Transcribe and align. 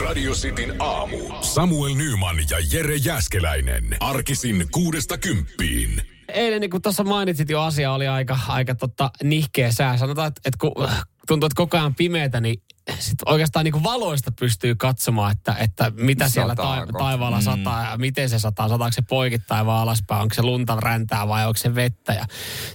Radio 0.00 0.32
Cityn 0.32 0.74
aamu. 0.78 1.18
Samuel 1.40 1.94
Nyman 1.94 2.36
ja 2.50 2.56
Jere 2.72 2.96
Jäskeläinen. 2.96 3.96
Arkisin 4.00 4.66
kuudesta 4.70 5.18
kymppiin. 5.18 6.02
Eilen, 6.28 6.60
niin 6.60 6.70
kuin 6.70 6.82
tuossa 6.82 7.04
mainitsit 7.04 7.50
jo, 7.50 7.60
asia 7.60 7.92
oli 7.92 8.08
aika, 8.08 8.38
aika 8.48 8.74
totta, 8.74 9.10
nihkeä 9.22 9.72
sää. 9.72 9.96
Sanotaan, 9.96 10.28
että, 10.28 10.40
että 10.44 10.58
kun 10.60 10.88
tuntuu, 11.26 11.46
että 11.46 11.56
koko 11.56 11.76
ajan 11.76 11.94
pimeätä, 11.94 12.40
niin 12.40 12.62
sit 12.98 13.18
oikeastaan 13.26 13.64
niin 13.64 13.72
kuin 13.72 13.84
valoista 13.84 14.32
pystyy 14.40 14.74
katsomaan, 14.74 15.32
että, 15.32 15.54
että 15.60 15.92
mitä 15.96 16.28
siellä 16.28 16.54
ta- 16.54 16.86
taivaalla 16.98 17.38
mm. 17.38 17.44
sataa 17.44 17.90
ja 17.90 17.98
miten 17.98 18.28
se 18.28 18.38
sataa. 18.38 18.68
Sataako 18.68 18.92
se 18.92 19.02
poikittain 19.02 19.66
vai 19.66 19.82
alaspäin, 19.82 20.22
onko 20.22 20.34
se 20.34 20.42
lunta 20.42 20.76
räntää 20.80 21.28
vai 21.28 21.46
onko 21.46 21.56
se 21.56 21.74
vettä. 21.74 22.12
Ja 22.12 22.26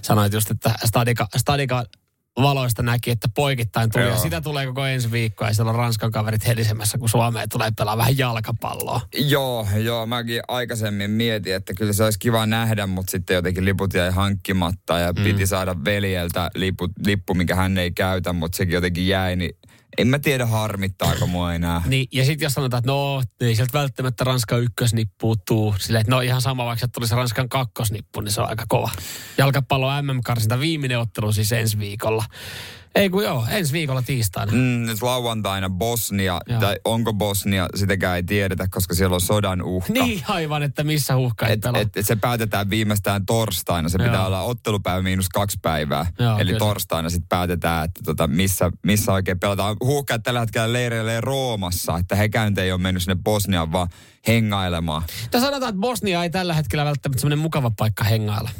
sanoit 0.02 0.32
just, 0.32 0.50
että 0.50 0.74
Stadika, 0.84 1.28
Stadika 1.36 1.84
valoista 2.42 2.82
näki, 2.82 3.10
että 3.10 3.28
poikittain 3.34 3.90
tuli. 3.90 4.04
Joo. 4.04 4.12
Ja 4.12 4.18
sitä 4.18 4.40
tulee 4.40 4.66
koko 4.66 4.86
ensi 4.86 5.12
viikko 5.12 5.44
ja 5.44 5.54
siellä 5.54 5.70
on 5.70 5.76
Ranskan 5.76 6.10
kaverit 6.10 6.46
helisemässä, 6.46 6.98
kun 6.98 7.08
Suomeen 7.08 7.48
tulee 7.48 7.70
pelaa 7.78 7.96
vähän 7.96 8.18
jalkapalloa. 8.18 9.00
Joo, 9.14 9.66
joo. 9.82 10.06
Mäkin 10.06 10.42
aikaisemmin 10.48 11.10
mietin, 11.10 11.54
että 11.54 11.74
kyllä 11.74 11.92
se 11.92 12.04
olisi 12.04 12.18
kiva 12.18 12.46
nähdä, 12.46 12.86
mutta 12.86 13.10
sitten 13.10 13.34
jotenkin 13.34 13.64
liput 13.64 13.94
jäi 13.94 14.10
hankkimatta 14.10 14.98
ja 14.98 15.12
mm. 15.12 15.24
piti 15.24 15.46
saada 15.46 15.76
veljeltä 15.84 16.50
lippu, 16.54 16.88
lippu, 17.04 17.34
mikä 17.34 17.54
hän 17.54 17.78
ei 17.78 17.90
käytä, 17.90 18.32
mutta 18.32 18.56
sekin 18.56 18.74
jotenkin 18.74 19.08
jäi, 19.08 19.36
niin 19.36 19.58
en 19.98 20.08
mä 20.08 20.18
tiedä 20.18 20.46
harmittaako 20.46 21.26
mua 21.26 21.54
enää. 21.54 21.82
niin, 21.86 22.06
ja 22.12 22.24
sitten 22.24 22.46
jos 22.46 22.52
sanotaan, 22.52 22.78
että 22.78 22.90
no, 22.92 23.22
ei 23.40 23.54
sieltä 23.54 23.78
välttämättä 23.78 24.24
Ranskan 24.24 24.62
ykkösnippu 24.62 25.36
tuu. 25.36 25.74
Silleen, 25.78 26.00
että 26.00 26.10
no 26.10 26.20
ihan 26.20 26.42
sama, 26.42 26.66
vaikka 26.66 26.88
tulisi 26.88 27.14
Ranskan 27.14 27.48
kakkosnippu, 27.48 28.20
niin 28.20 28.32
se 28.32 28.40
on 28.40 28.48
aika 28.48 28.64
kova. 28.68 28.90
Jalkapallo 29.38 30.02
MM-karsinta 30.02 30.60
viimeinen 30.60 30.98
ottelu 30.98 31.32
siis 31.32 31.52
ensi 31.52 31.78
viikolla. 31.78 32.24
Ei 32.94 33.10
kun 33.10 33.24
joo, 33.24 33.46
ensi 33.50 33.72
viikolla 33.72 34.02
tiistaina. 34.02 34.52
Mm, 34.52 34.86
nyt 34.86 35.02
lauantaina 35.02 35.70
Bosnia, 35.70 36.40
joo. 36.46 36.60
tai 36.60 36.76
onko 36.84 37.12
Bosnia, 37.12 37.68
sitäkään 37.74 38.16
ei 38.16 38.22
tiedetä, 38.22 38.68
koska 38.70 38.94
siellä 38.94 39.14
on 39.14 39.20
sodan 39.20 39.62
uhka. 39.62 39.92
Niin 39.92 40.22
aivan, 40.28 40.62
että 40.62 40.84
missä 40.84 41.16
uhka 41.16 41.46
et, 41.46 41.60
et, 41.76 41.96
et 41.96 42.06
se 42.06 42.16
päätetään 42.16 42.70
viimeistään 42.70 43.26
torstaina. 43.26 43.88
Se 43.88 43.98
joo. 43.98 44.08
pitää 44.08 44.26
olla 44.26 44.40
ottelupäivä 44.40 45.02
miinus 45.02 45.28
kaksi 45.28 45.58
päivää. 45.62 46.06
Joo, 46.18 46.38
Eli 46.38 46.46
kyllä. 46.50 46.58
torstaina 46.58 47.10
sitten 47.10 47.28
päätetään, 47.28 47.84
että 47.84 48.00
tota, 48.04 48.26
missä, 48.26 48.70
missä 48.82 49.12
oikein 49.12 49.40
pelataan. 49.40 49.76
Huuhkajat 49.84 50.22
tällä 50.22 50.40
hetkellä 50.40 50.72
leireilee 50.72 51.20
Roomassa, 51.20 51.98
että 51.98 52.16
hekään 52.16 52.58
ei 52.58 52.72
ole 52.72 52.80
mennyt 52.80 53.02
sinne 53.02 53.16
Bosniaan, 53.24 53.72
vaan 53.72 53.88
hengailemaan. 54.26 55.02
Tässä 55.30 55.46
sanotaan, 55.46 55.70
että 55.70 55.80
Bosnia 55.80 56.22
ei 56.22 56.30
tällä 56.30 56.54
hetkellä 56.54 56.84
välttämättä 56.84 57.20
semmoinen 57.20 57.38
mukava 57.38 57.70
paikka 57.76 58.04
hengailla. 58.04 58.50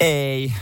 ei. 0.00 0.52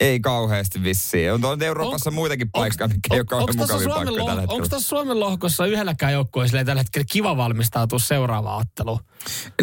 Ei 0.00 0.20
kauheasti 0.20 0.82
vissiin. 0.82 1.32
On 1.32 1.62
Euroopassa 1.62 2.10
on, 2.10 2.14
muitakin 2.14 2.50
paikkoja, 2.50 2.88
mikä 2.88 3.14
ei 3.14 3.20
ole 3.20 3.24
kauhean 3.24 3.56
mukavia 3.56 3.88
paikkoja 3.88 4.26
tällä 4.26 4.40
hetkellä. 4.40 4.54
Onko 4.54 4.68
tuossa 4.68 4.88
Suomen 4.88 5.20
lohkossa 5.20 5.66
yhdelläkään 5.66 6.12
joukkueella 6.12 6.64
tällä 6.64 6.80
hetkellä 6.80 7.04
kiva 7.12 7.36
valmistautua 7.36 7.98
seuraavaan 7.98 8.60
otteluun? 8.60 9.00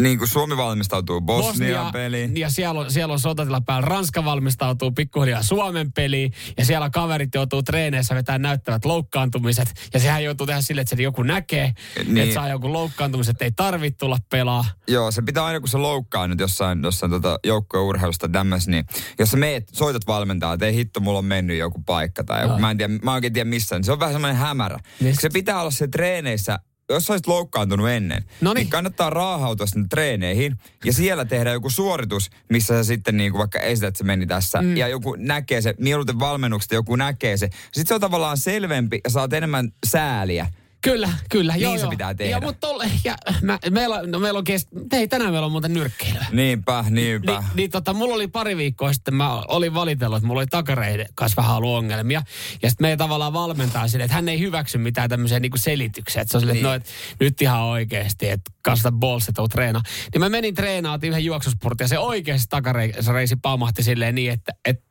Niin 0.00 0.18
kuin 0.18 0.28
Suomi 0.28 0.56
valmistautuu 0.56 1.20
Bosnian 1.20 1.92
peliin. 1.92 2.36
Ja 2.36 2.50
siellä 2.50 2.80
on, 2.80 2.90
siellä 2.90 3.12
on 3.12 3.20
sotatila 3.20 3.60
päällä. 3.60 3.88
Ranska 3.88 4.24
valmistautuu 4.24 4.90
pikkuhiljaa 4.90 5.42
Suomen 5.42 5.92
peliin. 5.92 6.32
Ja 6.58 6.64
siellä 6.64 6.90
kaverit 6.90 7.34
joutuu 7.34 7.62
treeneissä 7.62 8.14
vetämään 8.14 8.42
näyttävät 8.42 8.84
loukkaantumiset. 8.84 9.74
Ja 9.94 10.00
sehän 10.00 10.24
joutuu 10.24 10.46
tehdä 10.46 10.60
sille, 10.60 10.80
että 10.80 10.96
se 10.96 11.02
joku 11.02 11.22
näkee, 11.22 11.72
niin. 12.04 12.18
että 12.18 12.34
saa 12.34 12.48
joku 12.48 12.72
loukkaantumiset, 12.72 13.42
ei 13.42 13.52
tarvitse 13.52 13.98
tulla 13.98 14.18
pelaa. 14.30 14.64
Joo, 14.88 15.10
se 15.10 15.22
pitää 15.22 15.44
aina 15.44 15.60
kun 15.60 15.68
se 15.68 15.78
loukkaa 15.78 16.28
nyt 16.28 16.40
jossain, 16.40 16.82
jossain 16.82 17.10
tota 17.12 17.38
joukkueurheilusta 17.44 18.28
tämmöis, 18.28 18.68
niin 18.68 18.84
jos 19.18 19.30
sä 19.30 19.36
meet, 19.36 19.68
soitat 19.72 20.06
valmentaa, 20.28 20.52
että 20.52 20.66
ei 20.66 20.74
hitto, 20.74 21.00
mulla 21.00 21.18
on 21.18 21.24
mennyt 21.24 21.58
joku 21.58 21.82
paikka 21.86 22.24
tai 22.24 22.42
joku, 22.42 22.58
mä 22.58 22.70
en 22.70 22.76
tiedä, 22.76 22.94
mä 23.02 23.14
oikein 23.14 23.32
tiedä 23.32 23.50
missä, 23.50 23.76
niin 23.76 23.84
se 23.84 23.92
on 23.92 24.00
vähän 24.00 24.14
semmoinen 24.14 24.36
hämärä. 24.36 24.78
Niin. 25.00 25.16
Se 25.20 25.28
pitää 25.30 25.60
olla 25.60 25.70
se 25.70 25.88
treeneissä 25.88 26.58
jos 26.90 27.06
sä 27.06 27.12
olisit 27.12 27.26
loukkaantunut 27.26 27.88
ennen, 27.88 28.24
Noniin. 28.40 28.64
niin 28.64 28.70
kannattaa 28.70 29.10
raahautua 29.10 29.66
sinne 29.66 29.86
treeneihin 29.90 30.56
ja 30.84 30.92
siellä 30.92 31.24
tehdä 31.24 31.52
joku 31.52 31.70
suoritus, 31.70 32.30
missä 32.50 32.74
sä 32.74 32.84
sitten 32.84 33.16
niin 33.16 33.32
kuin 33.32 33.38
vaikka 33.38 33.60
esität, 33.60 33.88
että 33.88 33.98
se 33.98 34.04
meni 34.04 34.26
tässä 34.26 34.62
mm. 34.62 34.76
ja 34.76 34.88
joku 34.88 35.16
näkee 35.18 35.60
se, 35.60 35.74
mieluiten 35.78 36.18
valmennuksesta 36.18 36.74
joku 36.74 36.96
näkee 36.96 37.36
se. 37.36 37.48
Sitten 37.72 37.86
se 37.86 37.94
on 37.94 38.00
tavallaan 38.00 38.36
selvempi 38.36 39.00
ja 39.04 39.10
saat 39.10 39.32
enemmän 39.32 39.72
sääliä 39.86 40.46
Kyllä, 40.92 41.10
kyllä. 41.30 41.52
Niin 41.52 41.62
joo, 41.62 41.74
se 41.74 41.80
joo. 41.80 41.90
pitää 41.90 42.14
tehdä. 42.14 42.30
Ja, 42.30 42.40
mutta 42.40 42.66
tolle, 42.66 42.90
ja 43.04 43.16
mä, 43.42 43.58
meillä, 43.70 44.02
no, 44.06 44.18
meillä 44.18 44.38
on 44.38 44.44
kest... 44.44 44.68
Hei, 44.92 45.08
tänään 45.08 45.32
meillä 45.32 45.46
on 45.46 45.52
muuten 45.52 45.74
nyrkkeilyä. 45.74 46.26
Niinpä, 46.32 46.84
niinpä. 46.90 47.40
Ni, 47.40 47.46
niin 47.54 47.70
tota, 47.70 47.92
mulla 47.92 48.14
oli 48.14 48.28
pari 48.28 48.56
viikkoa 48.56 48.92
sitten, 48.92 49.14
mä 49.14 49.40
olin 49.40 49.74
valitellut, 49.74 50.16
että 50.16 50.26
mulla 50.26 50.40
oli 50.40 50.46
takareiden 50.46 51.06
kanssa 51.14 51.42
vähän 51.42 51.56
ollut 51.56 51.76
ongelmia. 51.76 52.22
Ja 52.62 52.70
sitten 52.70 52.86
me 52.86 52.96
tavallaan 52.96 53.32
valmentaa 53.32 53.88
sille, 53.88 54.04
että 54.04 54.14
hän 54.14 54.28
ei 54.28 54.40
hyväksy 54.40 54.78
mitään 54.78 55.10
tämmöisiä 55.10 55.40
niinku 55.40 55.58
selityksiä. 55.58 56.22
Että 56.22 56.32
se 56.32 56.36
on 56.36 56.40
sille, 56.40 56.52
niin. 56.52 56.66
että 56.66 56.68
no, 56.68 56.74
et, 56.74 56.86
nyt 57.20 57.42
ihan 57.42 57.60
oikeasti, 57.60 58.28
että 58.28 58.50
kasvata 58.62 58.96
balls, 58.96 59.28
että 59.28 59.42
treena. 59.50 59.80
Niin 60.12 60.20
mä 60.20 60.28
menin 60.28 60.54
treenaamaan 60.54 61.00
yhden 61.02 61.24
juoksusportin 61.24 61.84
ja 61.84 61.88
se 61.88 61.98
oikeasti 61.98 62.46
takareisi 62.50 63.36
pamahti 63.42 63.82
silleen 63.82 64.14
niin, 64.14 64.32
että, 64.32 64.52
että 64.64 64.88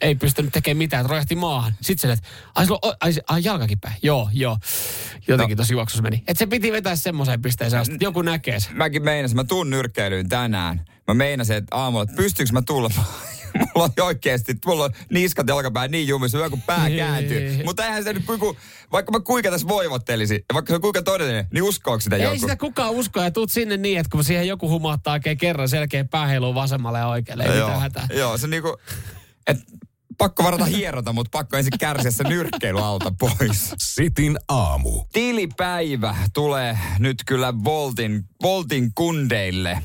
ei 0.00 0.14
pystynyt 0.14 0.52
tekemään 0.52 0.78
mitään, 0.78 1.00
että 1.00 1.10
rojahti 1.10 1.34
maahan. 1.34 1.74
Sitten 1.80 2.08
se, 2.08 2.12
että 2.12 2.28
ai, 2.54 2.66
ai, 2.82 2.94
ai, 3.00 3.12
ai 3.28 3.40
jalkakin 3.44 3.80
päin. 3.80 3.96
Joo, 4.02 4.28
joo. 4.32 4.58
Jotenkin 5.28 5.56
no. 5.56 5.62
tosi 5.62 5.72
juoksussa 5.72 6.02
meni. 6.02 6.16
Että 6.16 6.38
se 6.38 6.46
piti 6.46 6.72
vetää 6.72 6.96
semmoiseen 6.96 7.42
pisteeseen, 7.42 7.82
että 7.82 8.04
joku 8.04 8.22
näkee 8.22 8.60
sen. 8.60 8.76
Mäkin 8.76 9.02
meinasin, 9.02 9.36
mä 9.36 9.44
tuun 9.44 9.70
nyrkkeilyyn 9.70 10.28
tänään. 10.28 10.84
Mä 11.08 11.14
meinasin, 11.14 11.56
että 11.56 11.76
aamulla, 11.76 12.02
että 12.02 12.16
pystyykö 12.16 12.52
mä 12.52 12.62
tulla 12.62 12.90
mulla 13.58 13.84
on 13.84 14.04
oikeasti, 14.04 14.54
mulla 14.66 14.84
on 14.84 14.90
niskat 15.10 15.48
jalkapää 15.48 15.88
niin 15.88 16.08
jumissa, 16.08 16.38
hyvä 16.38 16.50
kun 16.50 16.62
pää 16.62 16.90
kääntyy. 16.90 17.64
Mutta 17.64 17.86
eihän 17.86 18.04
se 18.04 18.12
nyt, 18.12 18.24
kun, 18.38 18.56
vaikka 18.92 19.12
mä 19.12 19.20
kuinka 19.20 19.50
tässä 19.50 19.68
voivottelisin, 19.68 20.36
ja 20.36 20.54
vaikka 20.54 20.70
se 20.70 20.74
on 20.74 20.80
kuinka 20.80 21.02
todellinen, 21.02 21.46
niin 21.52 21.62
uskoako 21.62 22.00
sitä 22.00 22.16
Ei 22.16 22.22
joku? 22.22 22.38
sitä 22.38 22.56
kukaan 22.56 22.90
usko, 22.90 23.22
ja 23.22 23.30
tuut 23.30 23.50
sinne 23.50 23.76
niin, 23.76 23.98
että 23.98 24.10
kun 24.10 24.24
siihen 24.24 24.48
joku 24.48 24.68
humahtaa 24.68 25.12
oikein 25.12 25.38
kerran 25.38 25.68
selkeä 25.68 26.04
pääheiluun 26.04 26.54
vasemmalle 26.54 26.98
ja 26.98 27.08
oikealle, 27.08 27.44
ei 27.44 27.60
mitään 27.60 27.80
hätää. 27.80 28.08
Joo, 28.10 28.38
se 28.38 28.46
niinku, 28.46 28.76
että 29.46 29.64
pakko 30.18 30.44
varata 30.44 30.64
hierota, 30.64 31.12
mutta 31.12 31.38
pakko 31.38 31.56
ensin 31.56 31.78
kärsiä 31.78 32.10
se 32.10 32.24
nyrkkeily 32.24 32.80
alta 32.80 33.12
pois. 33.18 33.74
Sitin 33.78 34.38
aamu. 34.48 35.04
Tilipäivä 35.12 36.16
tulee 36.34 36.78
nyt 36.98 37.22
kyllä 37.26 37.54
Voltin, 37.64 38.24
Voltin 38.42 38.90
kundeille, 38.94 39.82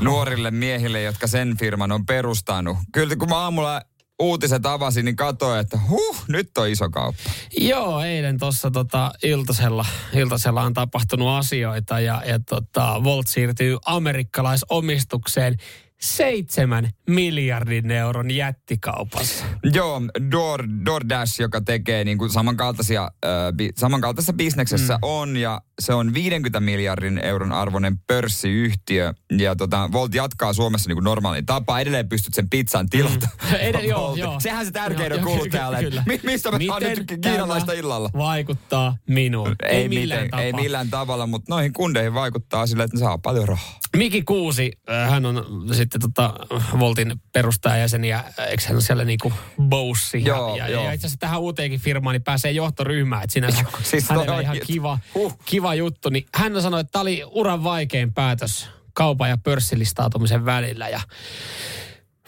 nuorille 0.00 0.50
miehille, 0.50 1.02
jotka 1.02 1.26
sen 1.26 1.56
firman 1.58 1.92
on 1.92 2.06
perustanut. 2.06 2.76
Kyllä 2.92 3.16
kun 3.16 3.28
mä 3.28 3.36
aamulla 3.36 3.82
uutiset 4.18 4.66
avasin, 4.66 5.04
niin 5.04 5.16
katsoin, 5.16 5.60
että 5.60 5.78
huh, 5.88 6.24
nyt 6.28 6.58
on 6.58 6.68
iso 6.68 6.90
kauppa. 6.90 7.22
Joo, 7.58 8.00
eilen 8.00 8.38
tuossa 8.38 8.70
tota, 8.70 9.12
iltasella, 9.22 9.84
iltasella 10.14 10.62
on 10.62 10.74
tapahtunut 10.74 11.28
asioita 11.28 12.00
ja, 12.00 12.22
ja 12.26 12.38
tota, 12.38 13.04
Volt 13.04 13.26
siirtyy 13.26 13.78
amerikkalaisomistukseen 13.86 15.56
seitsemän 16.00 16.90
miljardin 17.08 17.90
euron 17.90 18.30
jättikaupassa. 18.30 19.44
Joo, 19.62 20.02
Door, 20.30 20.64
DoorDash, 20.86 21.40
joka 21.40 21.60
tekee 21.60 22.04
niin 22.04 22.18
kuin 22.18 22.30
samankaltaisia, 22.30 23.02
äh, 23.02 23.30
bi, 23.56 23.70
samankaltaisessa 23.76 24.32
bisneksessä 24.32 24.94
mm. 24.94 24.98
on, 25.02 25.36
ja 25.36 25.60
se 25.80 25.94
on 25.94 26.14
50 26.14 26.60
miljardin 26.60 27.18
euron 27.18 27.52
arvoinen 27.52 27.98
pörssiyhtiö. 27.98 29.14
Ja 29.38 29.56
tota, 29.56 29.88
Volt 29.92 30.14
jatkaa 30.14 30.52
Suomessa 30.52 30.88
niin 30.88 30.96
kuin 30.96 31.04
normaali 31.04 31.42
tapa. 31.42 31.80
Edelleen 31.80 32.08
pystyt 32.08 32.34
sen 32.34 32.50
pizzan 32.50 32.88
tilata. 32.88 33.28
Mm. 33.42 33.56
Edell- 33.56 33.84
joo, 33.90 34.16
joo. 34.16 34.40
Sehän 34.40 34.66
se 34.66 34.72
tärkein 34.72 35.12
on 35.12 35.20
kuluttajalle. 35.20 36.02
Mi- 36.06 36.20
mistä 36.22 36.50
me 36.50 36.58
saan 36.66 36.82
nyt 36.82 37.18
kiinalaista 37.22 37.72
illalla? 37.72 38.10
vaikuttaa 38.16 38.96
minuun? 39.08 39.54
Ei, 39.62 39.76
ei 39.76 39.88
millään 39.88 40.22
miten, 40.22 40.38
Ei 40.38 40.52
millään 40.52 40.90
tavalla, 40.90 41.26
mutta 41.26 41.54
noihin 41.54 41.72
kundeihin 41.72 42.14
vaikuttaa 42.14 42.66
sillä, 42.66 42.84
että 42.84 42.96
ne 42.96 43.00
saa 43.00 43.18
paljon 43.18 43.48
rahaa. 43.48 43.78
Miki 43.96 44.22
Kuusi, 44.22 44.72
hän 45.08 45.26
on 45.26 45.44
sitten 45.86 46.00
tota 46.00 46.34
Voltin 46.78 47.20
perustajajäsen 47.32 48.04
ja 48.04 48.24
eikö 48.48 48.62
hän 48.66 48.76
ole 48.76 48.82
siellä 48.82 49.04
niinku 49.04 49.32
boussi. 49.62 50.24
Joo, 50.24 50.56
ja, 50.56 50.68
joo. 50.68 50.84
ja, 50.84 50.92
itse 50.92 51.06
asiassa 51.06 51.20
tähän 51.20 51.40
uuteenkin 51.40 51.80
firmaan 51.80 52.14
niin 52.14 52.22
pääsee 52.22 52.50
johtoryhmään, 52.50 53.22
että 53.22 53.34
sinänsä 53.34 53.64
siis 53.82 54.08
hänellä 54.08 54.36
on 54.36 54.42
ihan 54.42 54.58
kiva, 54.66 54.98
huh. 55.14 55.38
kiva 55.44 55.74
juttu. 55.74 56.08
Niin 56.08 56.26
hän 56.34 56.62
sanoi, 56.62 56.80
että 56.80 56.90
tämä 56.92 57.00
oli 57.00 57.22
uran 57.26 57.64
vaikein 57.64 58.14
päätös 58.14 58.68
kaupan 58.92 59.30
ja 59.30 59.36
pörssilistautumisen 59.36 60.44
välillä 60.44 60.88
ja 60.88 61.00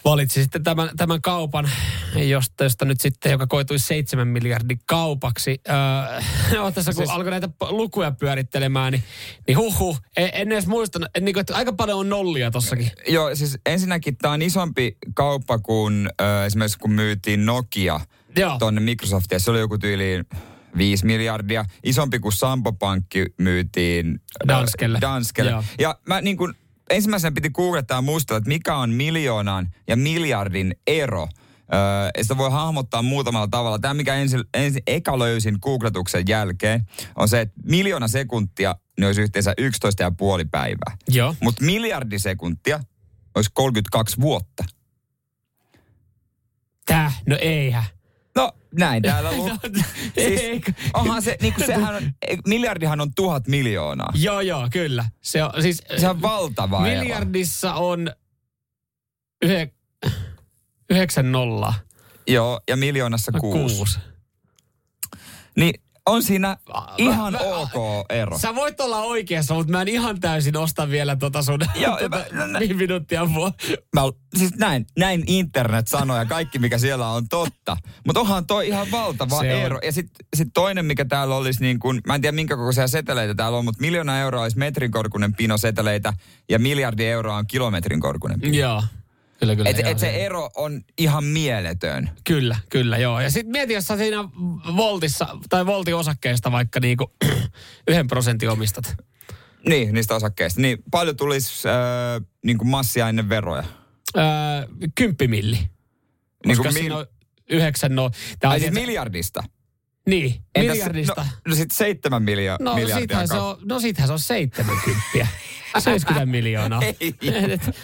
valitsi 0.05 0.41
sitten 0.41 0.63
tämän, 0.63 0.89
tämän 0.97 1.21
kaupan, 1.21 1.69
josta, 2.15 2.63
josta 2.63 2.85
nyt 2.85 3.01
sitten, 3.01 3.31
joka 3.31 3.47
koitui 3.47 3.79
seitsemän 3.79 4.27
miljardin 4.27 4.79
kaupaksi. 4.85 5.61
Öö, 5.69 6.71
tässä 6.75 6.91
kun 6.91 7.05
siis... 7.05 7.09
alkoi 7.09 7.31
näitä 7.31 7.49
lukuja 7.69 8.11
pyörittelemään, 8.11 8.91
niin, 8.91 9.03
niin 9.47 9.57
huhu, 9.57 9.97
en, 10.17 10.29
en 10.33 10.51
edes 10.51 10.67
muista, 10.67 10.99
niin 11.21 11.33
kuin, 11.33 11.41
että 11.41 11.55
aika 11.55 11.73
paljon 11.73 11.99
on 11.99 12.09
nollia 12.09 12.51
tossakin. 12.51 12.91
Joo, 13.07 13.35
siis 13.35 13.57
ensinnäkin 13.65 14.17
tämä 14.17 14.33
on 14.33 14.41
isompi 14.41 14.97
kauppa 15.13 15.59
kuin 15.59 16.09
ö, 16.21 16.45
esimerkiksi 16.45 16.79
kun 16.79 16.91
myytiin 16.91 17.45
Nokia 17.45 17.99
tuonne 18.59 18.81
Microsoftiin. 18.81 19.39
Se 19.39 19.51
oli 19.51 19.59
joku 19.59 19.77
tyyliin 19.77 20.25
5 20.77 21.05
miljardia. 21.05 21.65
Isompi 21.83 22.19
kuin 22.19 22.33
Sampo 22.33 22.73
Pankki 22.73 23.25
myytiin 23.37 24.21
Danskelle. 24.47 24.97
Danskelle. 25.01 25.63
Ja 25.79 25.99
mä 26.07 26.21
niin 26.21 26.37
kuin, 26.37 26.53
ensimmäisenä 26.89 27.31
piti 27.31 27.49
googlettaa 27.49 27.97
ja 27.97 28.01
muistella, 28.01 28.37
että 28.37 28.47
mikä 28.47 28.75
on 28.75 28.89
miljoonan 28.89 29.69
ja 29.87 29.97
miljardin 29.97 30.75
ero. 30.87 31.27
Öö, 31.73 32.21
sitä 32.21 32.37
voi 32.37 32.51
hahmottaa 32.51 33.01
muutamalla 33.01 33.47
tavalla. 33.47 33.79
Tämä, 33.79 33.93
mikä 33.93 34.15
ensin, 34.15 34.43
ensin 34.53 34.83
eka 34.87 35.19
löysin 35.19 35.57
googletuksen 35.61 36.23
jälkeen, 36.27 36.85
on 37.15 37.29
se, 37.29 37.41
että 37.41 37.55
miljoona 37.65 38.07
sekuntia 38.07 38.75
ne 38.99 39.05
olisi 39.05 39.21
yhteensä 39.21 39.53
11,5 39.61 40.47
päivää. 40.51 40.97
Joo. 41.07 41.35
Mutta 41.41 41.65
miljardi 41.65 42.19
sekuntia 42.19 42.79
olisi 43.35 43.51
32 43.53 44.21
vuotta. 44.21 44.63
Tää? 46.85 47.11
No 47.27 47.37
eihän. 47.41 47.83
No 48.39 48.51
näin 48.75 49.03
täällä 49.03 49.31
lu- 49.31 49.47
no, 49.53 49.57
siis, 50.13 50.41
onhan 50.93 51.21
se, 51.21 51.37
niin 51.41 51.53
kuin 51.53 51.65
sehän 51.65 51.95
on, 51.95 52.03
miljardihan 52.47 53.01
on 53.01 53.13
tuhat 53.15 53.47
miljoonaa. 53.47 54.11
Joo, 54.15 54.41
joo, 54.41 54.67
kyllä. 54.71 55.05
Se 55.21 55.43
on, 55.43 55.51
siis, 55.61 55.81
se 55.97 56.09
on 56.09 56.21
valtava 56.21 56.81
Miljardissa 56.81 57.69
ero. 57.69 57.87
on 57.87 58.11
yhe, 59.41 59.71
yhdeksän 60.89 61.31
nolla. 61.31 61.73
Joo, 62.27 62.61
ja 62.69 62.77
miljoonassa 62.77 63.31
kuusi. 63.31 63.75
kuusi. 63.75 63.99
Niin 65.55 65.81
on 66.09 66.23
siinä 66.23 66.57
ihan 66.97 67.33
mä, 67.33 67.39
ok 67.39 68.05
ero. 68.09 68.39
Sä 68.39 68.55
voit 68.55 68.81
olla 68.81 69.01
oikeassa, 69.01 69.53
mutta 69.53 69.71
mä 69.71 69.81
en 69.81 69.87
ihan 69.87 70.19
täysin 70.19 70.57
osta 70.57 70.89
vielä 70.89 71.15
tota 71.15 71.41
sun 71.41 71.59
Joo, 71.75 71.97
tota, 71.97 72.25
mä, 72.31 72.47
nä, 72.47 72.59
minuuttia 72.73 73.33
vuo. 73.33 73.51
Mä, 73.95 74.01
siis 74.37 74.55
näin, 74.55 74.87
näin 74.97 75.23
internet 75.27 75.87
sanoo 75.87 76.17
ja 76.17 76.25
kaikki 76.25 76.59
mikä 76.59 76.77
siellä 76.77 77.07
on 77.07 77.27
totta. 77.29 77.77
Mutta 78.05 78.19
onhan 78.19 78.47
toi 78.47 78.67
ihan 78.67 78.87
valtava 78.91 79.39
Se 79.39 79.61
ero. 79.61 79.75
On. 79.75 79.81
Ja 79.85 79.91
sitten 79.91 80.25
sit 80.35 80.49
toinen 80.53 80.85
mikä 80.85 81.05
täällä 81.05 81.35
olisi 81.35 81.61
niin 81.61 81.79
kuin, 81.79 82.01
mä 82.07 82.15
en 82.15 82.21
tiedä 82.21 82.35
minkä 82.35 82.55
kokoisia 82.55 82.87
seteleitä 82.87 83.35
täällä 83.35 83.57
on, 83.57 83.65
mutta 83.65 83.81
miljoona 83.81 84.19
euroa 84.19 84.43
olisi 84.43 84.57
metrin 84.57 84.91
korkunen 84.91 85.33
pino 85.35 85.57
seteleitä 85.57 86.13
ja 86.49 86.59
miljardi 86.59 87.05
euroa 87.05 87.35
on 87.35 87.47
kilometrin 87.47 87.99
korkunen 87.99 88.41
pino. 88.41 88.57
Joo. 88.57 88.83
Kyllä, 89.39 89.55
kyllä. 89.55 89.69
Et, 89.69 89.79
et 89.79 89.99
se 89.99 90.25
ero 90.25 90.49
on 90.55 90.81
ihan 90.97 91.23
mieletön. 91.23 92.09
Kyllä, 92.23 92.55
kyllä, 92.69 92.97
joo. 92.97 93.21
Ja 93.21 93.29
sitten 93.29 93.51
mieti, 93.51 93.73
jos 93.73 93.87
sä 93.87 93.97
siinä 93.97 94.23
voltissa 94.75 95.27
tai 95.49 95.65
voltiosakkeesta 95.65 96.51
vaikka 96.51 96.79
niinku 96.79 97.11
yhden 97.89 98.07
prosentin 98.07 98.49
omistat. 98.49 98.95
Niin, 99.67 99.93
niistä 99.93 100.15
osakkeista. 100.15 100.61
Niin 100.61 100.77
paljon 100.91 101.15
tulisi 101.15 101.67
äh, 101.67 102.25
niinku 102.45 102.65
massia 102.65 103.09
ennen 103.09 103.29
veroja? 103.29 103.63
Äh, 104.17 104.25
kymppimilli. 104.95 105.57
Niin 105.57 106.57
Koska 106.57 106.63
mil... 106.63 106.73
siinä 106.73 106.97
on 106.97 107.05
yhdeksän 107.49 107.95
no... 107.95 108.11
Tää 108.39 108.51
Ai 108.51 108.59
siis 108.59 108.71
miljardista? 108.71 109.43
Niin, 110.05 110.43
Entäs, 110.55 110.73
miljardista. 110.75 111.21
No, 111.21 111.27
no 111.47 111.55
sit 111.55 111.71
seitsemän 111.71 112.23
miljo- 112.23 112.57
no, 112.59 112.75
miljardia. 112.75 113.27
Se 113.27 113.33
on, 113.33 113.57
no 113.65 113.79
sittenhän 113.79 114.07
se 114.07 114.13
on 114.13 114.19
70 114.19 114.83
70 115.79 116.25
miljoonaa. 116.25 116.81
Ei. 116.83 117.15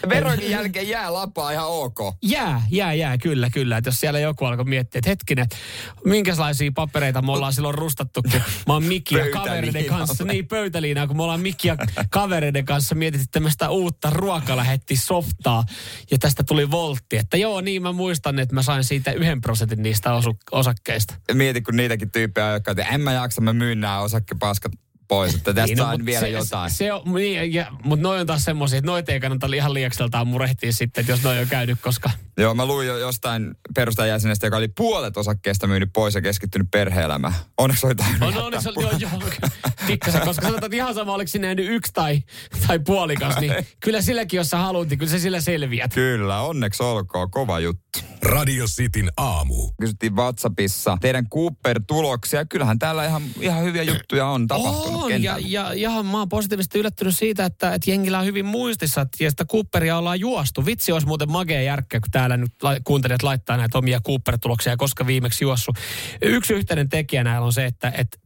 Verojen 0.09 0.51
jälkeen 0.51 0.89
jää 0.89 1.13
lapaa 1.13 1.51
ihan 1.51 1.67
ok. 1.67 1.97
Jää, 2.21 2.61
jää, 2.71 2.93
jää, 2.93 3.17
kyllä, 3.17 3.49
kyllä. 3.49 3.77
Et 3.77 3.85
jos 3.85 3.99
siellä 3.99 4.19
joku 4.19 4.45
alkoi 4.45 4.65
miettiä, 4.65 4.99
että 4.99 5.09
hetkinen, 5.09 5.47
minkälaisia 6.05 6.71
papereita 6.75 7.21
me 7.21 7.31
ollaan 7.31 7.53
silloin 7.53 7.75
rustattu, 7.75 8.21
kun 8.21 8.41
mä 8.67 8.73
oon 8.73 8.83
Mikki 8.83 9.15
ja 9.15 9.31
kavereiden 9.31 9.85
kanssa, 9.85 10.23
niin 10.23 10.47
pöytäliinaa, 10.47 11.07
kun 11.07 11.17
me 11.17 11.23
ollaan 11.23 11.41
Mikki 11.41 11.67
ja 11.67 11.77
kavereiden 12.09 12.65
kanssa 12.65 12.95
mietitty 12.95 13.27
tämmöistä 13.31 13.69
uutta 13.69 14.09
ruokalähetti 14.09 14.95
softaa, 14.95 15.63
ja 16.11 16.17
tästä 16.17 16.43
tuli 16.43 16.71
voltti. 16.71 17.17
Että 17.17 17.37
joo, 17.37 17.61
niin 17.61 17.81
mä 17.81 17.91
muistan, 17.91 18.39
että 18.39 18.55
mä 18.55 18.63
sain 18.63 18.83
siitä 18.83 19.11
yhden 19.11 19.41
prosentin 19.41 19.83
niistä 19.83 20.13
osu- 20.13 20.37
osakkeista. 20.51 21.15
Mieti, 21.33 21.61
kun 21.61 21.75
niitäkin 21.75 22.11
tyyppejä, 22.11 22.51
jotka 22.51 22.71
että 22.71 22.83
en 22.83 23.01
mä 23.01 23.13
jaksa, 23.13 23.41
mä 23.41 23.53
myyn 23.53 23.79
nämä 23.79 23.99
osakkepaskat 23.99 24.71
pois, 25.07 25.36
että 25.36 25.54
tästä 25.54 25.68
niin, 25.68 25.78
no, 25.78 25.90
on 25.90 26.06
vielä 26.06 26.19
se, 26.19 26.30
jotain. 26.30 26.72
Se, 26.72 26.75
se 26.75 26.94
on, 26.94 27.02
niin, 27.13 27.54
ja, 27.54 27.72
mutta 27.84 28.04
noin 28.04 28.22
on 28.22 28.28
taas 28.28 28.44
semmoisia, 28.44 28.80
että 28.80 28.92
noita 28.92 29.12
ei 29.12 29.19
kannata 29.19 29.48
ihan 29.56 29.74
liiakseltaan 29.74 30.28
murehtia 30.28 30.74
sitten, 30.74 31.02
että 31.02 31.12
jos 31.12 31.24
noin 31.24 31.40
on 31.40 31.48
käynyt, 31.48 31.81
koska... 31.81 32.10
Joo, 32.37 32.53
mä 32.53 32.65
luin 32.65 32.87
jo 32.87 32.97
jostain 32.97 33.55
perustajajäsenestä, 33.75 34.47
joka 34.47 34.57
oli 34.57 34.67
puolet 34.67 35.17
osakkeesta 35.17 35.67
myynyt 35.67 35.89
pois 35.93 36.15
ja 36.15 36.21
keskittynyt 36.21 36.67
perhe-elämään. 36.71 37.33
Onneksi 37.57 37.85
oli 37.85 37.95
tainnut 37.95 38.35
On, 38.35 38.43
onneksi 38.43 38.69
oli, 38.69 38.83
joo, 38.83 38.91
joo, 38.97 39.29
pikkasen, 39.87 40.21
koska 40.21 40.41
sanotaan, 40.41 40.65
että 40.65 40.75
ihan 40.75 40.93
sama, 40.93 41.13
oliko 41.13 41.27
sinne 41.27 41.47
jäänyt 41.47 41.69
yksi 41.69 41.93
tai, 41.93 42.23
tai 42.67 42.79
puolikas, 42.79 43.39
niin 43.39 43.53
kyllä 43.79 44.01
silläkin, 44.01 44.37
jos 44.37 44.49
sä 44.49 44.57
haluat, 44.57 44.89
niin 44.89 44.99
kyllä 44.99 45.11
se 45.11 45.19
sillä 45.19 45.41
selviät. 45.41 45.93
Kyllä, 45.93 46.41
onneksi 46.41 46.83
olkoon, 46.83 47.31
kova 47.31 47.59
juttu. 47.59 47.99
Radio 48.21 48.65
Cityn 48.65 49.11
aamu. 49.17 49.71
Kysyttiin 49.81 50.15
WhatsAppissa 50.15 50.97
teidän 51.01 51.29
Cooper-tuloksia. 51.29 52.45
Kyllähän 52.45 52.79
täällä 52.79 53.05
ihan, 53.05 53.23
ihan 53.39 53.63
hyviä 53.63 53.83
juttuja 53.83 54.27
on 54.27 54.47
tapahtunut 54.47 55.03
On, 55.03 55.23
ja, 55.23 55.37
ja, 55.45 55.73
ja 55.73 56.03
mä 56.03 56.17
oon 56.17 56.29
positiivisesti 56.29 56.79
yllättynyt 56.79 57.17
siitä, 57.17 57.45
että, 57.45 57.73
että 57.73 57.91
jengillä 57.91 58.19
on 58.19 58.25
hyvin 58.25 58.45
muistissa, 58.45 59.01
että, 59.01 59.17
sitä 59.29 59.45
Cooperia 59.45 59.97
ollaan 59.97 60.19
juostu. 60.19 60.65
Vitsi 60.65 60.91
olisi 60.91 61.07
muuten 61.07 61.31
magea 61.31 61.61
järkkä, 61.61 61.99
kun 61.99 62.11
täällä 62.30 62.38
nyt 62.38 62.83
kuuntelijat 62.83 63.24
laittaa 63.24 63.57
näitä 63.57 63.77
omia 63.77 64.00
Cooper-tuloksia, 64.07 64.77
koska 64.77 65.07
viimeksi 65.07 65.44
juossu. 65.44 65.72
Yksi 66.22 66.54
yhteinen 66.54 66.89
tekijä 66.89 67.24
näillä 67.24 67.45
on 67.45 67.54
se, 67.54 67.66
että, 67.66 67.92
että 67.98 68.18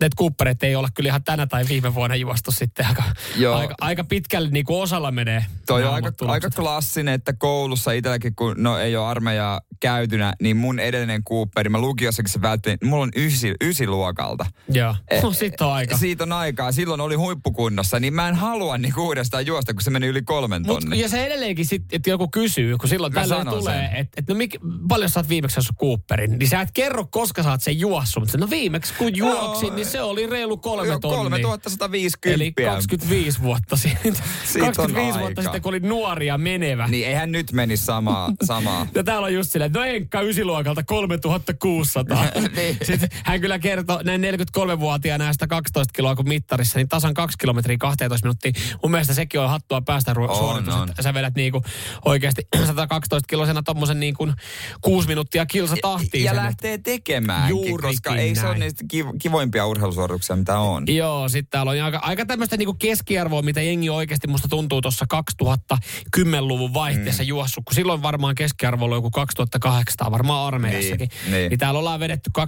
että 0.00 0.16
Cooperit 0.16 0.62
ei 0.62 0.76
olla 0.76 0.88
kyllä 0.94 1.08
ihan 1.08 1.24
tänä 1.24 1.46
tai 1.46 1.64
viime 1.68 1.94
vuonna 1.94 2.16
juostu 2.16 2.50
sitten 2.50 2.86
aika, 2.86 3.02
Joo. 3.36 3.56
aika, 3.56 3.74
aika 3.80 4.04
pitkälle 4.04 4.48
niin 4.48 4.64
kuin 4.64 4.82
osalla 4.82 5.10
menee. 5.10 5.44
Toi 5.66 5.84
on 5.84 5.94
aika, 5.94 6.12
aika 6.20 6.50
klassinen, 6.50 7.14
että 7.14 7.32
koulussa 7.32 7.92
itselläkin, 7.92 8.34
kun 8.34 8.54
no 8.58 8.78
ei 8.78 8.96
ole 8.96 9.06
armeijaa 9.06 9.60
käytynä, 9.80 10.34
niin 10.42 10.56
mun 10.56 10.78
edellinen 10.78 11.24
Cooperi, 11.24 11.68
mä 11.68 11.78
lukiossakin 11.78 12.32
se 12.32 12.42
vältti, 12.42 12.70
niin 12.70 12.90
mulla 12.90 13.02
on 13.02 13.12
ysi, 13.16 13.54
ysi 13.60 13.86
luokalta. 13.86 14.46
Joo, 14.68 14.96
e, 15.10 15.20
no, 15.20 15.32
siitä 15.32 15.66
on 15.66 15.72
aika. 15.72 15.98
Siitä 15.98 16.24
on 16.24 16.32
aikaa. 16.32 16.72
Silloin 16.72 17.00
oli 17.00 17.14
huippukunnossa, 17.14 18.00
niin 18.00 18.14
mä 18.14 18.28
en 18.28 18.34
halua 18.34 18.78
niin 18.78 18.98
uudestaan 18.98 19.46
juosta, 19.46 19.74
kun 19.74 19.82
se 19.82 19.90
meni 19.90 20.06
yli 20.06 20.22
kolmen 20.22 20.62
tonnin. 20.62 21.00
ja 21.00 21.08
se 21.08 21.26
edelleenkin 21.26 21.66
sit, 21.66 21.82
että 21.92 22.10
joku 22.10 22.28
kysyy, 22.28 22.78
kun 22.78 22.88
silloin 22.88 23.12
tällöin 23.12 23.48
tulee, 23.48 23.90
että 23.94 24.20
et, 24.20 24.28
no 24.28 24.34
mik, 24.34 24.56
paljon 24.88 25.10
sä 25.10 25.20
oot 25.20 25.28
viimeksi 25.28 25.60
Cooperin, 25.80 26.38
niin 26.38 26.48
sä 26.48 26.60
et 26.60 26.70
kerro, 26.74 27.06
koska 27.10 27.42
sä 27.42 27.50
oot 27.50 27.62
sen 27.62 27.80
juossut, 27.80 28.22
mutta 28.22 28.38
no 28.38 28.50
viimeksi 28.50 28.94
kun 28.94 29.16
juoksin, 29.16 29.68
no, 29.68 29.74
niin 29.74 29.83
se 29.84 30.02
oli 30.02 30.26
reilu 30.26 30.56
kolme 30.56 30.98
tonnia. 31.00 31.46
3150. 31.46 32.34
Eli 32.34 32.52
25 32.70 33.42
vuotta 33.42 33.76
sitten. 33.76 34.14
25 34.60 35.18
vuotta 35.18 35.42
sitten, 35.42 35.62
kun 35.62 35.70
oli 35.70 35.80
nuori 35.80 36.26
ja 36.26 36.38
menevä. 36.38 36.88
Niin 36.88 37.06
eihän 37.06 37.32
nyt 37.32 37.52
meni 37.52 37.76
samaa. 37.76 38.30
samaa. 38.44 38.86
ja 38.94 39.04
täällä 39.04 39.26
on 39.26 39.34
just 39.34 39.50
silleen, 39.52 39.72
no 39.72 39.84
Enkka 39.84 40.20
ysiluokalta 40.20 40.82
3600. 40.82 42.24
niin. 42.56 42.78
Sitten 42.82 43.08
hän 43.24 43.40
kyllä 43.40 43.58
kertoi 43.58 44.04
näin 44.04 44.22
43-vuotiaana 44.24 45.24
näistä 45.24 45.46
12 45.46 45.92
kiloa 45.92 46.16
kuin 46.16 46.28
mittarissa, 46.28 46.78
niin 46.78 46.88
tasan 46.88 47.14
2 47.14 47.38
kilometriä 47.38 47.76
12 47.78 48.26
minuuttia. 48.26 48.52
Mun 48.82 48.90
mielestä 48.90 49.14
sekin 49.14 49.40
on 49.40 49.50
hattua 49.50 49.80
päästä 49.80 50.12
ru- 50.12 50.36
suoritus. 50.36 50.74
On. 50.74 50.88
Sä 51.00 51.14
vedät 51.14 51.34
niinku 51.34 51.62
oikeasti 52.04 52.42
112 52.66 53.26
kilosena 53.28 53.62
tommosen 53.62 54.00
niin 54.00 54.14
kuin 54.14 54.34
6 54.80 55.08
minuuttia 55.08 55.46
kilsa 55.46 55.76
tahtiin. 55.82 56.24
Ja, 56.24 56.32
ja 56.32 56.36
lähtee 56.36 56.78
tekemäänkin, 56.78 57.80
koska 57.80 58.10
ei 58.10 58.16
näin. 58.16 58.36
se 58.36 58.46
ole 58.46 58.58
niistä 58.58 58.84
kivoimpia 59.22 59.66
urheilusuorituksia 59.76 60.14
suorituksia, 60.14 60.36
mitä 60.36 60.58
on. 60.58 60.84
Joo, 60.96 61.28
sitten 61.28 61.50
täällä 61.50 61.70
on 61.72 61.80
aika, 61.80 61.98
aika 62.02 62.26
tämmöistä 62.26 62.56
niinku 62.56 62.74
keskiarvoa, 62.74 63.42
mitä 63.42 63.62
jengi 63.62 63.90
oikeasti 63.90 64.26
musta 64.26 64.48
tuntuu 64.48 64.80
tuossa 64.80 65.06
2010-luvun 65.14 66.74
vaihteessa 66.74 67.22
mm. 67.22 67.26
juossut, 67.26 67.64
kun 67.64 67.74
silloin 67.74 68.02
varmaan 68.02 68.34
keskiarvo 68.34 68.84
oli 68.84 68.94
joku 68.94 69.10
2800, 69.10 70.10
varmaan 70.10 70.46
armeijassakin. 70.46 71.08
Niin, 71.08 71.32
niin. 71.32 71.50
niin 71.50 71.58
täällä 71.58 71.78
ollaan 71.78 72.00
vedetty 72.00 72.30
2006-2950, 72.38 72.42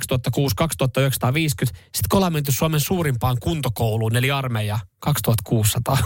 sitten 1.66 2.08
kun 2.10 2.16
ollaan 2.16 2.32
menty 2.32 2.52
Suomen 2.52 2.80
suurimpaan 2.80 3.36
kuntokouluun, 3.40 4.16
eli 4.16 4.30
armeija 4.30 4.78
2600. 4.98 5.98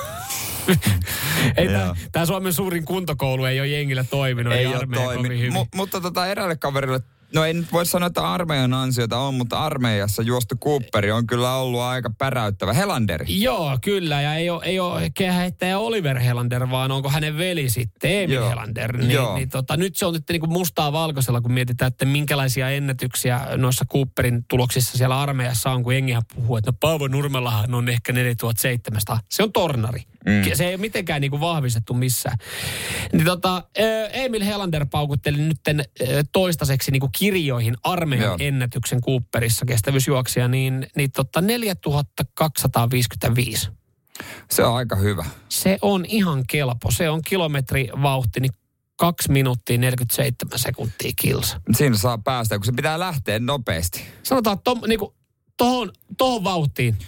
ei 1.56 1.68
tämä 2.12 2.26
Suomen 2.26 2.52
suurin 2.52 2.85
kuntokoulu 2.85 3.45
ei 3.45 3.61
ole 3.61 3.68
jengillä 3.68 4.04
toiminut, 4.04 4.52
ei, 4.52 4.59
ei 4.59 4.66
ole 4.66 4.87
toiminut. 4.95 5.54
M- 5.54 5.76
mutta 5.76 6.00
tota 6.00 6.26
eräälle 6.26 6.56
kaverille 6.56 7.00
No 7.34 7.44
ei 7.44 7.54
nyt 7.54 7.72
voi 7.72 7.87
sanoa, 7.87 8.06
että 8.06 8.32
armeijan 8.32 8.75
ansiota 8.75 9.18
on, 9.18 9.34
mutta 9.34 9.58
armeijassa 9.58 10.22
juostu 10.22 10.56
Cooperi 10.56 11.10
on 11.10 11.26
kyllä 11.26 11.54
ollut 11.54 11.80
aika 11.80 12.10
päräyttävä. 12.18 12.72
Helanderi. 12.72 13.25
Joo, 13.28 13.78
kyllä. 13.84 14.22
Ja 14.22 14.34
ei 14.34 14.50
ole, 14.50 14.64
ei 14.64 14.80
ole 14.80 15.10
kehäittäjä 15.14 15.78
Oliver 15.78 16.18
Helander, 16.18 16.70
vaan 16.70 16.90
onko 16.90 17.10
hänen 17.10 17.38
veli 17.38 17.70
sitten 17.70 18.10
Emil 18.10 18.34
Joo. 18.34 18.50
Helander. 18.50 18.96
Niin, 18.96 19.10
Joo. 19.10 19.37
niin 19.37 19.49
tota, 19.49 19.76
nyt 19.76 19.96
se 19.96 20.06
on 20.06 20.14
nyt 20.14 20.25
niin 20.28 20.40
kuin 20.40 20.52
mustaa 20.52 20.92
valkoisella, 20.92 21.40
kun 21.40 21.52
mietitään, 21.52 21.88
että 21.88 22.04
minkälaisia 22.04 22.70
ennätyksiä 22.70 23.40
noissa 23.56 23.84
Cooperin 23.84 24.44
tuloksissa 24.49 24.99
siellä 24.99 25.20
armeijassa 25.20 25.70
on, 25.70 25.82
kun 25.82 25.94
jengihän 25.94 26.22
puhuu, 26.34 26.56
että 26.56 26.70
no 26.70 26.76
Paavo 26.80 27.08
Nurmellahan 27.08 27.75
on 27.75 27.88
ehkä 27.88 28.12
4700. 28.12 29.20
Se 29.28 29.42
on 29.42 29.52
tornari. 29.52 30.02
Mm. 30.26 30.54
Se 30.54 30.66
ei 30.66 30.75
ole 30.75 30.80
mitenkään 30.80 31.20
niin 31.20 31.30
kuin 31.30 31.40
vahvistettu 31.40 31.94
missään. 31.94 32.38
Niin 33.12 33.25
tota, 33.25 33.64
Emil 34.12 34.44
Helander 34.44 34.87
paukutteli 34.87 35.38
nyt 35.38 35.60
toistaiseksi 36.32 36.90
niin 36.90 37.00
kuin 37.00 37.12
kirjoihin 37.21 37.77
armeijan 37.83 38.27
Joo. 38.27 38.37
ennätyksen 38.41 39.00
Cooperissa 39.00 39.67
kestävyysjuoksia, 39.67 40.49
niin, 40.49 40.87
niin 40.97 41.12
tota 41.12 41.41
4255. 41.41 43.71
Se 44.50 44.65
on 44.65 44.77
aika 44.77 44.97
hyvä. 44.97 45.25
Se 45.49 45.79
on 45.83 46.05
ihan 46.05 46.45
kelpo. 46.49 46.91
Se 46.91 47.11
on 47.11 47.23
kilometrivauhti, 47.23 48.41
niin 48.41 48.53
2 48.97 49.33
minuuttia 49.33 49.79
47 49.79 50.59
sekuntia 50.59 51.12
kilsa. 51.17 51.61
Siinä 51.73 51.97
saa 51.97 52.19
päästä, 52.19 52.59
kun 52.59 52.67
se 52.67 52.73
pitää 52.73 52.99
lähteä 52.99 53.39
nopeasti. 53.39 54.03
Sanotaan, 54.23 54.55
että 54.55 54.65
to, 54.65 54.87
niin 54.87 55.00
tohon, 55.57 55.93
tohon 56.19 56.45
vauhtiin 56.45 56.99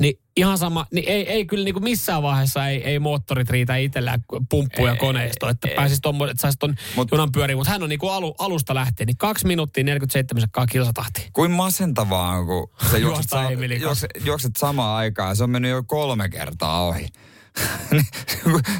Niin 0.00 0.20
ihan 0.36 0.58
sama, 0.58 0.86
niin 0.92 1.08
ei, 1.08 1.28
ei 1.28 1.46
kyllä 1.46 1.64
niin 1.64 1.74
kuin 1.74 1.84
missään 1.84 2.22
vaiheessa 2.22 2.68
ei, 2.68 2.84
ei 2.84 2.98
moottorit 2.98 3.50
riitä 3.50 3.76
itsellään 3.76 4.24
pumppuja 4.50 4.96
koneisto, 4.96 5.48
että 5.48 5.68
ei, 5.68 5.74
pääsis 5.74 6.00
ton, 6.00 6.30
että 6.30 6.40
saisi 6.40 6.58
ton 6.58 6.74
Mut, 6.96 7.08
junan 7.12 7.32
pyöriin. 7.32 7.58
Mutta 7.58 7.72
hän 7.72 7.82
on 7.82 7.88
niin 7.88 7.98
kuin 7.98 8.12
alu, 8.12 8.34
alusta 8.38 8.74
lähtien, 8.74 9.06
niin 9.06 9.16
kaksi 9.16 9.46
minuuttia 9.46 9.84
47 9.84 10.40
sekkaa 10.40 10.66
kilsatahti. 10.66 11.28
Kuin 11.32 11.50
masentavaa 11.50 12.38
on, 12.38 12.46
kun 12.46 12.70
sä 12.90 12.98
juokset, 13.08 13.30
sa- 13.30 13.50
juokset, 13.80 14.10
juokset 14.24 14.56
samaan 14.56 14.96
aikaan 14.96 15.36
se 15.36 15.44
on 15.44 15.50
mennyt 15.50 15.70
jo 15.70 15.82
kolme 15.82 16.28
kertaa 16.28 16.86
ohi. 16.86 17.06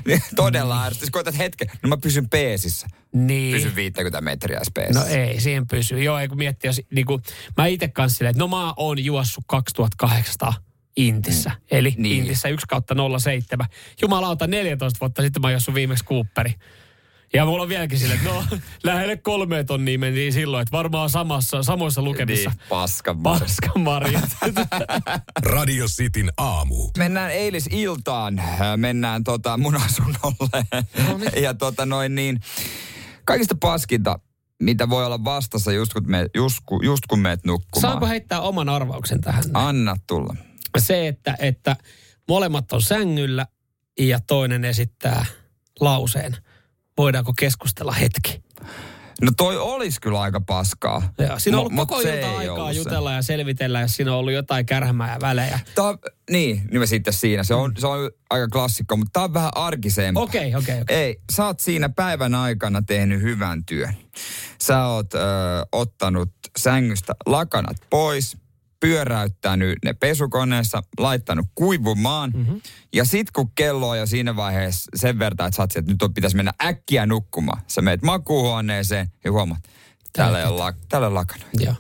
Niin, 0.07 0.23
todella 0.37 0.75
mm. 0.75 0.85
ärsytys. 0.85 1.11
Koetat 1.11 1.39
hetken, 1.39 1.71
no 1.83 1.89
mä 1.89 1.97
pysyn 1.97 2.29
peesissä. 2.29 2.87
Niin. 3.13 3.57
Pysyn 3.57 3.77
50 3.77 4.21
metriä 4.21 4.61
peesissä. 4.75 5.01
No 5.01 5.07
ei, 5.07 5.41
siihen 5.41 5.67
pysy. 5.67 6.03
Joo, 6.03 6.19
ei 6.19 6.29
kun 6.29 6.39
miettii, 6.39 6.69
jos 6.69 6.81
niin 6.91 7.07
kuin, 7.07 7.23
mä 7.57 7.67
itse 7.67 7.89
kanssa 7.89 8.17
silleen, 8.17 8.31
että 8.31 8.43
no 8.45 8.49
mä 8.49 8.75
oon 8.77 9.05
juossut 9.05 9.45
2800 9.47 10.70
Intissä. 11.09 11.51
Mm. 11.51 11.57
Eli 11.71 11.95
niin. 11.99 12.17
Intissä 12.17 12.49
1 12.49 12.67
kautta 12.67 12.95
07. 13.19 13.67
Jumalauta, 14.03 14.47
14 14.47 15.01
vuotta 15.01 15.23
sitten 15.23 15.43
mä 15.43 15.47
oon 15.47 15.53
juossut 15.53 15.75
viimeksi 15.75 16.05
Cooperi. 16.05 16.55
Ja 17.33 17.47
mulla 17.47 17.63
on 17.63 17.69
vieläkin 17.69 17.99
sille, 17.99 18.15
että 18.15 18.29
no 18.29 18.45
lähelle 18.83 19.17
kolme 19.17 19.65
tonnia 19.65 19.99
mentiin 19.99 20.33
silloin, 20.33 20.63
että 20.63 20.73
varmaan 20.73 21.11
samassa, 21.11 21.63
samoissa 21.63 22.03
lukemissa. 22.03 22.51
Niin, 22.51 22.69
paskan 22.69 23.17
marjat. 23.79 24.31
Radio 25.43 25.87
Cityn 25.87 26.33
aamu. 26.37 26.91
Mennään 26.99 27.31
eilisiltaan, 27.31 28.43
mennään 28.77 29.25
tota 29.25 29.57
mun 29.57 29.77
asunnolle. 29.77 30.65
No 31.09 31.19
niin. 31.19 31.43
ja 31.43 31.55
tota 31.55 31.87
noin 31.87 32.15
niin, 32.15 32.41
kaikista 33.25 33.55
paskinta, 33.61 34.19
mitä 34.63 34.89
voi 34.89 35.07
olla 35.07 35.25
vastassa 35.25 35.73
just 35.73 35.93
kun, 35.93 36.11
me, 36.11 36.27
just, 36.35 36.59
just 36.83 37.07
kun 37.09 37.19
meet 37.19 37.45
nukkumaan. 37.45 37.91
Saanko 37.91 38.07
heittää 38.07 38.41
oman 38.41 38.69
arvauksen 38.69 39.21
tähän? 39.21 39.45
Anna 39.55 39.97
tulla. 40.07 40.37
Se, 40.79 41.09
että, 41.09 41.37
että 41.39 41.77
molemmat 42.29 42.73
on 42.73 42.83
sängyllä 42.83 43.47
ja 43.99 44.21
toinen 44.21 44.65
esittää 44.65 45.27
lauseen– 45.81 46.37
voidaanko 47.01 47.33
keskustella 47.39 47.93
hetki? 47.93 48.43
No 49.23 49.33
toi 49.37 49.59
olisi 49.59 50.01
kyllä 50.01 50.21
aika 50.21 50.41
paskaa. 50.41 51.13
Joo, 51.19 51.39
siinä 51.39 51.59
on 51.59 51.61
ollut 51.61 51.77
koko 51.77 52.01
ilta 52.01 52.37
aikaa 52.39 52.73
jutella 52.73 53.11
se. 53.11 53.15
ja 53.15 53.23
selvitellä, 53.23 53.81
jos 53.81 53.93
siinä 53.93 54.13
on 54.13 54.19
ollut 54.19 54.33
jotain 54.33 54.67
kärhmää 54.67 55.13
ja 55.15 55.21
välejä. 55.21 55.61
Tää, 55.75 55.85
niin, 56.31 56.63
niin 56.71 56.81
me 56.81 56.87
sitten 56.87 57.13
siinä. 57.13 57.45
Se 57.45 57.55
on, 57.55 57.73
se 57.79 57.87
on 57.87 58.11
aika 58.31 58.49
klassikko, 58.49 58.97
mutta 58.97 59.11
tämä 59.13 59.25
on 59.25 59.35
vähän 59.35 59.51
arkisempaa. 59.55 60.23
Okei, 60.23 60.49
okay, 60.49 60.59
okei, 60.59 60.75
okay, 60.75 60.83
okay. 60.83 60.97
Ei, 60.97 61.21
sä 61.33 61.47
oot 61.47 61.61
siinä 61.61 61.89
päivän 61.89 62.35
aikana 62.35 62.83
tehnyt 62.83 63.23
hyvän 63.23 63.65
työn. 63.65 63.95
Sä 64.63 64.87
oot 64.87 65.15
ö, 65.15 65.19
ottanut 65.73 66.31
sängystä 66.59 67.15
lakanat 67.27 67.77
pois, 67.91 68.37
pyöräyttänyt 68.81 69.79
ne 69.85 69.93
pesukoneessa, 69.93 70.83
laittanut 70.99 71.47
kuivumaan. 71.55 72.31
Mm-hmm. 72.35 72.61
Ja 72.95 73.05
sit 73.05 73.31
kun 73.31 73.51
kello 73.55 73.89
on 73.89 73.99
jo 73.99 74.07
siinä 74.07 74.37
vaiheessa 74.37 74.91
sen 74.95 75.19
verran, 75.19 75.47
että 75.49 75.57
sä 75.57 75.63
oot, 75.63 75.77
että 75.77 75.93
nyt 75.93 76.03
on, 76.03 76.15
pitäisi 76.15 76.37
mennä 76.37 76.53
äkkiä 76.65 77.07
nukkumaan. 77.07 77.63
Sä 77.67 77.83
meet 77.83 78.03
makuuhuoneeseen 78.03 79.13
ja 79.25 79.33
huomaat, 79.33 79.63
täällä 80.13 80.39
ei 80.41 80.47
ole, 80.47 80.75
täällä 80.89 81.07
on 81.07 81.15
lakana. 81.15 81.45
Joo. 81.59 81.75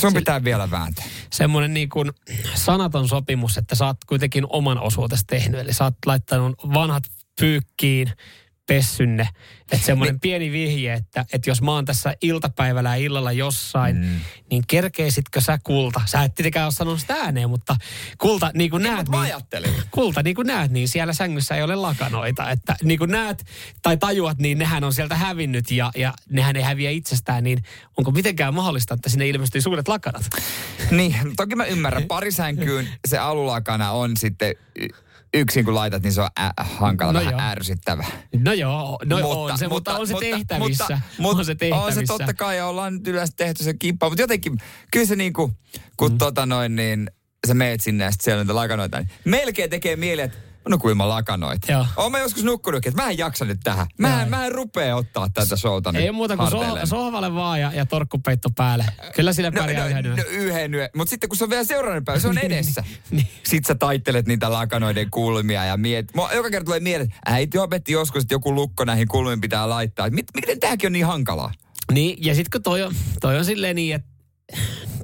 Sun 0.00 0.14
pitää 0.14 0.44
vielä 0.44 0.70
vääntää. 0.70 1.04
Semmoinen 1.32 1.74
niin 1.74 1.88
kuin 1.88 2.10
sanaton 2.54 3.08
sopimus, 3.08 3.58
että 3.58 3.74
sä 3.74 3.86
oot 3.86 3.96
kuitenkin 4.06 4.44
oman 4.48 4.78
osuutesi 4.78 5.24
tehnyt. 5.26 5.60
Eli 5.60 5.72
sä 5.72 5.84
oot 5.84 5.94
laittanut 6.06 6.56
vanhat 6.74 7.02
pyykkiin, 7.40 8.12
pessynne. 8.70 9.28
Että 9.72 9.86
semmoinen 9.86 10.14
niin. 10.14 10.20
pieni 10.20 10.52
vihje, 10.52 10.92
että, 10.92 11.24
että 11.32 11.50
jos 11.50 11.62
mä 11.62 11.72
oon 11.72 11.84
tässä 11.84 12.14
iltapäivällä 12.22 12.88
ja 12.88 13.04
illalla 13.04 13.32
jossain, 13.32 13.96
mm. 13.96 14.20
niin 14.50 14.62
kerkeisitkö 14.68 15.40
sä 15.40 15.58
kulta? 15.64 16.00
Sä 16.06 16.22
et 16.22 16.34
tietenkään 16.34 16.66
ole 16.66 16.72
sanonut 16.72 17.00
sitä 17.00 17.14
ääneen, 17.14 17.50
mutta 17.50 17.76
kulta 18.18 18.50
niin 18.54 18.70
kuin 18.70 18.82
niin, 18.82 18.94
näet, 18.94 19.08
niin, 19.08 19.74
kulta 19.90 20.22
niin 20.22 20.36
kuin 20.36 20.46
näet, 20.46 20.70
niin 20.70 20.88
siellä 20.88 21.12
sängyssä 21.12 21.54
ei 21.54 21.62
ole 21.62 21.76
lakanoita. 21.76 22.50
Että 22.50 22.76
niin 22.82 22.98
kuin 22.98 23.10
näet 23.10 23.44
tai 23.82 23.96
tajuat, 23.96 24.38
niin 24.38 24.58
nehän 24.58 24.84
on 24.84 24.92
sieltä 24.92 25.16
hävinnyt 25.16 25.70
ja, 25.70 25.90
ja 25.96 26.14
nehän 26.30 26.56
ei 26.56 26.62
häviä 26.62 26.90
itsestään, 26.90 27.44
niin 27.44 27.62
onko 27.96 28.10
mitenkään 28.10 28.54
mahdollista, 28.54 28.94
että 28.94 29.08
sinne 29.08 29.28
ilmestyy 29.28 29.60
suuret 29.60 29.88
lakanat? 29.88 30.22
Niin, 30.90 31.14
toki 31.36 31.56
mä 31.56 31.64
ymmärrän. 31.64 32.04
Parisänkyyn 32.04 32.88
se 33.08 33.18
alulakana 33.18 33.90
on 33.90 34.16
sitten 34.16 34.54
yksin 35.34 35.64
kun 35.64 35.74
laitat, 35.74 36.02
niin 36.02 36.12
se 36.12 36.20
on 36.20 36.28
ä- 36.40 36.64
hankala, 36.64 37.12
no 37.12 37.20
vähän 37.20 37.40
ärsyttävä. 37.40 38.04
No 38.38 38.52
joo, 38.52 38.98
no 39.04 39.18
mutta, 39.18 39.28
on 39.28 39.58
se, 39.58 39.68
mutta, 39.68 39.90
mutta 39.92 40.00
on 40.00 40.06
se 40.06 40.14
tehtävissä. 40.20 40.84
Mutta, 40.84 41.00
mutta, 41.18 41.38
on 41.38 41.44
se 41.44 41.54
tehtävissä. 41.54 41.86
On 41.86 41.92
se 41.92 42.02
totta 42.06 42.34
kai, 42.34 42.56
ja 42.56 42.66
ollaan 42.66 42.94
nyt 42.94 43.06
yleensä 43.06 43.32
tehty 43.36 43.64
se 43.64 43.74
kippa, 43.74 44.08
mutta 44.08 44.22
jotenkin, 44.22 44.58
kyllä 44.92 45.06
se 45.06 45.16
niin 45.16 45.32
kuin, 45.32 45.52
kun 45.96 46.12
mm. 46.12 46.18
tota 46.18 46.46
noin, 46.46 46.76
niin 46.76 47.10
sä 47.46 47.54
meet 47.54 47.80
sinne 47.80 48.04
ja 48.04 48.10
sitten 48.10 48.24
siellä 48.24 48.40
on 48.40 48.46
niitä 48.46 48.54
lakanoita, 48.54 48.98
niin 48.98 49.08
melkein 49.24 49.70
tekee 49.70 49.96
mieli, 49.96 50.22
että 50.22 50.38
No 50.68 50.78
kuinka 50.78 51.08
lakanoit. 51.08 51.62
Joo. 51.68 51.86
Oon 51.96 52.12
mä 52.12 52.18
joskus 52.18 52.44
nukkunut, 52.44 52.86
että 52.86 53.02
mä 53.02 53.10
en 53.10 53.18
jaksa 53.18 53.44
nyt 53.44 53.60
tähän. 53.64 53.86
Mä 53.98 54.22
en, 54.22 54.30
mä 54.30 54.46
en 54.46 54.52
rupea 54.52 54.96
ottaa 54.96 55.28
tätä 55.28 55.56
showta 55.56 55.92
Ei 55.94 56.12
muuta 56.12 56.36
kuin 56.36 56.50
so, 56.50 56.78
sohvalle 56.84 57.34
vaan 57.34 57.60
ja, 57.60 57.72
ja 57.74 57.86
torkkupeitto 57.86 58.48
päälle. 58.56 58.84
Kyllä 59.14 59.32
sillä 59.32 59.50
no, 59.50 59.60
pärjää 59.60 59.84
no, 59.84 59.90
yhden 59.90 60.16
no, 60.16 60.22
yhden 60.28 60.74
yön. 60.74 60.88
Mutta 60.96 61.10
sitten 61.10 61.28
kun 61.28 61.36
se 61.36 61.44
on 61.44 61.50
vielä 61.50 61.64
seuraavana 61.64 62.02
päivä, 62.04 62.20
se 62.20 62.28
on 62.28 62.38
edessä. 62.48 62.84
niin. 63.10 63.28
Sitten 63.42 63.68
sä 63.68 63.74
taittelet 63.74 64.26
niitä 64.26 64.52
lakanoiden 64.52 65.10
kulmia 65.10 65.64
ja 65.64 65.76
miet. 65.76 66.14
Mua 66.14 66.32
joka 66.32 66.50
kerta 66.50 66.64
tulee 66.64 66.80
mieleen, 66.80 67.08
että 67.08 67.20
äiti 67.26 67.58
opetti 67.58 67.92
joskus, 67.92 68.22
että 68.22 68.34
joku 68.34 68.54
lukko 68.54 68.84
näihin 68.84 69.08
kulmiin 69.08 69.40
pitää 69.40 69.68
laittaa. 69.68 70.10
Mit, 70.10 70.26
miten 70.34 70.60
tämäkin 70.60 70.88
on 70.88 70.92
niin 70.92 71.06
hankalaa? 71.06 71.52
Niin, 71.92 72.24
ja 72.24 72.34
sitten 72.34 72.50
kun 72.50 72.62
toi 72.62 72.82
on, 72.82 72.94
toi 73.20 73.38
on 73.38 73.44
silleen 73.44 73.76
niin, 73.76 73.94
että 73.94 74.08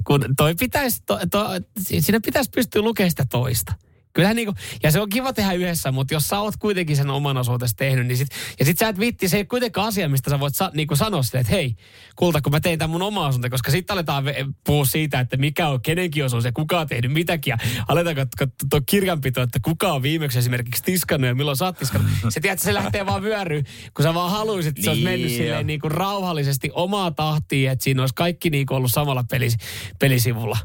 kun 0.03 0.25
toi 0.37 0.55
pitäisi, 0.55 1.03
to, 1.05 1.19
to, 1.31 1.47
siinä 1.79 2.19
pitäisi 2.25 2.49
pystyä 2.49 2.81
lukemaan 2.81 3.11
sitä 3.11 3.25
toista. 3.29 3.73
Kyllähän 4.17 4.35
niinku, 4.35 4.53
ja 4.83 4.91
se 4.91 5.01
on 5.01 5.09
kiva 5.09 5.33
tehdä 5.33 5.53
yhdessä, 5.53 5.91
mutta 5.91 6.13
jos 6.13 6.27
sä 6.27 6.39
oot 6.39 6.57
kuitenkin 6.57 6.95
sen 6.95 7.09
oman 7.09 7.37
osuutesi 7.37 7.75
tehnyt, 7.75 8.07
niin 8.07 8.17
sit, 8.17 8.27
ja 8.59 8.65
sit 8.65 8.77
sä 8.77 8.87
et 8.87 8.99
vitti, 8.99 9.29
se 9.29 9.37
ei 9.37 9.45
kuitenkaan 9.45 9.87
asia, 9.87 10.09
mistä 10.09 10.29
sä 10.29 10.39
voit 10.39 10.55
sa, 10.55 10.71
niinku 10.73 10.95
sanoa 10.95 11.23
sille, 11.23 11.39
että 11.39 11.53
hei, 11.53 11.75
kulta, 12.15 12.41
kun 12.41 12.51
mä 12.51 12.59
tein 12.59 12.79
tämän 12.79 12.89
mun 12.89 13.01
oma 13.01 13.27
osuuden, 13.27 13.51
koska 13.51 13.71
sitten 13.71 13.93
aletaan 13.93 14.23
puhua 14.65 14.85
siitä, 14.85 15.19
että 15.19 15.37
mikä 15.37 15.67
on 15.67 15.81
kenenkin 15.81 16.25
osuus 16.25 16.45
ja 16.45 16.51
kuka 16.51 16.79
on 16.79 16.87
tehnyt 16.87 17.11
mitäkin, 17.11 17.51
ja 17.51 17.57
aletaan 17.87 18.27
tuo 18.69 18.81
kirjanpito, 18.85 19.41
että 19.41 19.59
kuka 19.61 19.93
on 19.93 20.01
viimeksi 20.01 20.39
esimerkiksi 20.39 20.83
tiskannut 20.83 21.27
ja 21.27 21.35
milloin 21.35 21.57
sä 21.57 21.65
oot 21.65 21.77
tiskannut. 21.77 22.11
Se 22.29 22.39
tiedät, 22.39 22.59
se 22.59 22.73
lähtee 22.73 23.05
vaan 23.05 23.23
vyöryy, 23.23 23.63
kun 23.93 24.03
sä 24.03 24.13
vaan 24.13 24.31
haluaisit, 24.31 24.69
että 24.69 24.83
se 24.83 24.89
olisi 24.89 25.03
mennyt 25.03 25.27
niin 25.27 25.37
silleen 25.37 25.67
niinku 25.67 25.89
rauhallisesti 25.89 26.69
omaa 26.73 27.11
tahtiin, 27.11 27.69
että 27.71 27.83
siinä 27.83 28.01
olisi 28.01 28.15
kaikki 28.15 28.49
niinku 28.49 28.73
ollut 28.73 28.91
samalla 28.91 29.23
pelis, 29.31 29.57
pelisivulla. 29.99 30.57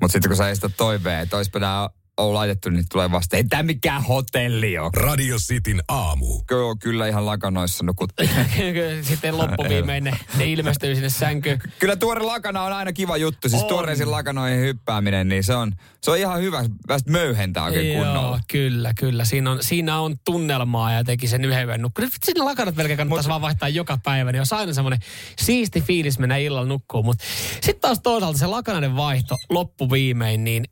Mutta 0.00 0.12
sitten 0.12 0.28
kun 0.28 0.36
sä 0.36 0.48
esität 0.48 0.72
toiveen, 0.76 1.20
että 1.20 1.36
olisipa 1.36 1.58
nämä 1.58 1.88
on 2.18 2.34
laitettu, 2.34 2.70
niin 2.70 2.84
tulee 2.92 3.10
vasta, 3.10 3.36
ei 3.36 3.44
tämä 3.44 3.62
mikään 3.62 4.02
hotelli 4.02 4.78
ole. 4.78 4.90
Radio 4.94 5.36
Cityn 5.36 5.82
aamu. 5.88 6.42
Joo, 6.50 6.76
kyllä 6.82 7.06
ihan 7.06 7.26
lakanoissa 7.26 7.84
nukut. 7.84 8.10
Sitten 9.02 9.38
loppuviimein 9.38 10.04
ne, 10.04 10.12
ne 10.38 10.44
ilmestyy 10.52 10.94
sinne 10.94 11.10
sänkyyn. 11.10 11.58
Kyllä 11.78 11.96
tuore 11.96 12.22
lakana 12.22 12.62
on 12.62 12.72
aina 12.72 12.92
kiva 12.92 13.16
juttu. 13.16 13.48
Siis 13.48 13.64
tuoreisiin 13.64 14.10
lakanoihin 14.10 14.60
hyppääminen, 14.60 15.28
niin 15.28 15.44
se 15.44 15.54
on, 15.54 15.72
se 16.00 16.10
on 16.10 16.18
ihan 16.18 16.40
hyvä. 16.40 16.64
Västä 16.88 17.10
möyhentää 17.10 17.64
oikein 17.64 17.92
Joo, 17.92 18.04
kunnolla. 18.04 18.40
kyllä, 18.50 18.92
kyllä. 18.98 19.24
Siinä 19.24 19.50
on, 19.50 19.58
siinä 19.62 20.00
on 20.00 20.16
tunnelmaa 20.24 20.92
ja 20.92 21.04
teki 21.04 21.28
sen 21.28 21.44
yhden 21.44 21.68
yön 21.68 21.82
nukkuu. 21.82 22.04
Sinne 22.24 22.44
lakanat 22.44 22.76
melkein 22.76 22.96
kannattaisi 22.96 23.28
Mut, 23.28 23.30
vaan 23.30 23.42
vaihtaa 23.42 23.68
joka 23.68 23.98
päivä. 24.04 24.32
Niin 24.32 24.40
on 24.40 24.58
aina 24.58 24.72
semmoinen 24.72 25.00
siisti 25.38 25.80
fiilis 25.80 26.18
mennä 26.18 26.36
illalla 26.36 26.68
nukkuun. 26.68 27.04
Mutta 27.04 27.24
sitten 27.52 27.80
taas 27.80 28.00
toisaalta 28.02 28.38
se 28.38 28.46
lakanaiden 28.46 28.96
vaihto 28.96 29.36
loppuviimein, 29.50 30.44
niin 30.44 30.64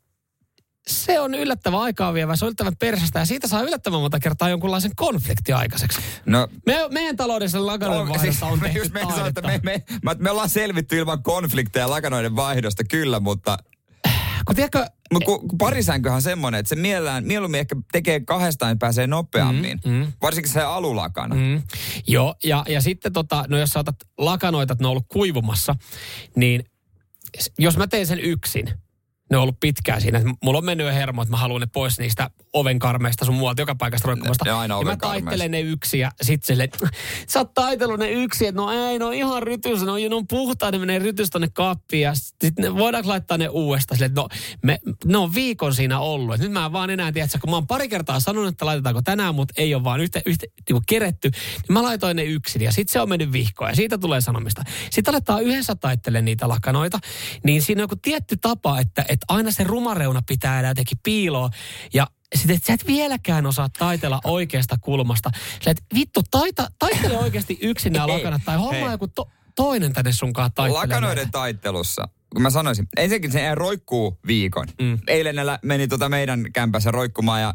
se 0.87 1.19
on 1.19 1.33
yllättävän 1.33 1.79
aikaa 1.79 2.13
vievä, 2.13 2.35
se 2.35 2.45
on 2.45 2.47
yllättävän 2.47 2.75
persästä 2.79 3.19
ja 3.19 3.25
siitä 3.25 3.47
saa 3.47 3.61
yllättävän 3.61 3.99
monta 3.99 4.19
kertaa 4.19 4.49
jonkunlaisen 4.49 4.91
konflikti 4.95 5.53
aikaiseksi. 5.53 5.99
No, 6.25 6.47
me, 6.65 6.75
meidän 6.91 7.17
taloudessa 7.17 7.65
lakanoiden 7.65 8.07
no, 8.07 8.13
vaihdosta 8.13 8.45
siis, 8.45 8.51
on 8.53 8.59
tehty 8.59 8.89
me, 8.93 8.99
sanoo, 8.99 9.25
että 9.25 9.41
me, 9.41 9.59
me, 9.63 9.83
me, 10.03 10.15
me, 10.19 10.31
ollaan 10.31 10.49
selvitty 10.49 10.97
ilman 10.97 11.23
konflikteja 11.23 11.89
lakanoiden 11.89 12.35
vaihdosta, 12.35 12.83
kyllä, 12.83 13.19
mutta... 13.19 13.57
Kun 14.45 14.55
tiedätkö, 14.55 14.85
Mutta 15.13 15.25
kun, 15.25 15.47
kun 15.47 15.57
parisänkyhän 15.57 16.15
on 16.15 16.21
semmoinen, 16.21 16.59
että 16.59 16.69
se 16.69 16.75
mielellään, 16.75 17.23
mieluummin 17.25 17.59
ehkä 17.59 17.75
tekee 17.91 18.19
kahdestaan, 18.19 18.69
niin 18.69 18.79
pääsee 18.79 19.07
nopeammin. 19.07 19.79
Mm, 19.85 19.91
mm. 19.91 20.13
Varsinkin 20.21 20.51
se 20.51 20.61
alulakana. 20.61 21.35
Mm. 21.35 21.63
Joo, 22.07 22.35
ja, 22.43 22.65
ja 22.67 22.81
sitten 22.81 23.13
tota, 23.13 23.45
no 23.47 23.57
jos 23.57 23.69
sä 23.69 23.79
otat 23.79 23.95
lakanoita, 24.17 24.73
että 24.73 24.83
ne 24.83 24.87
on 24.87 24.91
ollut 24.91 25.07
kuivumassa, 25.07 25.75
niin 26.35 26.63
jos 27.59 27.77
mä 27.77 27.87
teen 27.87 28.07
sen 28.07 28.19
yksin, 28.19 28.73
ne 29.29 29.37
on 29.37 29.43
ollut 29.43 29.59
pitkään 29.59 30.01
siinä. 30.01 30.21
Mulla 30.43 30.57
on 30.57 30.65
mennyt 30.65 30.87
jo 30.87 30.93
hermo, 30.93 31.21
että 31.21 31.31
mä 31.31 31.37
haluan 31.37 31.61
ne 31.61 31.67
pois 31.73 31.99
niistä 31.99 32.29
ovenkarmeista 32.53 33.25
sun 33.25 33.35
muualta 33.35 33.61
joka 33.61 33.75
paikasta 33.75 34.07
roikkumasta. 34.07 34.45
Ne, 34.45 34.51
ne 34.51 34.57
aina 34.57 34.79
ja 34.79 34.85
mä 34.85 34.97
taittelen 34.97 35.51
ne 35.51 35.61
yksi 35.61 35.99
ja 35.99 36.11
sit 36.21 36.43
silleen, 36.43 36.69
sä 37.29 37.39
oot 37.39 37.53
taitellut 37.53 37.99
ne 37.99 38.11
yksi, 38.11 38.47
että 38.47 38.61
no 38.61 38.71
ei, 38.71 38.99
no 38.99 39.11
ihan 39.11 39.43
rytys, 39.43 39.81
no, 39.81 39.95
ne 39.95 40.15
on 40.15 40.27
puhtaa, 40.27 40.71
ne 40.71 40.77
menee 40.77 40.99
rytys 40.99 41.29
tonne 41.29 41.47
kaappiin 41.53 42.01
ja 42.01 42.15
sit 42.15 42.59
ne, 42.59 42.75
voidaanko 42.75 43.09
laittaa 43.09 43.37
ne 43.37 43.49
uudestaan 43.49 43.97
silleen, 43.97 44.11
että 44.11 44.21
no, 44.21 44.27
me, 44.63 44.79
ne 45.05 45.17
on 45.17 45.35
viikon 45.35 45.73
siinä 45.73 45.99
ollut. 45.99 46.35
Et 46.35 46.41
nyt 46.41 46.51
mä 46.51 46.65
en 46.65 46.71
vaan 46.71 46.89
enää 46.89 47.11
tiedä, 47.11 47.25
että 47.25 47.39
kun 47.39 47.49
mä 47.49 47.55
oon 47.55 47.67
pari 47.67 47.89
kertaa 47.89 48.19
sanonut, 48.19 48.49
että 48.49 48.65
laitetaanko 48.65 49.01
tänään, 49.01 49.35
mutta 49.35 49.53
ei 49.57 49.75
ole 49.75 49.83
vaan 49.83 49.99
yhtä, 49.99 50.21
yhtä 50.25 50.45
niin 50.69 50.81
keretty, 50.87 51.29
niin 51.29 51.73
mä 51.73 51.83
laitoin 51.83 52.15
ne 52.15 52.23
yksin 52.23 52.61
ja 52.61 52.71
sit 52.71 52.89
se 52.89 53.01
on 53.01 53.09
mennyt 53.09 53.31
vihkoon 53.31 53.69
ja 53.71 53.75
siitä 53.75 53.97
tulee 53.97 54.21
sanomista. 54.21 54.63
Sitten 54.91 55.13
aletaan 55.13 55.43
yhdessä 55.43 55.75
taittelemaan 55.75 56.25
niitä 56.25 56.47
lakanoita, 56.47 56.99
niin 57.43 57.61
siinä 57.61 57.79
on 57.79 57.83
joku 57.83 57.95
tietty 58.01 58.37
tapa, 58.37 58.79
että 58.79 59.05
että 59.17 59.33
aina 59.33 59.51
se 59.51 59.63
rumareuna 59.63 60.21
pitää 60.27 60.53
jäädä 60.53 60.67
jotenkin 60.67 60.97
piiloon. 61.03 61.49
Ja 61.93 62.07
sitten, 62.35 62.55
että 62.55 62.67
sä 62.67 62.73
et 62.73 62.87
vieläkään 62.87 63.45
osaa 63.45 63.69
taitella 63.69 64.21
oikeasta 64.23 64.75
kulmasta. 64.81 65.29
Sä 65.65 65.71
et 65.71 65.83
vittu, 65.93 66.21
taita, 66.31 66.67
taitele 66.79 67.17
oikeasti 67.25 67.57
yksin 67.61 67.93
nämä 67.93 68.07
lakanat 68.07 68.41
tai 68.45 68.57
homma 68.57 68.91
joku 68.91 69.07
to, 69.07 69.29
toinen 69.55 69.93
tänne 69.93 70.11
sunkaan 70.11 70.51
taittelemaan. 70.55 70.89
Lakanoiden 70.89 71.31
taittelussa 71.31 72.07
kun 72.33 72.41
mä 72.41 72.49
sanoisin, 72.49 72.87
ensinnäkin 72.97 73.31
se 73.31 73.55
roikkuu 73.55 74.19
viikon. 74.27 74.67
Mm. 74.81 74.99
Eilen 75.07 75.35
meni 75.61 75.87
tota 75.87 76.09
meidän 76.09 76.45
kämpässä 76.53 76.91
roikkumaan 76.91 77.41
ja 77.41 77.53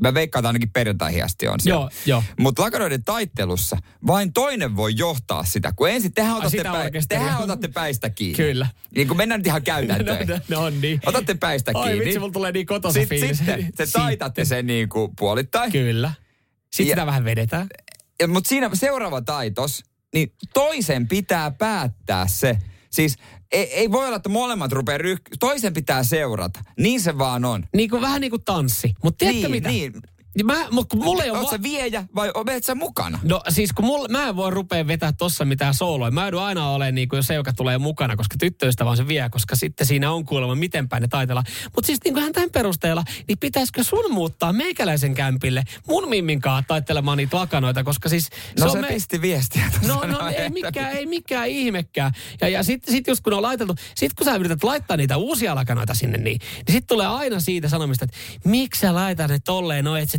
Mä 0.00 0.14
veikkaan, 0.14 0.40
että 0.40 0.48
ainakin 0.48 0.70
perjantai 0.70 1.22
asti 1.22 1.48
on 1.48 1.60
siellä. 1.60 1.80
Joo, 1.80 1.90
joo. 2.06 2.22
Mutta 2.38 2.62
lakanoiden 2.62 3.04
taittelussa 3.04 3.76
vain 4.06 4.32
toinen 4.32 4.76
voi 4.76 4.92
johtaa 4.96 5.44
sitä. 5.44 5.72
Kun 5.76 5.90
ensin 5.90 6.12
tehän 6.12 6.36
otatte, 6.36 6.62
pä- 6.62 7.06
tehän 7.08 7.40
otatte 7.42 7.68
päistä 7.68 8.10
kiinni. 8.10 8.36
Kyllä. 8.36 8.66
Niin 8.96 9.08
kun 9.08 9.16
mennään 9.16 9.38
nyt 9.38 9.46
ihan 9.46 9.62
käytäntöön. 9.62 10.28
no, 10.28 10.38
no, 10.48 10.60
on 10.64 10.80
niin. 10.80 11.00
Otatte 11.06 11.34
päistä 11.34 11.72
Ai, 11.74 11.84
kiinni. 11.84 12.00
Ai 12.00 12.04
vitsi, 12.04 12.18
mulla 12.18 12.32
tulee 12.32 12.52
niin 12.52 12.66
kotosa 12.66 13.00
Sitten, 13.00 13.36
sitten 13.36 13.72
te 13.76 13.86
taitatte 13.92 14.44
sen 14.44 14.66
niin 14.66 14.88
kuin 14.88 15.12
puolittain. 15.18 15.72
Kyllä. 15.72 16.12
Sitten 16.60 16.90
ja, 16.90 16.94
sitä 16.94 17.06
vähän 17.06 17.24
vedetään. 17.24 17.66
Mutta 18.28 18.48
siinä 18.48 18.70
seuraava 18.72 19.22
taitos, 19.22 19.82
niin 20.14 20.32
toisen 20.54 21.08
pitää 21.08 21.50
päättää 21.50 22.26
se. 22.26 22.58
Siis 22.90 23.16
ei, 23.52 23.74
ei 23.74 23.92
voi 23.92 24.06
olla, 24.06 24.16
että 24.16 24.28
molemmat 24.28 24.72
rupeaa 24.72 24.98
ryh... 24.98 25.20
Toisen 25.40 25.74
pitää 25.74 26.04
seurata. 26.04 26.60
Niin 26.78 27.00
se 27.00 27.18
vaan 27.18 27.44
on. 27.44 27.64
Niin 27.76 27.90
kuin, 27.90 28.02
vähän 28.02 28.20
niin 28.20 28.30
kuin 28.30 28.44
tanssi. 28.44 28.94
Mutta 29.04 29.18
tiedätkö 29.18 29.40
niin, 29.40 29.50
mitä? 29.50 29.68
Niin. 29.68 29.92
Niin 30.36 30.46
mä, 30.46 30.66
kun 30.88 31.04
mulla 31.04 31.24
ei 31.24 31.30
ole... 31.30 31.38
Va- 31.38 31.62
viejä 31.62 32.04
vai 32.14 32.30
olet 32.34 32.64
sä 32.64 32.74
mukana? 32.74 33.18
No 33.22 33.42
siis 33.48 33.72
kun 33.72 33.84
mulla, 33.84 34.08
mä 34.08 34.28
en 34.28 34.36
voi 34.36 34.50
rupea 34.50 34.86
vetää 34.86 35.12
tossa 35.12 35.44
mitään 35.44 35.74
sooloja. 35.74 36.10
Mä 36.10 36.22
joudun 36.22 36.42
aina 36.42 36.70
olemaan 36.70 36.94
niin 36.94 37.08
kuin 37.08 37.22
se, 37.22 37.34
joka 37.34 37.52
tulee 37.52 37.78
mukana, 37.78 38.16
koska 38.16 38.36
tyttöystä 38.38 38.84
vaan 38.84 38.96
se 38.96 39.08
vie, 39.08 39.28
koska 39.30 39.56
sitten 39.56 39.86
siinä 39.86 40.12
on 40.12 40.24
kuulemma 40.24 40.54
miten 40.54 40.88
päin 40.88 41.00
ne 41.00 41.08
taitella. 41.08 41.42
Mutta 41.74 41.86
siis 41.86 41.98
niin 42.04 42.14
kuin 42.14 42.32
tämän 42.32 42.50
perusteella, 42.50 43.04
niin 43.28 43.38
pitäisikö 43.38 43.84
sun 43.84 44.12
muuttaa 44.12 44.52
meikäläisen 44.52 45.14
kämpille 45.14 45.62
mun 45.88 46.08
mimminkaan 46.08 46.64
taittelemaan 46.68 47.18
niitä 47.18 47.36
lakanoita, 47.36 47.84
koska 47.84 48.08
siis... 48.08 48.24
Se 48.56 48.64
no 48.64 48.72
se 48.72 48.80
me... 48.80 48.86
pisti 48.86 49.22
viestiä 49.22 49.70
No, 49.86 50.00
no 50.06 50.28
ei 50.28 50.50
mikään, 50.50 50.92
ei 50.92 51.06
mikään 51.06 51.48
ihmekään. 51.48 52.12
Ja, 52.40 52.48
ja 52.48 52.62
sitten 52.62 52.94
sit 52.94 53.06
just 53.06 53.22
kun 53.22 53.32
on 53.32 53.42
laiteltu, 53.42 53.74
sitten 53.94 54.16
kun 54.16 54.24
sä 54.24 54.36
yrität 54.36 54.64
laittaa 54.64 54.96
niitä 54.96 55.16
uusia 55.16 55.54
lakanoita 55.54 55.94
sinne, 55.94 56.18
niin, 56.18 56.38
niin 56.66 56.72
sitten 56.72 56.86
tulee 56.86 57.06
aina 57.06 57.40
siitä 57.40 57.68
sanomista, 57.68 58.04
että 58.04 58.16
miksi 58.44 58.80
sä 58.80 58.94
laitat 58.94 59.30
ne 59.30 59.38
tolleen, 59.44 59.84
no 59.84 59.96
et 59.96 60.10
se 60.10 60.18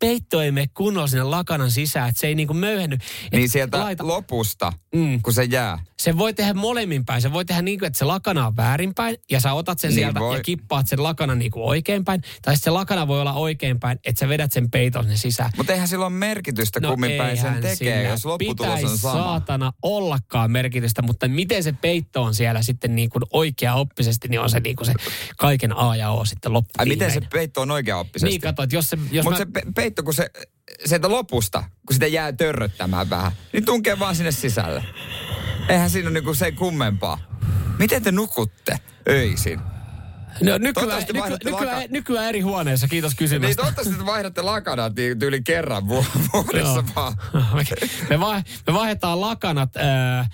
peitto 0.00 0.42
ei 0.42 0.52
mene 0.52 0.66
kunnolla 0.74 1.06
sinne 1.06 1.24
lakanan 1.24 1.70
sisään, 1.70 2.08
että 2.08 2.20
se 2.20 2.26
ei 2.26 2.34
niinku 2.34 2.54
möyhenny. 2.54 2.98
Niin 3.32 3.48
sieltä 3.48 3.80
laita... 3.80 4.06
lopusta, 4.06 4.72
mm. 4.94 5.22
kun 5.22 5.32
se 5.32 5.44
jää. 5.44 5.78
Se 5.98 6.18
voi 6.18 6.34
tehdä 6.34 6.54
molemmin 6.54 7.04
päin. 7.04 7.22
Se 7.22 7.32
voi 7.32 7.44
tehdä 7.44 7.62
niin 7.62 7.78
kuin, 7.78 7.86
että 7.86 7.98
se 7.98 8.04
lakana 8.04 8.46
on 8.46 8.56
väärinpäin 8.56 9.16
ja 9.30 9.40
sä 9.40 9.52
otat 9.52 9.78
sen 9.78 9.88
niin 9.88 9.94
sieltä 9.94 10.20
voi. 10.20 10.36
ja 10.36 10.42
kippaat 10.42 10.88
sen 10.88 11.02
lakanan 11.02 11.38
niin 11.38 11.50
kuin 11.50 11.64
oikeinpäin. 11.64 12.22
Tai 12.42 12.56
se 12.56 12.70
lakana 12.70 13.08
voi 13.08 13.20
olla 13.20 13.32
oikeinpäin, 13.32 13.98
että 14.04 14.20
sä 14.20 14.28
vedät 14.28 14.52
sen 14.52 14.70
peiton 14.70 15.02
sinne 15.02 15.16
sisään. 15.16 15.50
Mutta 15.56 15.72
eihän 15.72 15.88
sillä 15.88 16.06
ole 16.06 16.14
merkitystä, 16.14 16.80
no 16.80 16.90
kummin 16.90 17.12
päin 17.16 17.36
sen 17.36 17.60
tekee, 17.60 18.08
jos 18.08 18.24
lopputulos 18.26 18.84
on 18.84 18.98
sama. 18.98 19.14
saatana 19.14 19.72
ollakaan 19.82 20.50
merkitystä, 20.50 21.02
mutta 21.02 21.28
miten 21.28 21.62
se 21.62 21.72
peitto 21.72 22.22
on 22.22 22.34
siellä 22.34 22.62
sitten 22.62 22.96
niin 22.96 23.10
kuin 23.10 23.22
oikea 23.32 23.74
oppisesti, 23.74 24.28
niin 24.28 24.40
on 24.40 24.50
se 24.50 24.60
niin 24.60 24.76
kuin 24.76 24.86
se 24.86 24.94
kaiken 25.36 25.76
A 25.76 25.96
ja 25.96 26.10
O 26.10 26.24
sitten 26.24 26.52
loppu. 26.52 26.70
Ai 26.78 26.86
miten 26.86 27.10
se 27.10 27.20
peitto 27.32 27.60
on 27.60 27.70
oikea 27.70 27.98
oppisesti? 27.98 28.28
Niin, 28.28 28.40
kato, 28.40 28.62
että 28.62 28.76
jos 28.76 28.90
se... 28.90 28.98
Jos 29.10 29.26
mä... 29.28 29.36
se 29.36 29.46
pe- 29.46 29.62
peitto, 29.90 30.02
kun 30.02 30.14
se 30.14 30.30
sieltä 30.84 31.08
lopusta, 31.08 31.64
kun 31.86 31.94
sitä 31.94 32.06
jää 32.06 32.32
törröttämään 32.32 33.10
vähän, 33.10 33.32
niin 33.52 33.64
tunkee 33.64 33.98
vaan 33.98 34.16
sinne 34.16 34.32
sisälle. 34.32 34.84
Eihän 35.68 35.90
siinä 35.90 36.08
ole 36.08 36.14
niinku 36.14 36.34
se 36.34 36.52
kummempaa. 36.52 37.18
Miten 37.78 38.02
te 38.02 38.12
nukutte 38.12 38.80
öisin? 39.08 39.60
No, 40.40 40.58
nykyään, 40.58 40.98
nyky, 41.00 41.12
nykyään, 41.44 41.66
laka... 41.66 41.88
nykyään 41.88 42.28
eri 42.28 42.40
huoneessa, 42.40 42.88
kiitos 42.88 43.14
kysymästä. 43.14 43.46
Niin 43.46 43.56
toivottavasti 43.56 43.98
te 43.98 44.06
vaihdatte 44.06 44.42
lakanat 44.42 44.92
tyyli 45.18 45.42
kerran 45.42 45.88
vuodessa 45.88 46.84
vaan. 46.96 47.14
me, 48.10 48.20
vai, 48.20 48.42
me 48.66 48.74
vaihdetaan 48.74 49.20
lakanat 49.20 49.76
äh, 49.76 50.30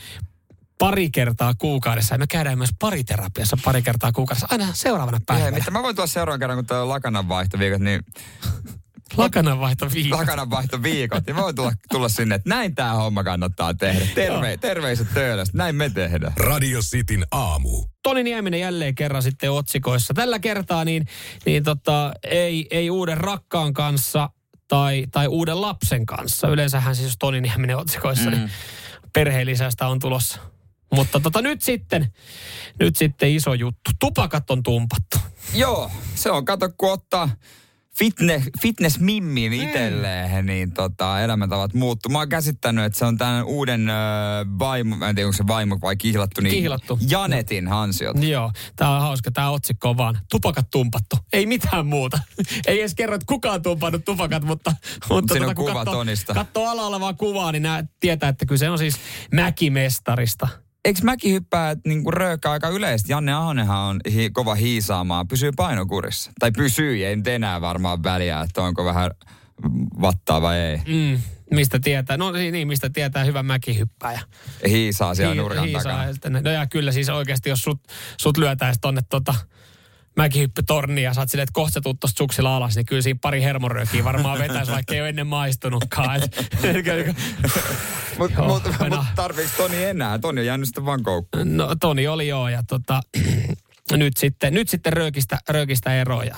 pari 0.78 1.10
kertaa 1.10 1.54
kuukaudessa. 1.58 2.14
Ja 2.14 2.18
me 2.18 2.26
käydään 2.26 2.58
myös 2.58 2.70
pariterapiassa 2.78 3.56
pari 3.64 3.82
kertaa 3.82 4.12
kuukaudessa. 4.12 4.46
Aina 4.50 4.68
seuraavana 4.72 5.20
päivänä. 5.26 5.58
Mitä 5.58 5.70
mä 5.70 5.82
voin 5.82 5.96
tuoda 5.96 6.06
seuraavan 6.06 6.40
kerran, 6.40 6.58
kun 6.58 6.66
tuo 6.66 6.76
on 6.76 6.88
lakanan 6.88 7.28
vaihtoviikot, 7.28 7.80
niin 7.80 8.00
Lakananvaihtoviikot. 9.16 10.18
Lakananvaihtoviikot. 10.18 11.26
Ja 11.26 11.36
voi 11.36 11.54
tulla, 11.54 11.72
tulla 11.90 12.08
sinne, 12.08 12.34
että 12.34 12.48
näin 12.48 12.74
tämä 12.74 12.92
homma 12.92 13.24
kannattaa 13.24 13.74
tehdä. 13.74 14.06
Terve, 14.14 14.56
terveiset 14.56 15.06
töölöstä, 15.14 15.58
näin 15.58 15.74
me 15.76 15.90
tehdään. 15.90 16.32
Radio 16.36 16.80
Cityn 16.80 17.26
aamu. 17.30 17.84
Toni 18.02 18.22
Nieminen 18.22 18.60
jälleen 18.60 18.94
kerran 18.94 19.22
sitten 19.22 19.50
otsikoissa. 19.50 20.14
Tällä 20.14 20.38
kertaa 20.38 20.84
niin, 20.84 21.06
niin 21.46 21.64
tota, 21.64 22.12
ei, 22.22 22.66
ei 22.70 22.90
uuden 22.90 23.16
rakkaan 23.16 23.72
kanssa 23.72 24.30
tai, 24.68 25.06
tai 25.12 25.26
uuden 25.26 25.60
lapsen 25.60 26.06
kanssa. 26.06 26.48
Yleensähän 26.48 26.96
siis 26.96 27.16
Toni 27.18 27.40
Nieminen 27.40 27.76
otsikoissa, 27.76 28.30
niin 28.30 28.40
mm. 28.42 28.46
niin 28.46 28.56
perheellisästä 29.12 29.86
on 29.88 29.98
tulossa. 29.98 30.40
Mutta 30.92 31.20
tota, 31.20 31.42
nyt 31.42 31.62
sitten, 31.62 32.12
nyt 32.80 32.96
sitten 32.96 33.30
iso 33.30 33.54
juttu. 33.54 33.90
Tupakat 34.00 34.50
on 34.50 34.62
tumpattu. 34.62 35.18
Joo, 35.54 35.90
se 36.14 36.30
on, 36.30 36.44
kato 36.44 36.70
kun 36.76 36.92
ottaa 36.92 37.30
fitness, 37.98 38.48
fitness 38.62 38.98
mimmiin 39.00 39.52
mm. 39.52 39.60
itselleen, 39.60 40.46
niin 40.46 40.72
tota, 40.72 41.20
elämäntavat 41.20 41.74
muuttuu. 41.74 42.12
Mä 42.12 42.18
oon 42.18 42.28
käsittänyt, 42.28 42.84
että 42.84 42.98
se 42.98 43.04
on 43.04 43.18
tämän 43.18 43.44
uuden 43.44 43.90
ö, 43.90 43.92
vaimo, 44.58 44.96
mä 44.96 45.08
en 45.08 45.14
tiedä 45.14 45.26
onko 45.26 45.36
se 45.36 45.46
vaimo 45.46 45.78
vai 45.82 45.96
kihlattu, 45.96 46.40
niin 46.40 46.54
kihlattu. 46.54 46.98
Janetin 47.10 47.68
hansiot. 47.68 48.22
Joo, 48.22 48.52
tää 48.76 48.90
on 48.90 49.00
hauska, 49.00 49.30
tää 49.30 49.50
otsikko 49.50 49.90
on 49.90 49.96
vaan 49.96 50.18
tupakat 50.30 50.70
tumpattu. 50.70 51.16
Ei 51.32 51.46
mitään 51.46 51.86
muuta. 51.86 52.18
Ei 52.66 52.80
edes 52.80 52.94
kerro, 52.94 53.14
että 53.14 53.26
kukaan 53.26 53.62
tumpannut 53.62 54.04
tupakat, 54.04 54.44
mutta, 54.44 54.72
mutta 55.10 55.34
Siinä 55.34 55.46
tota, 55.46 55.60
on 55.60 55.66
kuva 55.66 55.74
katsoo, 55.74 55.94
Tonista. 55.94 56.34
Katsoo 56.34 56.66
ala 56.68 56.86
olevaa 56.86 57.14
kuvaa, 57.14 57.52
niin 57.52 57.62
nää 57.62 57.84
tietää, 58.00 58.28
että 58.28 58.46
kyse 58.46 58.70
on 58.70 58.78
siis 58.78 58.96
mäkimestarista 59.32 60.48
eikö 60.86 61.00
mäkin 61.02 61.32
hyppää 61.32 61.76
niin 61.86 62.04
kuin 62.04 62.12
röökää 62.12 62.52
aika 62.52 62.68
yleisesti? 62.68 63.12
Janne 63.12 63.32
Ahonenhan 63.32 63.78
on 63.78 64.00
hi- 64.12 64.30
kova 64.30 64.54
hiisaamaan. 64.54 65.28
Pysyy 65.28 65.50
painokurissa. 65.56 66.30
Tai 66.38 66.50
pysyy, 66.52 67.04
ei 67.06 67.16
nyt 67.16 67.28
enää 67.28 67.60
varmaan 67.60 68.02
väliä, 68.02 68.40
että 68.40 68.62
onko 68.62 68.84
vähän 68.84 69.10
vattaa 70.00 70.42
vai 70.42 70.58
ei. 70.58 70.76
Mm, 70.86 71.20
mistä 71.50 71.78
tietää? 71.78 72.16
No 72.16 72.32
niin, 72.32 72.68
mistä 72.68 72.90
tietää 72.90 73.24
hyvä 73.24 73.42
mäkihyppääjä. 73.42 74.20
Hiisaa 74.68 75.14
siellä 75.14 75.34
Hi- 75.34 75.40
nurkan 75.40 75.64
hiisaa 75.64 75.82
takana. 75.82 76.12
Sitten, 76.12 76.32
no 76.32 76.50
ja 76.50 76.66
kyllä 76.66 76.92
siis 76.92 77.08
oikeasti, 77.08 77.48
jos 77.48 77.62
sut, 77.62 77.80
sut 78.16 78.36
lyötäisiin 78.36 78.80
tonne 78.80 79.00
tota, 79.08 79.34
mäkihyppytorni 80.16 81.02
ja 81.02 81.14
saat 81.14 81.30
silleen, 81.30 81.42
että 81.42 81.52
kohta 81.52 81.80
tuut 81.80 82.00
tosta 82.00 82.18
suksilla 82.18 82.56
alas, 82.56 82.76
niin 82.76 82.86
kyllä 82.86 83.02
siinä 83.02 83.18
pari 83.22 83.42
hermoröökiä 83.42 84.04
varmaan 84.04 84.38
vetäisi, 84.38 84.72
vaikka 84.72 84.94
ei 84.94 85.00
ole 85.00 85.08
ennen 85.08 85.26
maistunutkaan. 85.26 86.20
Mutta 88.18 88.42
mut, 88.42 88.62
mut, 88.90 89.04
tarviiko 89.16 89.50
Toni 89.56 89.84
enää? 89.84 90.18
Toni 90.18 90.40
on 90.40 90.46
jäänyt 90.46 90.68
sitten 90.68 90.86
vaan 90.86 91.02
koukkuun. 91.02 91.56
No 91.56 91.76
Toni 91.80 92.08
oli 92.08 92.28
joo 92.28 92.48
ja 92.48 92.62
tota, 92.62 93.00
nyt 93.92 94.16
sitten, 94.16 94.54
nyt 94.54 94.68
sitten 94.68 94.92
röökistä, 94.92 95.38
röökistä 95.48 96.00
eroja. 96.00 96.36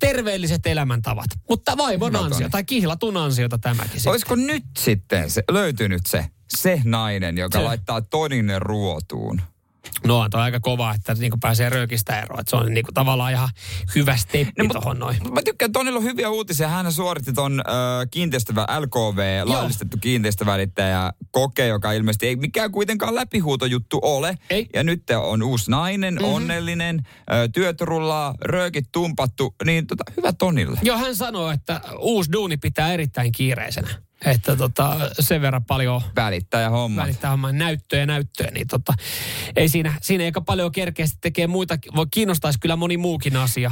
Terveelliset 0.00 0.66
elämäntavat. 0.66 1.26
Mutta 1.48 1.76
vaimon 1.76 2.12
no, 2.12 2.22
ansio 2.22 2.48
tai 2.48 2.64
kihlatun 2.64 3.16
ansiota 3.16 3.58
tämäkin. 3.58 4.00
Olisiko 4.06 4.34
nyt 4.34 4.64
sitten 4.78 5.30
se, 5.30 5.44
löytynyt 5.50 6.06
se, 6.06 6.26
se 6.56 6.80
nainen, 6.84 7.38
joka 7.38 7.58
se. 7.58 7.64
laittaa 7.64 8.00
Toninen 8.00 8.62
ruotuun? 8.62 9.40
No 10.06 10.18
on 10.18 10.28
aika 10.32 10.60
kova, 10.60 10.94
että 10.94 11.14
niin 11.14 11.32
pääsee 11.40 11.68
röökistä 11.68 12.20
eroon. 12.20 12.40
Että 12.40 12.50
se 12.50 12.56
on 12.56 12.74
niin 12.74 12.84
kuin 12.84 12.94
tavallaan 12.94 13.32
ihan 13.32 13.48
hyvä 13.94 14.16
steppi 14.16 14.62
no, 14.62 14.68
tuohon 14.72 14.98
noin. 14.98 15.16
Mä 15.32 15.42
tykkään, 15.44 15.72
Tonilla 15.72 15.98
on 15.98 16.04
hyviä 16.04 16.30
uutisia. 16.30 16.68
Hän 16.68 16.92
suoritti 16.92 17.32
ton 17.32 17.60
äh, 17.60 17.74
kiinteistövä 18.10 18.66
LKV, 18.80 19.36
Joo. 19.38 19.48
laillistettu 19.48 19.96
kiinteistövälittäjä 20.00 21.12
koke, 21.30 21.66
joka 21.66 21.92
ilmeisesti 21.92 22.26
ei 22.26 22.36
mikään 22.36 22.72
kuitenkaan 22.72 23.14
läpihuutojuttu 23.14 23.98
ole. 24.02 24.38
Ei. 24.50 24.66
Ja 24.74 24.84
nyt 24.84 25.02
on 25.10 25.42
uusi 25.42 25.70
nainen, 25.70 26.14
mm-hmm. 26.14 26.34
onnellinen, 26.34 27.02
äh, 27.06 27.48
työt 27.54 27.80
rullaa, 27.80 28.34
röökit 28.40 28.86
tumpattu. 28.92 29.54
Niin 29.64 29.86
tota, 29.86 30.04
hyvä 30.16 30.32
Tonille. 30.32 30.78
Joo, 30.82 30.98
hän 30.98 31.16
sanoi, 31.16 31.54
että 31.54 31.80
uusi 31.98 32.32
duuni 32.32 32.56
pitää 32.56 32.92
erittäin 32.92 33.32
kiireisenä. 33.32 34.07
Että 34.24 34.56
tota, 34.56 34.96
sen 35.20 35.42
verran 35.42 35.64
paljon... 35.64 36.02
Välittää 36.16 36.70
homma. 36.70 37.02
Välittää 37.02 37.30
homma. 37.30 37.52
Näyttöä 37.52 37.98
ja 37.98 38.06
näyttöä. 38.06 38.50
Niin 38.50 38.66
tota, 38.66 38.94
ei 39.56 39.68
siinä, 39.68 39.94
siinä 40.02 40.24
eikä 40.24 40.40
paljon 40.40 40.72
kerkeästi 40.72 41.18
tekee 41.20 41.46
muita. 41.46 41.78
Voi 41.96 42.06
kiinnostaisi 42.10 42.60
kyllä 42.60 42.76
moni 42.76 42.96
muukin 42.96 43.36
asia 43.36 43.70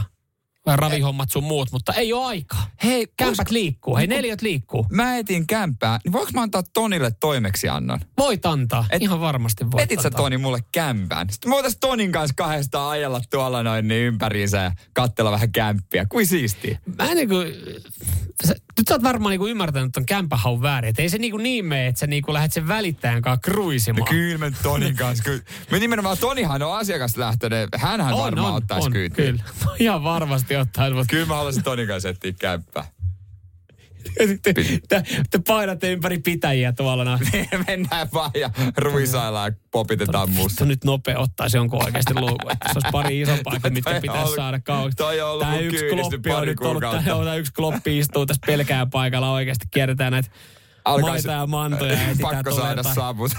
ravihommat 0.66 1.30
sun 1.30 1.44
muut, 1.44 1.72
mutta 1.72 1.92
ei 1.92 2.12
ole 2.12 2.26
aikaa. 2.26 2.66
Hei, 2.84 3.06
Kämpät 3.16 3.50
liikkuu, 3.50 3.96
hei 3.96 4.06
neljät 4.06 4.42
liikkuu. 4.42 4.86
Mä 4.90 5.16
etin 5.16 5.46
kämpää, 5.46 5.98
niin 6.04 6.12
voinko 6.12 6.30
mä 6.34 6.42
antaa 6.42 6.62
Tonille 6.72 7.10
toimeksiannon? 7.20 8.00
Voit 8.18 8.46
antaa, 8.46 8.84
Et, 8.90 9.02
ihan 9.02 9.20
varmasti 9.20 9.70
voit 9.70 9.84
Etit 9.84 10.00
sä 10.00 10.10
Toni 10.10 10.38
mulle 10.38 10.60
kämpään? 10.72 11.30
Sitten 11.30 11.50
me 11.50 11.56
Tonin 11.80 12.12
kanssa 12.12 12.34
kahdestaan 12.36 12.90
ajella 12.90 13.20
tuolla 13.30 13.62
noin 13.62 13.88
niin 13.88 14.02
ympäriinsä 14.06 14.58
ja 14.58 14.72
katsella 14.92 15.30
vähän 15.30 15.52
kämppiä. 15.52 16.06
Kuin 16.08 16.26
siistiä. 16.26 16.78
Mä 16.98 17.14
niin 17.14 17.28
kuin, 17.28 17.46
sä, 18.44 18.54
nyt 18.78 18.88
sä 18.88 18.94
oot 18.94 19.02
varmaan 19.02 19.30
niinku 19.30 19.46
ymmärtänyt 19.46 19.92
ton 19.92 20.06
kämpähaun 20.06 20.62
väärin. 20.62 20.88
Että 20.88 21.02
ei 21.02 21.08
se 21.08 21.18
niinku 21.18 21.36
niin 21.36 21.64
mene, 21.64 21.86
että 21.86 21.98
sä 21.98 22.06
niinku 22.06 22.32
lähdet 22.32 22.52
sen 22.52 22.68
välittäjän 22.68 23.22
kanssa 23.22 23.50
kruisimaan. 23.50 24.00
No 24.00 24.10
kyllä 24.10 24.38
me 24.38 24.52
Tonin 24.62 24.96
kanssa. 24.96 25.24
Kyllä. 25.24 25.42
Me 25.70 25.78
nimenomaan 25.78 26.18
Tonihan 26.18 26.62
on 26.62 26.76
asiakaslähtöinen. 26.76 27.68
Hänhän 27.76 28.14
on, 28.14 28.20
varmaan 28.20 28.48
on, 28.50 28.54
ottaisi 28.54 28.86
on, 28.86 28.92
kyytiin. 28.92 29.26
Kyllä. 29.26 29.76
Ihan 29.78 30.04
varmasti 30.04 30.55
ottaisi. 30.60 30.94
Mutta... 30.94 31.10
Kyllä 31.10 31.26
mä 31.26 31.34
haluaisin 31.34 31.62
Tonin 31.62 31.86
kanssa 31.86 32.08
etsiä 32.08 32.32
kämppää. 32.32 32.84
Sitten 34.26 34.54
te, 34.88 35.02
te 35.30 35.38
painatte 35.46 35.92
ympäri 35.92 36.18
pitäjiä 36.18 36.72
tuolla. 36.72 37.04
No. 37.04 37.18
Mennään 37.68 38.08
vaan 38.12 38.30
ja 38.40 38.50
ruisaillaan 38.76 39.52
ja 39.52 39.58
popitetaan 39.70 40.30
musta. 40.30 40.64
nyt 40.64 40.84
nopea 40.84 41.18
ottaisi 41.18 41.56
jonkun 41.56 41.84
oikeasti 41.84 42.14
luukun. 42.14 42.52
Että 42.52 42.68
se 42.68 42.72
olisi 42.74 42.88
pari 42.92 43.20
isompaa, 43.20 43.54
mitkä 43.70 44.00
pitäisi 44.00 44.34
saada 44.34 44.60
kauaksi. 44.60 44.96
Toi 44.96 45.20
on 45.20 45.30
ollut 45.30 45.46
Tämä 45.46 45.58
yksi 45.58 45.84
kloppi 45.90 46.30
on 46.30 46.46
nyt 46.46 46.60
ollut, 46.60 46.84
tämä 47.04 47.34
yksi 47.34 47.52
kloppi 47.52 47.98
istuu 47.98 48.26
tässä 48.26 48.46
pelkää 48.46 48.86
paikalla 48.86 49.32
oikeasti. 49.32 49.66
Kierretään 49.70 50.12
näitä 50.12 50.30
Alkaisi, 50.86 51.26
maita 51.28 51.40
ja 51.40 51.46
mantoja. 51.46 51.92
Ja 51.92 52.00
pakko 52.22 52.50
saada 52.50 52.82
saavut. 52.82 53.32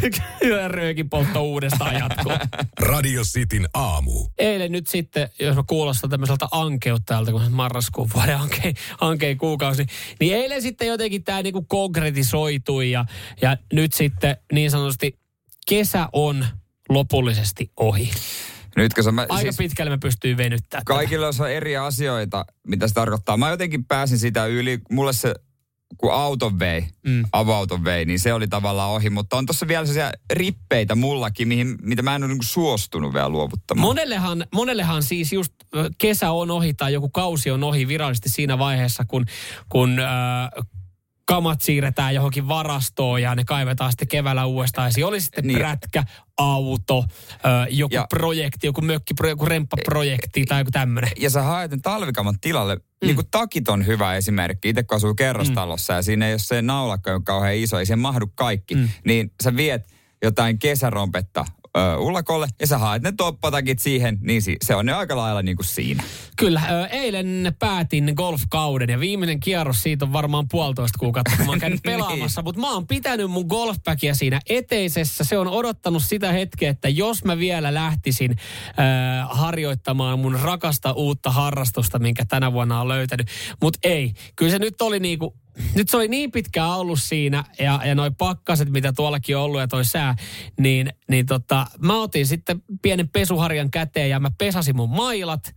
Sitten 0.00 0.24
silloin 0.38 0.70
röökin 0.70 1.10
poltto 1.10 1.42
uudestaan 1.42 1.94
jatkuu. 1.94 2.32
Radio 2.80 3.22
Cityn 3.22 3.68
aamu. 3.74 4.28
Eilen 4.38 4.72
nyt 4.72 4.86
sitten, 4.86 5.30
jos 5.40 5.56
mä 5.56 5.62
kuulostan 5.66 6.10
tämmöiseltä 6.10 6.48
ankeuttajalta, 6.50 7.32
kun 7.32 7.52
marraskuun 7.52 8.10
vuoden 8.14 8.38
ankein, 8.38 8.74
ankein 9.00 9.38
kuukausi, 9.38 9.86
niin 10.20 10.34
eilen 10.34 10.62
sitten 10.62 10.88
jotenkin 10.88 11.24
tämä 11.24 11.42
niinku 11.42 11.62
konkretisoitui 11.62 12.90
ja, 12.90 13.04
ja 13.42 13.56
nyt 13.72 13.92
sitten 13.92 14.36
niin 14.52 14.70
sanotusti 14.70 15.18
kesä 15.68 16.08
on 16.12 16.46
lopullisesti 16.88 17.70
ohi. 17.76 18.10
Nytkö 18.76 19.02
sä, 19.02 19.12
mä, 19.12 19.22
Aika 19.28 19.36
siis 19.36 19.56
pitkälle 19.56 19.90
me 19.90 19.98
pystyy 19.98 20.36
venyttämään. 20.36 20.84
Kaikilla 20.84 21.26
on 21.26 21.50
eri 21.50 21.76
asioita, 21.76 22.44
mitä 22.66 22.88
se 22.88 22.94
tarkoittaa. 22.94 23.36
Mä 23.36 23.50
jotenkin 23.50 23.84
pääsin 23.84 24.18
sitä 24.18 24.46
yli. 24.46 24.78
Mulle 24.90 25.12
se 25.12 25.34
kun 25.96 26.12
auton 26.12 26.58
vei, 26.58 26.86
mm. 27.06 27.24
avauton 27.32 27.84
vei, 27.84 28.04
niin 28.04 28.18
se 28.18 28.32
oli 28.32 28.48
tavallaan 28.48 28.90
ohi. 28.90 29.10
Mutta 29.10 29.36
on 29.36 29.46
tuossa 29.46 29.68
vielä 29.68 29.86
sellaisia 29.86 30.12
rippeitä 30.32 30.94
mullakin, 30.94 31.48
mihin, 31.48 31.76
mitä 31.82 32.02
mä 32.02 32.14
en 32.14 32.24
ole 32.24 32.32
niin 32.32 32.42
suostunut 32.42 33.14
vielä 33.14 33.28
luovuttamaan. 33.28 33.88
Monellehan, 33.88 34.44
monellehan 34.54 35.02
siis 35.02 35.32
just 35.32 35.52
kesä 35.98 36.30
on 36.30 36.50
ohi 36.50 36.74
tai 36.74 36.92
joku 36.92 37.08
kausi 37.08 37.50
on 37.50 37.64
ohi 37.64 37.88
virallisesti 37.88 38.28
siinä 38.28 38.58
vaiheessa, 38.58 39.04
kun, 39.04 39.26
kun 39.68 39.98
äh, 39.98 40.66
kamat 41.28 41.60
siirretään 41.60 42.14
johonkin 42.14 42.48
varastoon 42.48 43.22
ja 43.22 43.34
ne 43.34 43.44
kaivetaan 43.44 43.92
sitten 43.92 44.08
keväällä 44.08 44.44
uudestaan 44.44 44.88
esiin. 44.88 45.06
Oli 45.06 45.20
sitten 45.20 45.46
niin. 45.46 45.58
prätkä, 45.58 46.04
auto, 46.38 47.04
joku 47.70 47.94
ja, 47.94 48.06
projekti, 48.08 48.66
joku 48.66 48.80
mökki, 48.80 49.14
joku 49.28 49.44
remppaprojekti 49.46 50.44
tai 50.44 50.60
joku 50.60 50.70
tämmöinen. 50.70 51.10
Ja 51.18 51.30
sä 51.30 51.42
haet 51.42 51.70
ne 51.70 51.78
talvikamat 51.82 52.36
tilalle. 52.40 52.76
Mm. 52.76 52.82
Niin 53.06 53.14
kuin 53.14 53.26
takit 53.30 53.68
on 53.68 53.86
hyvä 53.86 54.16
esimerkki. 54.16 54.68
Itse 54.68 54.82
kun 54.82 54.96
asuu 54.96 55.14
kerrostalossa 55.14 55.92
mm. 55.92 55.96
ja 55.96 56.02
siinä 56.02 56.26
ei 56.26 56.32
ole 56.32 56.38
se 56.38 56.62
naulakka, 56.62 57.10
joka 57.10 57.16
on 57.16 57.24
kauhean 57.24 57.54
iso, 57.54 57.78
ei 57.78 57.86
siihen 57.86 57.98
mahdu 57.98 58.26
kaikki. 58.34 58.74
Mm. 58.74 58.88
Niin 59.04 59.32
sä 59.42 59.56
viet 59.56 59.86
jotain 60.22 60.58
kesärompetta 60.58 61.44
ö, 61.78 61.96
ullakolle 61.96 62.46
ja 62.60 62.66
sä 62.66 62.78
haet 62.78 63.02
ne 63.02 63.12
toppatakit 63.12 63.78
siihen, 63.78 64.18
niin 64.20 64.42
se 64.64 64.74
on 64.74 64.86
ne 64.86 64.92
aika 64.92 65.16
lailla 65.16 65.42
niin 65.42 65.56
kuin 65.56 65.66
siinä. 65.66 66.02
Kyllä, 66.36 66.62
ö, 66.70 66.86
eilen 66.86 67.56
päätin 67.58 68.12
golfkauden 68.16 68.88
ja 68.88 69.00
viimeinen 69.00 69.40
kierros 69.40 69.82
siitä 69.82 70.04
on 70.04 70.12
varmaan 70.12 70.48
puolitoista 70.50 70.98
kuukautta, 70.98 71.36
kun 71.36 71.46
mä 71.46 71.52
oon 71.52 71.60
käynyt 71.60 71.80
niin. 71.84 71.96
pelaamassa, 71.96 72.40
niin. 72.40 72.44
mutta 72.44 72.60
mä 72.60 72.72
oon 72.72 72.86
pitänyt 72.86 73.30
mun 73.30 73.46
golfbackia 73.46 74.14
siinä 74.14 74.40
eteisessä. 74.48 75.24
Se 75.24 75.38
on 75.38 75.48
odottanut 75.48 76.04
sitä 76.04 76.32
hetkeä, 76.32 76.70
että 76.70 76.88
jos 76.88 77.24
mä 77.24 77.38
vielä 77.38 77.74
lähtisin 77.74 78.30
ö, 78.30 78.74
harjoittamaan 79.30 80.18
mun 80.18 80.40
rakasta 80.40 80.92
uutta 80.92 81.30
harrastusta, 81.30 81.98
minkä 81.98 82.24
tänä 82.24 82.52
vuonna 82.52 82.80
on 82.80 82.88
löytänyt. 82.88 83.28
Mutta 83.62 83.78
ei, 83.82 84.12
kyllä 84.36 84.52
se 84.52 84.58
nyt 84.58 84.82
oli 84.82 85.00
niinku 85.00 85.34
nyt 85.74 85.88
se 85.88 85.96
oli 85.96 86.08
niin 86.08 86.32
pitkään 86.32 86.70
ollut 86.70 87.00
siinä 87.00 87.44
ja, 87.58 87.80
ja 87.84 87.94
noi 87.94 88.10
pakkaset, 88.18 88.70
mitä 88.70 88.92
tuollakin 88.92 89.36
on 89.36 89.42
ollut 89.42 89.60
ja 89.60 89.68
toi 89.68 89.84
sää, 89.84 90.16
niin, 90.58 90.92
niin 91.08 91.26
tota, 91.26 91.66
mä 91.78 92.00
otin 92.00 92.26
sitten 92.26 92.62
pienen 92.82 93.08
pesuharjan 93.08 93.70
käteen 93.70 94.10
ja 94.10 94.20
mä 94.20 94.30
pesasin 94.38 94.76
mun 94.76 94.90
mailat, 94.90 95.54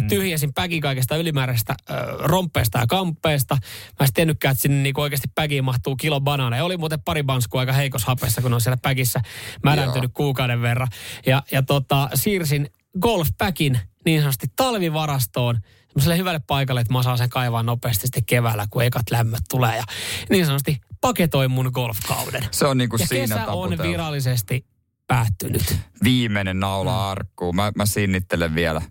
mm. 0.00 0.08
tyhjäsin 0.08 0.54
päki 0.54 0.80
kaikesta 0.80 1.16
ylimääräisestä 1.16 1.74
äh, 1.90 1.96
rompeesta 2.18 2.78
ja 2.78 2.86
kampeesta. 2.86 3.58
Mä 4.00 4.06
en 4.06 4.12
tiennytkään, 4.14 4.52
että 4.52 4.62
sinne 4.62 4.82
niinku 4.82 5.00
oikeasti 5.00 5.28
päkiin 5.34 5.64
mahtuu 5.64 5.96
kilo 5.96 6.20
banaaneja. 6.20 6.64
Oli 6.64 6.76
muuten 6.76 7.02
pari 7.02 7.22
banskua 7.22 7.60
aika 7.60 7.72
heikossa 7.72 8.06
hapessa, 8.06 8.42
kun 8.42 8.54
on 8.54 8.60
siellä 8.60 8.78
päkissä 8.82 9.20
märäntynyt 9.62 10.10
kuukauden 10.14 10.62
verran. 10.62 10.88
Ja, 11.26 11.42
ja 11.52 11.62
tota, 11.62 12.08
siirsin 12.14 12.70
golfpäkin 13.00 13.80
niin 14.04 14.20
sanotusti 14.20 14.46
talvivarastoon 14.56 15.58
semmoiselle 15.88 16.18
hyvälle 16.18 16.40
paikalle, 16.46 16.80
että 16.80 16.92
mä 16.92 17.02
saan 17.02 17.18
sen 17.18 17.30
kaivaa 17.30 17.62
nopeasti 17.62 18.06
sitten 18.06 18.24
keväällä, 18.24 18.66
kun 18.70 18.84
ekat 18.84 19.10
lämmöt 19.10 19.42
tulee. 19.50 19.76
Ja 19.76 19.84
niin 20.30 20.46
sanotusti 20.46 20.80
paketoin 21.00 21.50
mun 21.50 21.70
golfkauden. 21.72 22.44
Se 22.50 22.66
on 22.66 22.78
niin 22.78 22.90
kuin 22.90 23.00
ja 23.00 23.06
siinä 23.06 23.36
kesä 23.36 23.52
on 23.52 23.78
virallisesti 23.82 24.66
päättynyt. 25.06 25.76
Viimeinen 26.04 26.60
naula 26.60 26.92
mm. 26.92 26.98
arkkuun. 26.98 27.56
Mä, 27.56 27.72
mä 27.76 27.86
sinnittelen 27.86 28.54
vielä. 28.54 28.82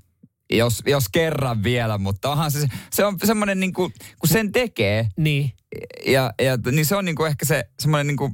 Jos, 0.54 0.84
jos 0.86 1.10
kerran 1.10 1.64
vielä, 1.64 1.98
mutta 1.98 2.30
onhan 2.32 2.52
se, 2.52 2.68
se 2.92 3.06
on 3.06 3.18
semmoinen 3.24 3.60
niin 3.60 3.74
kuin, 3.74 3.94
kun 4.20 4.30
sen 4.30 4.52
tekee. 4.52 5.10
Niin. 5.18 5.52
Ja, 6.06 6.34
ja 6.42 6.58
niin 6.72 6.86
se 6.86 6.96
on 6.96 7.06
niin 7.06 7.16
kuin 7.16 7.28
ehkä 7.28 7.46
se 7.46 7.64
semmoinen 7.80 8.08
niin 8.08 8.18
kuin, 8.18 8.34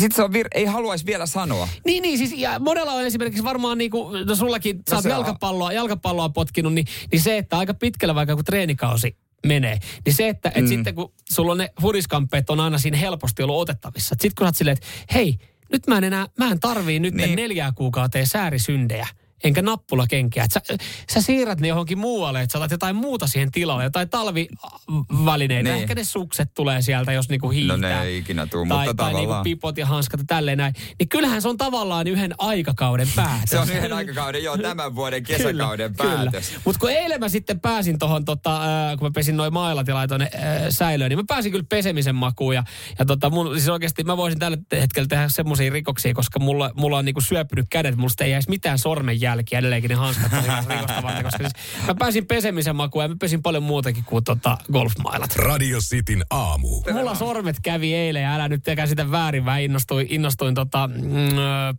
sitten 0.00 0.16
se 0.16 0.22
on 0.22 0.30
vir- 0.30 0.48
ei 0.54 0.64
haluaisi 0.64 1.06
vielä 1.06 1.26
sanoa. 1.26 1.68
Niin, 1.84 2.02
niin 2.02 2.18
siis 2.18 2.32
ja 2.36 2.58
monella 2.58 2.92
on 2.92 3.04
esimerkiksi 3.04 3.44
varmaan 3.44 3.78
niin 3.78 3.90
kuin, 3.90 4.26
no 4.26 4.34
sullakin, 4.34 4.76
no 4.76 4.82
sä 4.90 4.96
oot 4.96 5.04
jalkapalloa, 5.04 5.72
jalkapalloa 5.72 6.28
potkinut, 6.28 6.74
niin, 6.74 6.86
niin 7.12 7.20
se, 7.20 7.38
että 7.38 7.58
aika 7.58 7.74
pitkällä 7.74 8.14
vaikka 8.14 8.34
kun 8.34 8.44
treenikausi 8.44 9.16
menee, 9.46 9.78
niin 10.04 10.14
se, 10.14 10.28
että 10.28 10.52
et 10.54 10.64
mm. 10.64 10.68
sitten 10.68 10.94
kun 10.94 11.12
sulla 11.30 11.52
on 11.52 11.58
ne 11.58 11.70
hudiskamppeet 11.82 12.50
on 12.50 12.60
aina 12.60 12.78
siinä 12.78 12.96
helposti 12.96 13.42
ollut 13.42 13.60
otettavissa. 13.60 14.08
Sitten 14.08 14.34
kun 14.38 14.44
sä 14.44 14.48
oot 14.48 14.56
silleen, 14.56 14.76
että 14.76 15.14
hei, 15.14 15.38
nyt 15.72 15.86
mä 15.86 15.98
en 15.98 16.04
enää, 16.04 16.26
mä 16.38 16.50
en 16.50 16.60
tarvii 16.60 17.00
nyt 17.00 17.14
niin. 17.14 17.36
neljää 17.36 17.72
kuukauteen 17.72 18.26
säärisyndejä 18.26 19.06
enkä 19.44 19.62
nappulakenkiä. 19.62 20.44
Että 20.44 20.60
sä, 20.68 20.76
sä 21.12 21.20
siirrät 21.20 21.60
ne 21.60 21.68
johonkin 21.68 21.98
muualle, 21.98 22.42
että 22.42 22.52
sä 22.52 22.58
laitat 22.58 22.74
jotain 22.74 22.96
muuta 22.96 23.26
siihen 23.26 23.50
tilalle, 23.50 23.84
jotain 23.84 24.08
talvivälineitä. 24.08 25.70
Niin. 25.70 25.82
Ehkä 25.82 25.94
ne 25.94 26.04
sukset 26.04 26.54
tulee 26.54 26.82
sieltä, 26.82 27.12
jos 27.12 27.28
niinku 27.28 27.50
hiihtää. 27.50 27.76
No 27.76 27.80
ne 27.80 28.02
ei 28.02 28.18
ikinä 28.18 28.46
tuu, 28.46 28.66
tai, 28.68 28.86
mutta 28.86 29.04
tai 29.04 29.14
niinku 29.14 29.34
pipot 29.42 29.78
ja 29.78 29.86
hanskat 29.86 30.20
ja 30.20 30.26
tälleen 30.26 30.58
näin. 30.58 30.74
Niin 30.98 31.08
kyllähän 31.08 31.42
se 31.42 31.48
on 31.48 31.56
tavallaan 31.56 32.06
yhden 32.06 32.34
aikakauden 32.38 33.08
päätös. 33.16 33.50
se 33.50 33.58
on 33.58 33.70
yhden 33.70 33.92
aikakauden, 33.92 34.44
joo, 34.44 34.58
tämän 34.58 34.94
vuoden 34.94 35.22
kesäkauden 35.22 35.94
kyllä, 35.94 36.14
päätös. 36.14 36.52
Mutta 36.64 36.80
kun 36.80 36.90
eilen 36.90 37.20
mä 37.20 37.28
sitten 37.28 37.60
pääsin 37.60 37.98
tuohon, 37.98 38.24
tota, 38.24 38.62
äh, 38.62 38.98
kun 38.98 39.08
mä 39.08 39.10
pesin 39.14 39.36
noin 39.36 39.52
mailat 39.52 39.88
ja 39.88 39.94
laitoin 39.94 40.18
ne 40.18 40.30
äh, 40.34 40.40
säilöön, 40.70 41.08
niin 41.08 41.18
mä 41.18 41.24
pääsin 41.28 41.52
kyllä 41.52 41.66
pesemisen 41.68 42.14
makuun. 42.14 42.54
Ja, 42.54 42.64
ja 42.98 43.04
tota, 43.04 43.30
mun, 43.30 43.54
siis 43.54 43.68
oikeasti 43.68 44.04
mä 44.04 44.16
voisin 44.16 44.38
tällä 44.38 44.58
hetkellä 44.72 45.06
tehdä 45.08 45.28
semmoisia 45.28 45.72
rikoksia, 45.72 46.14
koska 46.14 46.38
mulla, 46.38 46.70
mulla 46.74 46.98
on 46.98 47.04
niinku 47.04 47.20
syöpynyt 47.20 47.66
kädet, 47.70 47.96
musta 47.96 48.24
ei 48.24 48.30
jäisi 48.30 48.50
mitään 48.50 48.78
sormen 48.78 49.20
jälkiä. 49.26 49.58
Edelleenkin 49.58 49.88
ne 49.88 49.94
hanskat 49.94 50.32
rikosta 50.68 51.02
varten, 51.02 51.24
koska 51.24 51.38
siis 51.38 51.86
mä 51.86 51.94
pääsin 51.94 52.26
pesemisen 52.26 52.76
makuun 52.76 53.04
ja 53.04 53.08
mä 53.08 53.16
pesin 53.20 53.42
paljon 53.42 53.62
muutakin 53.62 54.04
kuin 54.04 54.24
tota 54.24 54.58
golfmailat. 54.72 55.36
Radio 55.36 55.78
Cityn 55.78 56.24
aamu. 56.30 56.68
Mulla 56.92 57.14
sormet 57.14 57.56
kävi 57.62 57.94
eilen 57.94 58.22
ja 58.22 58.34
älä 58.34 58.48
nyt 58.48 58.62
tekää 58.62 58.86
sitä 58.86 59.10
väärin. 59.10 59.44
Mä 59.44 59.58
innostuin, 59.58 60.06
innostuin 60.10 60.54
tota, 60.54 60.88
mm, 60.88 61.02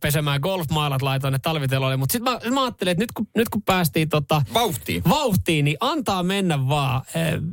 pesemään 0.02 0.40
golfmailat, 0.42 1.02
laitoin 1.02 1.32
ne 1.32 1.40
talviteloille. 1.40 1.98
Mutta 1.98 2.14
sitten 2.14 2.34
mä, 2.34 2.56
mä 2.56 2.64
ajattelin, 2.64 2.92
että 2.92 3.04
nyt 3.04 3.12
kun, 3.12 3.28
nyt 3.36 3.50
kun 3.50 3.62
päästiin 3.62 4.10
tota, 4.10 4.42
vauhtiin. 4.54 5.04
vauhtiin, 5.10 5.66
niin 5.66 5.78
antaa 5.80 6.24
mennä 6.24 6.68
vaan. 6.68 7.02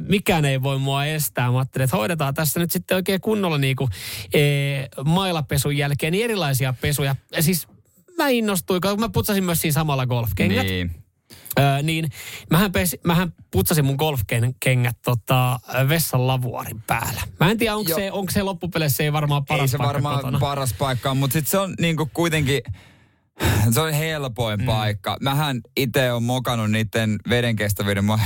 Mikään 0.08 0.44
ei 0.44 0.62
voi 0.62 0.78
mua 0.78 1.04
estää. 1.04 1.50
Mä 1.50 1.58
ajattelin, 1.58 1.84
että 1.84 1.96
hoidetaan 1.96 2.34
tässä 2.34 2.60
nyt 2.60 2.70
sitten 2.70 2.94
oikein 2.94 3.20
kunnolla 3.20 3.58
niinku, 3.58 3.88
e, 4.34 4.40
mailapesun 5.04 5.76
jälkeen 5.76 6.12
niin 6.12 6.24
erilaisia 6.24 6.74
pesuja. 6.80 7.16
Siis 7.40 7.68
mä 8.18 8.28
innostuin, 8.28 8.80
kun 8.80 9.00
mä 9.00 9.08
putsasin 9.08 9.44
myös 9.44 9.60
siinä 9.60 9.72
samalla 9.72 10.06
golfkengät. 10.06 10.66
Niin. 10.66 10.90
Öö, 11.58 11.82
niin 11.82 12.08
mähän, 12.50 12.72
pesi, 12.72 13.00
mähän 13.04 13.32
putsasin 13.50 13.84
mun 13.84 13.96
golfkengät 13.96 14.96
tota, 15.04 15.60
vessan 15.88 16.26
lavuarin 16.26 16.82
päällä. 16.86 17.22
Mä 17.40 17.50
en 17.50 17.58
tiedä, 17.58 17.76
onko 17.76 17.94
se, 17.94 18.12
onko 18.12 18.32
se 18.32 18.42
loppupeleissä 18.42 19.02
ei 19.02 19.12
varmaan 19.12 19.44
paras 19.44 19.62
Ei 19.62 19.68
se 19.68 19.78
paikka 19.78 19.92
varmaan 19.92 20.16
kotona. 20.16 20.38
paras 20.38 20.72
paikka, 20.72 21.14
mutta 21.14 21.32
sitten 21.32 21.50
se 21.50 21.58
on 21.58 21.74
niinku 21.80 22.10
kuitenkin 22.14 22.62
se 23.70 23.80
on 23.80 23.92
helpoin 23.92 24.60
mm. 24.60 24.66
paikka. 24.66 25.16
Mähän 25.20 25.60
itse 25.76 26.12
on 26.12 26.22
mokannut 26.22 26.70
niiden 26.70 27.18
vedenkestävyyden, 27.28 28.04
mä 28.04 28.12
oon 28.12 28.20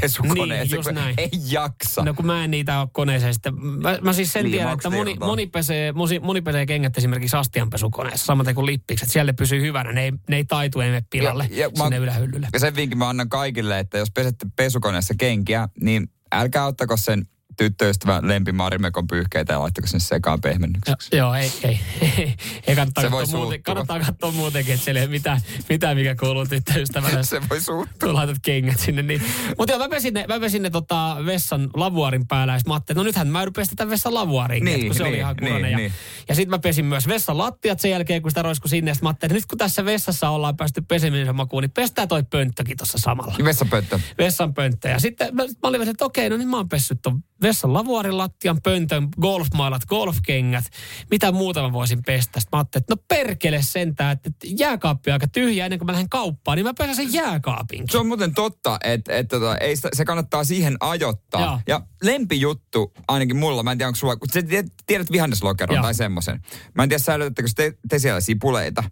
pesukoneeseen, 0.00 0.82
niin, 0.84 0.94
näin. 0.94 1.14
ei 1.18 1.30
jaksa. 1.50 2.02
No 2.04 2.14
kun 2.14 2.26
mä 2.26 2.44
en 2.44 2.50
niitä 2.50 2.80
ole 2.80 2.88
koneeseen 2.92 3.34
sitten. 3.34 3.54
Mä, 3.54 3.98
mä 4.02 4.12
siis 4.12 4.32
sen 4.32 4.50
tiedän, 4.50 4.72
että 4.72 4.90
moni, 4.90 5.16
moni, 5.20 5.46
pesee, 5.46 5.92
moni 6.22 6.40
pesee 6.40 6.66
kengät 6.66 6.98
esimerkiksi 6.98 7.36
astianpesukoneessa, 7.36 8.26
samaten 8.26 8.54
kuin 8.54 8.66
lippikset. 8.66 9.10
Siellä 9.10 9.32
pysyy 9.32 9.62
hyvänä, 9.62 9.92
ne 9.92 10.04
ei, 10.04 10.12
ne 10.28 10.36
ei 10.36 10.44
taitu, 10.44 10.80
ei 10.80 10.88
mene 10.88 11.04
pilalle 11.10 11.48
ja, 11.50 11.58
ja 11.58 11.70
sinne 11.74 11.98
mä, 11.98 12.02
ylähyllylle. 12.04 12.48
Ja 12.52 12.58
sen 12.58 12.76
vinkin 12.76 12.98
mä 12.98 13.08
annan 13.08 13.28
kaikille, 13.28 13.78
että 13.78 13.98
jos 13.98 14.10
pesette 14.10 14.46
pesukoneessa 14.56 15.14
kenkiä, 15.18 15.68
niin 15.80 16.10
älkää 16.32 16.66
ottako 16.66 16.96
sen 16.96 17.26
tyttöystävä 17.56 18.20
lempi 18.22 18.52
Marimekon 18.52 19.06
pyyhkeitä 19.06 19.52
ja 19.52 19.60
laittako 19.60 19.86
sinne 19.86 20.00
sekaan 20.00 20.40
pehmennykseksi? 20.40 21.16
Jo, 21.16 21.18
joo, 21.18 21.34
ei, 21.34 21.52
ei, 21.62 21.80
ei, 22.00 22.34
ei 22.66 22.76
kannattaa, 22.76 23.04
se 23.04 23.10
voi 23.10 23.26
muuten, 23.26 23.62
kannattaa 23.62 24.00
katsoa 24.00 24.30
muutenkin, 24.30 24.74
että 24.74 24.84
siellä 24.84 25.00
ei 25.00 25.08
mitään, 25.08 25.40
mitään 25.68 25.96
mikä 25.96 26.14
kuuluu 26.14 26.46
tyttöystävälle. 26.46 27.22
se 27.22 27.40
voi 27.50 27.60
suuttua. 27.60 28.14
Laitat 28.14 28.36
kengät 28.42 28.80
sinne. 28.80 29.02
Niin. 29.02 29.22
Mutta 29.58 29.72
joo, 29.72 29.78
mä 29.78 29.88
pesin 29.88 30.14
ne, 30.14 30.24
mä 30.28 30.40
pesin 30.40 30.62
ne 30.62 30.70
tota 30.70 31.16
vessan 31.26 31.70
lavuarin 31.74 32.26
päällä 32.26 32.52
ja 32.54 32.60
mä 32.66 32.74
ajattelin, 32.74 32.96
no 32.96 33.02
nythän 33.02 33.28
mä 33.28 33.44
pestä 33.56 33.74
tämän 33.76 33.90
vessan 33.90 34.14
lavuarin, 34.14 34.64
niin, 34.64 34.86
kun 34.86 34.94
se 34.94 35.02
niin, 35.02 35.08
oli 35.08 35.18
ihan. 35.18 35.36
Niin, 35.40 35.70
ja, 35.70 35.76
niin. 35.76 35.92
ja 36.28 36.34
sitten 36.34 36.50
mä 36.50 36.58
pesin 36.58 36.84
myös 36.84 37.08
vessan 37.08 37.38
lattiat 37.38 37.80
sen 37.80 37.90
jälkeen, 37.90 38.22
kun 38.22 38.30
sitä 38.30 38.42
roisku 38.42 38.68
sinne. 38.68 38.90
Ja 38.90 38.94
mä 39.02 39.08
ajattelin, 39.08 39.34
nyt 39.34 39.46
kun 39.46 39.58
tässä 39.58 39.84
vessassa 39.84 40.30
ollaan 40.30 40.56
päästy 40.56 40.82
pesemisen 40.88 41.36
makuun, 41.36 41.62
niin 41.62 41.70
pestää 41.70 42.06
toi 42.06 42.22
pönttökin 42.22 42.76
tuossa 42.76 42.98
samalla. 42.98 43.34
Vessanpönttö. 43.44 44.00
Vessanpönttö. 44.18 44.88
Ja 44.88 44.98
sitten 44.98 45.34
mä, 45.34 45.42
mä 45.42 45.68
olin 45.68 45.88
että 45.88 46.04
okei, 46.04 46.30
no 46.30 46.36
niin 46.36 46.48
mä 46.48 46.56
oon 46.56 46.68
pessyt 46.68 47.02
ton 47.02 47.22
vessan 47.44 47.72
lavuarin 47.72 48.18
lattian, 48.18 48.62
pöntön, 48.62 49.08
golfmailat, 49.20 49.84
golfkengät. 49.84 50.64
Mitä 51.10 51.32
muuta 51.32 51.62
mä 51.62 51.72
voisin 51.72 52.02
pestä? 52.06 52.40
Sitten 52.40 52.56
mä 52.56 52.58
ajattelin, 52.58 52.82
että 52.82 52.94
no 52.94 53.02
perkele 53.08 53.62
sentään, 53.62 54.12
että 54.12 54.30
jääkaappi 54.58 55.10
on 55.10 55.12
aika 55.12 55.28
tyhjä 55.28 55.66
ennen 55.66 55.78
kuin 55.78 55.86
mä 55.86 55.92
lähden 55.92 56.08
kauppaan, 56.08 56.56
niin 56.56 56.66
mä 56.66 56.74
pesen 56.78 56.96
sen 56.96 57.12
jääkaapin. 57.12 57.84
Se 57.90 57.98
on 57.98 58.06
muuten 58.06 58.34
totta, 58.34 58.78
että, 58.84 59.16
että 59.16 59.38
tota, 59.38 59.58
ei 59.58 59.76
sitä, 59.76 59.88
se 59.92 60.04
kannattaa 60.04 60.44
siihen 60.44 60.76
ajoittaa. 60.80 61.40
Joo. 61.40 61.60
Ja 61.66 61.80
lempijuttu 62.02 62.92
ainakin 63.08 63.36
mulla, 63.36 63.62
mä 63.62 63.72
en 63.72 63.78
tiedä 63.78 63.88
onko 63.88 63.96
sulla, 63.96 64.16
kun 64.16 64.28
sä 64.32 64.40
tiedät 64.86 65.12
vihanneslokeron 65.12 65.82
tai 65.82 65.94
semmoisen. 65.94 66.40
Mä 66.74 66.82
en 66.82 66.88
tiedä 66.88 67.02
säilytättekö 67.02 67.48
te, 67.56 67.72
te 67.88 67.98
siellä 67.98 68.20
sipuleita, 68.20 68.84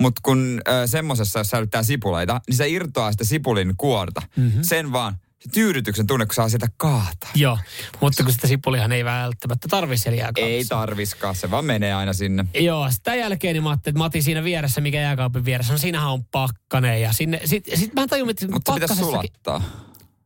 mutta 0.00 0.20
kun 0.24 0.60
äh, 0.68 0.74
semmosessa, 0.86 1.40
jos 1.40 1.50
säilyttää 1.50 1.82
sipuleita, 1.82 2.40
niin 2.48 2.56
se 2.56 2.68
irtoaa 2.68 3.12
sitä 3.12 3.24
sipulin 3.24 3.74
kuorta. 3.76 4.22
Mm-hmm. 4.36 4.62
Sen 4.62 4.92
vaan 4.92 5.18
tyydytyksen 5.52 6.06
tunne, 6.06 6.26
kun 6.26 6.34
saa 6.34 6.48
sitä 6.48 6.66
kaataa. 6.76 7.30
Joo, 7.34 7.58
mutta 8.00 8.22
kun 8.22 8.32
sitä 8.32 8.46
sipulihan 8.46 8.92
ei 8.92 9.04
välttämättä 9.04 9.68
tarvi 9.68 9.96
siellä 9.96 10.16
jääkaapissa. 10.16 10.56
Ei 10.56 10.64
tarviskaan, 10.64 11.34
se 11.34 11.50
vaan 11.50 11.64
menee 11.64 11.94
aina 11.94 12.12
sinne. 12.12 12.44
Joo, 12.54 12.90
sitä 12.90 13.14
jälkeen 13.14 13.54
niin 13.54 13.62
mä 13.62 13.70
ajattelin, 13.70 13.92
että 13.92 13.98
mä 13.98 14.04
otin 14.04 14.22
siinä 14.22 14.44
vieressä, 14.44 14.80
mikä 14.80 15.00
jääkaapin 15.00 15.44
vieressä 15.44 15.72
on, 15.72 15.78
siinähän 15.78 16.10
on 16.10 16.24
pakkane 16.24 16.98
ja 16.98 17.12
sinne, 17.12 17.40
sit, 17.44 17.64
sit 17.74 17.94
mä 17.94 18.06
tajun, 18.06 18.30
että 18.30 18.48
Mutta 18.48 18.72
se 18.72 18.80
pitäisi 18.80 19.02
sulattaa. 19.02 19.62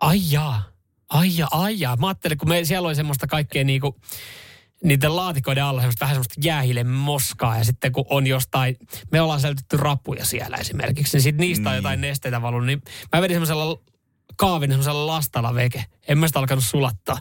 Ai 0.01 0.21
jaa, 0.31 0.63
ai 1.09 1.37
jaa, 1.37 1.49
ai 1.51 1.81
jaa. 1.81 1.97
Mä 1.97 2.07
ajattelin, 2.07 2.39
kun 2.39 2.49
me, 2.49 2.65
siellä 2.65 2.89
oli 2.89 2.95
semmoista 2.95 3.27
kaikkea 3.27 3.65
niinku, 3.65 3.97
niiden 4.85 5.17
laatikoiden 5.17 5.65
alla 5.65 5.81
semmoista 5.81 6.05
vähän 6.05 6.15
semmoista 6.15 6.41
jäähille 6.45 6.85
moskaa 6.85 7.59
ja 7.59 7.65
sitten 7.65 7.93
kun 7.93 8.05
on 8.11 8.27
jostain, 8.27 8.77
me 9.13 9.21
ollaan 9.21 9.41
säilytetty 9.41 9.77
rapuja 9.77 10.25
siellä 10.25 10.57
esimerkiksi, 10.57 11.17
niin 11.17 11.23
sitten 11.23 11.41
niistä 11.41 11.63
niin. 11.63 11.71
on 11.71 11.77
jotain 11.77 12.01
nesteitä 12.01 12.43
valunut, 12.43 12.67
niin 12.67 12.83
mä 13.13 13.23
vedin 13.23 13.35
semmoisella 13.35 13.81
kaavin 14.41 14.71
semmoisella 14.71 15.07
lastalla 15.07 15.55
veke. 15.55 15.85
En 16.09 16.19
mä 16.19 16.27
sitä 16.27 16.39
alkanut 16.39 16.65
sulattaa. 16.65 17.19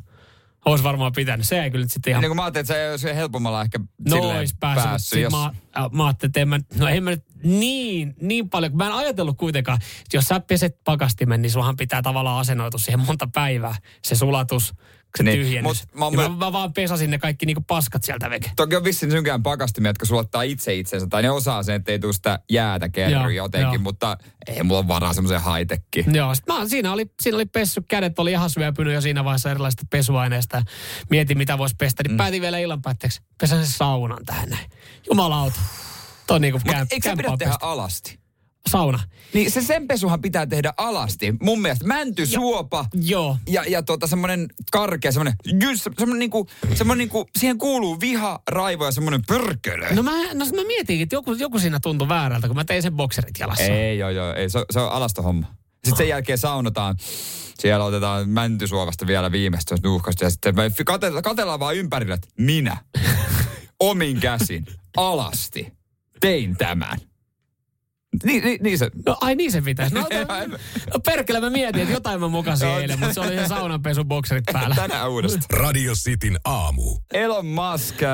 Olisi 0.65 0.83
varmaan 0.83 1.11
pitänyt. 1.11 1.47
Se 1.47 1.63
ei 1.63 1.71
kyllä 1.71 1.87
sitten 1.87 2.11
ihan... 2.11 2.21
Niin 2.21 2.29
kuin 2.29 2.35
mä 2.35 2.43
ajattelin, 2.43 2.63
että 2.63 2.73
se 2.73 2.91
olisi 2.91 3.15
helpommalla 3.15 3.61
ehkä 3.61 3.79
no, 4.09 4.17
olisi 4.17 4.55
päässyt. 4.59 4.89
päässyt 4.89 5.21
jos... 5.21 5.31
mä, 5.31 5.51
mä 5.91 6.05
ajattelin, 6.05 6.29
että 6.29 6.39
en 6.39 6.47
mä, 6.47 6.59
no 6.75 6.87
en 6.87 7.03
mä 7.03 7.09
nyt 7.09 7.23
niin, 7.43 8.15
niin 8.21 8.49
paljon, 8.49 8.77
mä 8.77 8.85
en 8.85 8.91
ajatellut 8.91 9.37
kuitenkaan, 9.37 9.79
että 9.81 10.17
jos 10.17 10.25
sä 10.25 10.39
peset 10.39 10.83
pakastimen, 10.83 11.41
niin 11.41 11.51
sullahan 11.51 11.75
pitää 11.75 12.01
tavallaan 12.01 12.39
asennoitua 12.39 12.79
siihen 12.79 12.99
monta 12.99 13.29
päivää. 13.33 13.75
Se 14.05 14.15
sulatus, 14.15 14.73
se 15.17 15.23
niin, 15.23 15.39
tyhjennys. 15.39 15.87
Mut, 15.93 16.15
mä, 16.15 16.21
mä, 16.21 16.29
mä, 16.29 16.53
vaan 16.53 16.73
pesasin 16.73 17.11
ne 17.11 17.17
kaikki 17.17 17.45
niinku 17.45 17.63
paskat 17.67 18.03
sieltä 18.03 18.29
veke. 18.29 18.51
Toki 18.55 18.75
on 18.75 18.83
vissiin 18.83 19.11
synkään 19.11 19.43
pakastimia, 19.43 19.89
jotka 19.89 20.05
sulattaa 20.05 20.41
itse 20.41 20.75
itsensä, 20.75 21.07
tai 21.07 21.21
ne 21.21 21.29
osaa 21.31 21.63
sen, 21.63 21.75
että 21.75 21.91
ei 21.91 21.99
tule 21.99 22.13
sitä 22.13 22.39
jäätä 22.49 22.89
kerry 22.89 23.33
jotenkin, 23.33 23.73
joo. 23.73 23.83
mutta 23.83 24.17
ei 24.47 24.63
mulla 24.63 24.79
ole 24.79 24.87
varaa 24.87 25.13
semmoiseen 25.13 25.41
high 25.41 26.13
Joo, 26.15 26.35
sit 26.35 26.47
mä, 26.47 26.67
siinä, 26.67 26.93
oli, 26.93 27.05
siinä 27.21 27.35
oli 27.35 27.45
pessy, 27.45 27.81
kädet 27.87 28.19
oli 28.19 28.31
ihan 28.31 28.49
syöpynyt 28.49 28.93
jo 28.93 29.01
siinä 29.01 29.23
vaiheessa 29.23 29.51
erilaisista 29.51 29.85
pesuaineista. 29.89 30.63
Mietin, 31.09 31.37
mitä 31.37 31.57
voisi 31.57 31.75
pestä, 31.79 32.03
niin 32.03 32.11
mm. 32.11 32.17
päätin 32.17 32.41
vielä 32.41 32.57
illan 32.57 32.81
päätteeksi, 32.81 33.21
pesän 33.39 33.65
sen 33.65 33.73
saunan 33.73 34.25
tähän 34.25 34.49
näin. 34.49 34.69
Jumalauta. 35.09 35.59
Toi 36.27 36.39
niinku 36.39 36.59
kämp, 36.65 36.91
eikö 36.91 37.09
sä 37.09 37.15
pidä 37.15 37.37
tehdä 37.39 37.55
alasti? 37.61 38.19
Sauna. 38.69 38.99
Niin 39.33 39.51
se 39.51 39.61
sen 39.61 39.87
pesuhan 39.87 40.21
pitää 40.21 40.47
tehdä 40.47 40.73
alasti. 40.77 41.35
Mun 41.41 41.61
mielestä 41.61 41.85
mänty, 41.85 42.25
suopa 42.25 42.85
Joo. 42.93 43.37
ja, 43.47 43.63
ja 43.67 43.83
tota 43.83 44.07
semmonen 44.07 44.47
karkea, 44.71 45.11
semmonen, 45.11 45.33
jys, 45.61 45.83
semmonen 45.97 46.19
niinku, 46.19 46.47
semmonen 46.75 46.97
niinku, 46.97 47.29
siihen 47.37 47.57
kuuluu 47.57 47.99
viha, 47.99 48.39
raivo 48.47 48.85
ja 48.85 48.91
semmonen 48.91 49.21
pörkölö. 49.27 49.93
No 49.95 50.03
mä, 50.03 50.11
no 50.33 50.45
mä 50.45 50.63
mietin, 50.67 51.01
että 51.01 51.15
joku, 51.15 51.33
joku 51.33 51.59
siinä 51.59 51.79
tuntui 51.79 52.07
väärältä, 52.07 52.47
kun 52.47 52.55
mä 52.55 52.65
tein 52.65 52.81
sen 52.81 52.93
bokserit 52.93 53.39
jalassa. 53.39 53.63
Ei, 53.63 53.97
joo, 53.97 54.09
joo, 54.09 54.33
ei, 54.33 54.49
se, 54.49 54.65
se 54.71 54.79
on 54.79 54.91
alasta 54.91 55.21
homma. 55.21 55.47
Sitten 55.73 55.97
sen 55.97 56.07
jälkeen 56.07 56.37
saunotaan. 56.37 56.95
Siellä 57.59 57.85
otetaan 57.85 58.29
mäntysuovasta 58.29 59.07
vielä 59.07 59.31
viimeistä 59.31 59.75
nuuhkasta 59.83 60.23
ja 60.23 60.29
sitten 60.29 60.55
me 60.55 60.71
katellaan 61.23 61.59
vaan 61.59 61.75
ympärillä, 61.75 62.15
että 62.15 62.27
minä 62.37 62.77
omin 63.79 64.19
käsin 64.19 64.65
alasti 64.97 65.73
tein 66.19 66.57
tämän. 66.57 67.08
Niin, 68.23 68.43
niin, 68.43 68.59
niin 68.63 68.77
se. 68.77 68.91
No 69.05 69.17
ai 69.21 69.35
niin 69.35 69.51
se 69.51 69.61
pitäisi. 69.61 69.95
No, 69.95 70.01
no, 70.47 70.57
no 70.93 70.99
perkele 71.05 71.39
mä 71.39 71.49
mietin, 71.49 71.81
että 71.81 71.93
jotain 71.93 72.19
mä 72.19 72.27
mukasin 72.27 72.67
no, 72.67 72.79
eilen, 72.79 72.99
mutta 72.99 73.13
se 73.13 73.19
oli 73.19 73.35
se 73.35 73.47
saunanpesu 73.47 74.05
bokserit 74.05 74.43
päällä. 74.53 74.75
Tänään 74.75 75.09
uudestaan. 75.09 75.43
Radio 75.59 75.93
Cityn 75.93 76.39
aamu. 76.45 76.97
Elon 77.13 77.45
Musk, 77.45 78.03
äh, 78.03 78.09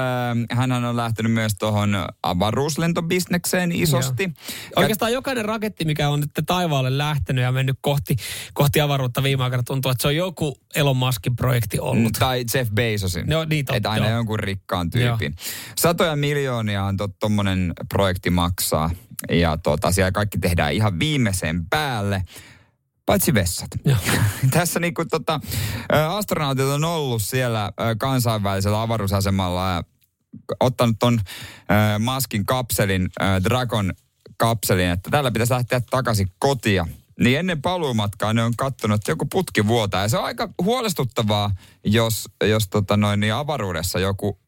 hän 0.57 0.71
on 0.71 0.97
lähtenyt 0.97 1.31
myös 1.31 1.55
tuohon 1.59 2.07
avaruuslentobisnekseen 2.23 3.71
isosti. 3.71 4.23
Joo. 4.23 4.33
Oikeastaan 4.75 5.13
jokainen 5.13 5.45
raketti, 5.45 5.85
mikä 5.85 6.09
on 6.09 6.19
nyt 6.19 6.31
taivaalle 6.45 6.97
lähtenyt 6.97 7.43
ja 7.43 7.51
mennyt 7.51 7.77
kohti, 7.81 8.15
kohti 8.53 8.81
avaruutta 8.81 9.23
viime 9.23 9.43
aikoina, 9.43 9.63
tuntuu, 9.63 9.91
että 9.91 10.01
se 10.01 10.07
on 10.07 10.15
joku 10.15 10.57
Elon 10.75 10.97
Muskin 10.97 11.35
projekti 11.35 11.79
ollut. 11.79 12.03
Mm, 12.03 12.11
tai 12.19 12.45
Jeff 12.53 12.71
Bezosin. 12.71 13.27
No, 13.27 13.45
niin 13.45 13.65
totta, 13.65 13.77
Että 13.77 13.91
aina 13.91 14.07
joo. 14.07 14.15
jonkun 14.15 14.39
rikkaan 14.39 14.89
tyypin. 14.89 15.33
Joo. 15.37 15.73
Satoja 15.77 16.15
miljoonia 16.15 16.83
on 16.83 16.97
tuommoinen 17.19 17.73
projekti 17.89 18.29
maksaa. 18.29 18.89
Ja 19.29 19.57
tota, 19.57 19.91
siellä 19.91 20.11
kaikki 20.11 20.37
tehdään 20.37 20.73
ihan 20.73 20.99
viimeisen 20.99 21.65
päälle. 21.69 22.23
Paitsi 23.05 23.33
vessat. 23.33 23.69
Tässä 24.51 24.79
niinku 24.79 25.05
tota, 25.05 25.39
astronautit 26.07 26.65
on 26.65 26.83
ollut 26.83 27.21
siellä 27.21 27.71
kansainvälisellä 27.97 28.81
avaruusasemalla 28.81 29.69
ja 29.69 29.83
ottanut 30.59 30.95
ton 30.99 31.19
äh, 31.71 31.99
Maskin 31.99 32.45
kapselin, 32.45 33.09
äh, 33.21 33.43
Dragon 33.43 33.93
kapselin, 34.37 34.89
että 34.89 35.09
tällä 35.09 35.31
pitäisi 35.31 35.53
lähteä 35.53 35.81
takaisin 35.89 36.31
kotia. 36.39 36.87
Niin 37.19 37.39
ennen 37.39 37.61
paluumatkaa 37.61 38.33
ne 38.33 38.43
on 38.43 38.53
katsonut, 38.57 38.95
että 38.95 39.11
joku 39.11 39.25
putki 39.25 39.67
vuotaa. 39.67 40.01
Ja 40.01 40.09
se 40.09 40.17
on 40.17 40.25
aika 40.25 40.49
huolestuttavaa, 40.63 41.51
jos, 41.85 42.29
jos 42.43 42.67
tota 42.67 42.97
noin, 42.97 43.19
niin 43.19 43.33
avaruudessa 43.33 43.99
joku 43.99 44.39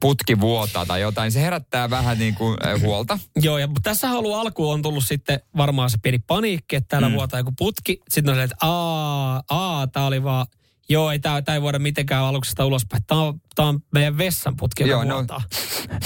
putki 0.00 0.40
vuotaa 0.40 0.86
tai 0.86 1.00
jotain, 1.00 1.32
se 1.32 1.40
herättää 1.40 1.90
vähän 1.90 2.18
niin 2.18 2.34
kuin 2.34 2.56
äh, 2.66 2.80
huolta. 2.80 3.18
Joo, 3.36 3.58
ja 3.58 3.68
tässä 3.82 4.08
halu 4.08 4.34
alku 4.34 4.70
on 4.70 4.82
tullut 4.82 5.04
sitten 5.04 5.40
varmaan 5.56 5.90
se 5.90 5.98
pieni 6.02 6.18
paniikki, 6.18 6.76
että 6.76 6.88
täällä 6.88 7.08
mm. 7.08 7.14
vuotaa 7.14 7.40
joku 7.40 7.52
putki. 7.58 8.00
Sitten 8.08 8.32
on 8.32 8.38
se, 8.38 8.42
että 8.42 8.56
aa, 8.60 9.42
aa, 9.50 9.86
tää 9.86 10.06
oli 10.06 10.22
vaan, 10.22 10.46
joo, 10.88 11.10
ei 11.10 11.18
tää, 11.18 11.42
tää 11.42 11.54
ei 11.54 11.62
voida 11.62 11.78
mitenkään 11.78 12.24
aluksesta 12.24 12.64
ulospäin. 12.64 13.02
Tää 13.06 13.18
on, 13.18 13.40
tää 13.54 13.66
on 13.66 13.80
meidän 13.92 14.18
vessanputki, 14.18 14.82
joka 14.82 14.92
joo, 14.92 15.04
no, 15.04 15.14
vuotaa. 15.14 15.42
No, 15.92 15.98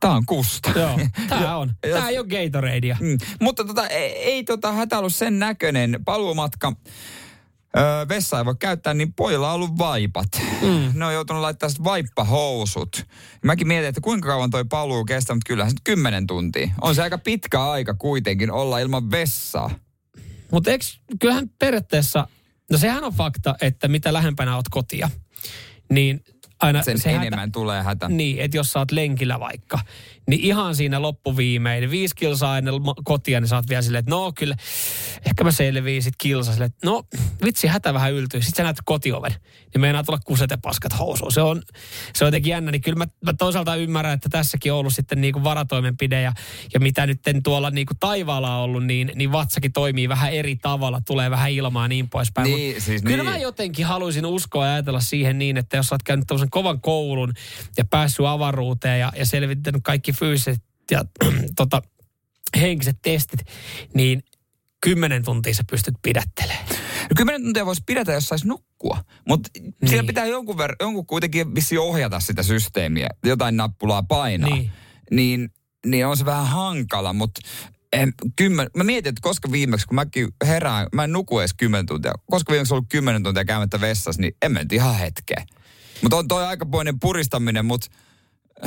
Tää 0.00 0.10
on 0.10 0.26
kusta. 0.26 0.70
Joo, 0.76 0.98
tää 1.28 1.56
on. 1.56 1.72
Tää 1.80 2.08
ei 2.08 2.18
ole 2.18 2.26
Gatoradea. 2.26 2.96
Mm. 3.00 3.18
Mutta 3.40 3.64
tota, 3.64 3.86
ei, 3.86 4.12
ei 4.12 4.44
tota 4.44 4.72
hätä 4.72 4.98
ollut 4.98 5.14
sen 5.14 5.38
näköinen. 5.38 5.98
Paluumatka 6.04 6.72
öö, 7.76 8.08
vessa 8.08 8.38
ei 8.38 8.44
voi 8.44 8.54
käyttää, 8.58 8.94
niin 8.94 9.12
pojilla 9.12 9.48
on 9.48 9.54
ollut 9.54 9.78
vaipat. 9.78 10.28
Mm. 10.62 10.90
Ne 10.94 11.04
on 11.04 11.14
joutunut 11.14 11.42
laittaa 11.42 11.68
vaippahousut. 11.84 13.06
Mäkin 13.44 13.68
mietin, 13.68 13.88
että 13.88 14.00
kuinka 14.00 14.28
kauan 14.28 14.50
toi 14.50 14.64
paluu 14.64 15.04
kestää, 15.04 15.36
mutta 15.36 15.48
kyllähän 15.48 15.70
se 15.70 15.76
kymmenen 15.84 16.26
tuntia. 16.26 16.70
On 16.80 16.94
se 16.94 17.02
aika 17.02 17.18
pitkä 17.18 17.64
aika 17.64 17.94
kuitenkin 17.94 18.50
olla 18.50 18.78
ilman 18.78 19.10
vessaa. 19.10 19.70
Mutta 20.50 20.70
kyllähän 21.20 21.50
periaatteessa, 21.58 22.28
no 22.70 22.78
sehän 22.78 23.04
on 23.04 23.12
fakta, 23.12 23.54
että 23.60 23.88
mitä 23.88 24.12
lähempänä 24.12 24.56
oot 24.56 24.68
kotia, 24.70 25.10
niin 25.90 26.20
aina 26.60 26.82
sen 26.82 26.98
se 26.98 27.10
enemmän 27.10 27.38
hätä, 27.40 27.52
tulee 27.52 27.82
hätä. 27.82 28.08
Niin, 28.08 28.38
että 28.38 28.56
jos 28.56 28.72
sä 28.72 28.78
oot 28.78 28.90
lenkillä 28.90 29.40
vaikka, 29.40 29.78
niin 30.26 30.40
ihan 30.40 30.74
siinä 30.74 31.02
loppuviimein, 31.02 31.90
viisi 31.90 32.14
kilsaa 32.14 32.58
ennen 32.58 32.74
kotia, 33.04 33.40
niin 33.40 33.48
sä 33.48 33.56
oot 33.56 33.68
vielä 33.68 33.82
silleen, 33.82 34.00
että 34.00 34.10
no 34.10 34.32
kyllä, 34.32 34.56
ehkä 35.26 35.44
mä 35.44 35.50
selviin 35.50 36.02
sit 36.02 36.14
kilsa 36.18 36.52
silleen, 36.52 36.70
että 36.70 36.86
no 36.86 37.02
vitsi, 37.44 37.66
hätä 37.66 37.94
vähän 37.94 38.12
yltyy. 38.12 38.42
Sitten 38.42 38.56
sä 38.56 38.62
näet 38.62 38.76
kotioven, 38.84 39.34
niin 39.74 39.80
meinaa 39.80 40.04
tulla 40.04 40.18
kuset 40.24 40.50
ja 40.50 40.58
paskat 40.58 40.98
housuun. 40.98 41.32
Se 41.32 41.40
on, 41.40 41.62
se 42.14 42.24
on 42.24 42.26
jotenkin 42.26 42.50
jännä, 42.50 42.70
niin 42.70 42.82
kyllä 42.82 42.98
mä, 42.98 43.04
mä 43.24 43.32
toisaalta 43.32 43.76
ymmärrän, 43.76 44.14
että 44.14 44.28
tässäkin 44.28 44.72
on 44.72 44.78
ollut 44.78 44.94
sitten 44.94 45.20
niinku 45.20 45.44
varatoimenpide 45.44 46.22
ja, 46.22 46.32
ja 46.74 46.80
mitä 46.80 47.06
nyt 47.06 47.20
tuolla 47.44 47.70
niinku 47.70 47.94
taivaalla 48.00 48.56
on 48.56 48.62
ollut, 48.64 48.84
niin, 48.84 49.12
niin 49.14 49.32
vatsakin 49.32 49.72
toimii 49.72 50.08
vähän 50.08 50.32
eri 50.32 50.56
tavalla, 50.56 51.00
tulee 51.06 51.30
vähän 51.30 51.50
ilmaa 51.50 51.84
ja 51.84 51.88
niin 51.88 52.10
poispäin. 52.10 52.50
Niin, 52.50 52.80
siis 52.80 53.02
kyllä 53.02 53.22
niin. 53.22 53.32
mä 53.32 53.38
jotenkin 53.38 53.86
haluaisin 53.86 54.26
uskoa 54.26 54.66
ja 54.66 54.72
ajatella 54.72 55.00
siihen 55.00 55.38
niin, 55.38 55.56
että 55.56 55.76
jos 55.76 55.86
sä 55.86 55.94
oot 55.94 56.02
käynyt 56.02 56.26
kovan 56.50 56.80
koulun 56.80 57.32
ja 57.76 57.84
päässyt 57.84 58.26
avaruuteen 58.26 59.00
ja, 59.00 59.12
ja 59.16 59.26
selvittänyt 59.26 59.82
kaikki 59.84 60.12
fyysiset 60.18 60.62
ja 60.90 61.04
tota, 61.56 61.82
henkiset 62.60 62.96
testit, 63.02 63.40
niin 63.94 64.22
kymmenen 64.80 65.24
tuntia 65.24 65.54
sä 65.54 65.62
pystyt 65.70 65.94
pidättelemään. 66.02 66.68
No 67.02 67.14
kymmenen 67.16 67.42
tuntia 67.42 67.66
voisi 67.66 67.82
pidätä, 67.86 68.12
jos 68.12 68.28
saisi 68.28 68.48
nukkua. 68.48 69.04
Mutta 69.28 69.50
niin. 69.60 69.74
siellä 69.86 70.06
pitää 70.06 70.26
jonkun, 70.26 70.56
ver- 70.56 70.76
jonkun 70.80 71.06
kuitenkin 71.06 71.54
vissi 71.54 71.78
ohjata 71.78 72.20
sitä 72.20 72.42
systeemiä, 72.42 73.08
jotain 73.24 73.56
nappulaa 73.56 74.02
painaa. 74.02 74.50
Niin. 74.50 74.72
Niin, 75.10 75.50
niin 75.86 76.06
on 76.06 76.16
se 76.16 76.24
vähän 76.24 76.46
hankala, 76.46 77.12
mutta 77.12 77.40
en, 77.92 78.12
kymmen, 78.36 78.70
mä 78.76 78.84
mietin, 78.84 79.10
että 79.10 79.20
koska 79.22 79.52
viimeksi, 79.52 79.86
kun 79.86 79.94
mäkin 79.94 80.28
herään, 80.46 80.86
mä 80.92 81.04
en 81.04 81.12
nuku 81.12 81.38
edes 81.38 81.54
kymmenen 81.54 81.86
tuntia, 81.86 82.12
koska 82.30 82.52
viimeksi 82.52 82.74
ollut 82.74 82.86
kymmenen 82.88 83.22
tuntia 83.22 83.44
käymättä 83.44 83.80
vessassa, 83.80 84.22
niin 84.22 84.36
en 84.42 84.52
mennyt 84.52 84.72
ihan 84.72 84.94
hetkeä. 84.94 85.44
Mutta 86.02 86.16
on 86.16 86.28
toi 86.28 86.46
aikapoinen 86.46 87.00
puristaminen, 87.00 87.64
mutta 87.64 87.86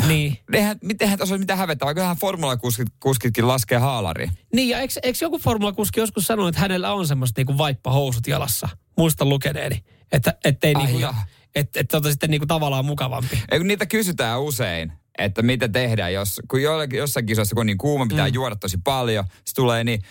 niin. 0.08 0.38
Eihän, 0.54 0.78
mitenhän 0.84 1.18
tuossa 1.18 1.36
ole 1.36 1.40
mitään 1.40 1.60
hävettä, 1.60 1.86
vaikka 1.86 2.16
formulakuskitkin 2.22 3.48
laskee 3.48 3.78
haalari. 3.78 4.30
Niin, 4.54 4.70
ja 4.70 4.80
eikö, 4.80 4.94
eikö 5.04 5.18
joku 5.22 5.40
formulakuski 5.40 6.00
joskus 6.00 6.24
sanonut, 6.24 6.50
että 6.50 6.62
hänellä 6.62 6.94
on 6.94 7.08
semmoista 7.08 7.40
niinku 7.40 7.58
vaippahousut 7.58 8.28
jalassa? 8.28 8.70
Muista 8.98 9.26
lukeneeni. 9.26 9.84
Että 10.12 10.34
ettei 10.46 10.76
Ai 10.76 10.86
niinku, 10.86 11.08
että 11.56 11.80
et, 11.80 11.94
et, 11.94 12.04
sitten 12.04 12.30
niinku 12.30 12.46
tavallaan 12.46 12.86
mukavampi. 12.86 13.44
Ei, 13.52 13.60
kun 13.60 13.68
niitä 13.68 13.86
kysytään 13.86 14.42
usein 14.42 14.94
että 15.20 15.42
mitä 15.42 15.68
tehdään, 15.68 16.14
jos, 16.14 16.42
kun 16.48 16.60
jossain 16.94 17.26
kisoissa, 17.26 17.56
kun 17.56 17.62
on 17.62 17.66
niin 17.66 17.78
kuuma, 17.78 18.06
pitää 18.06 18.28
mm. 18.28 18.34
juoda 18.34 18.56
tosi 18.56 18.78
paljon, 18.84 19.26
se 19.46 19.56
tulee 19.56 19.84
niin, 19.84 20.02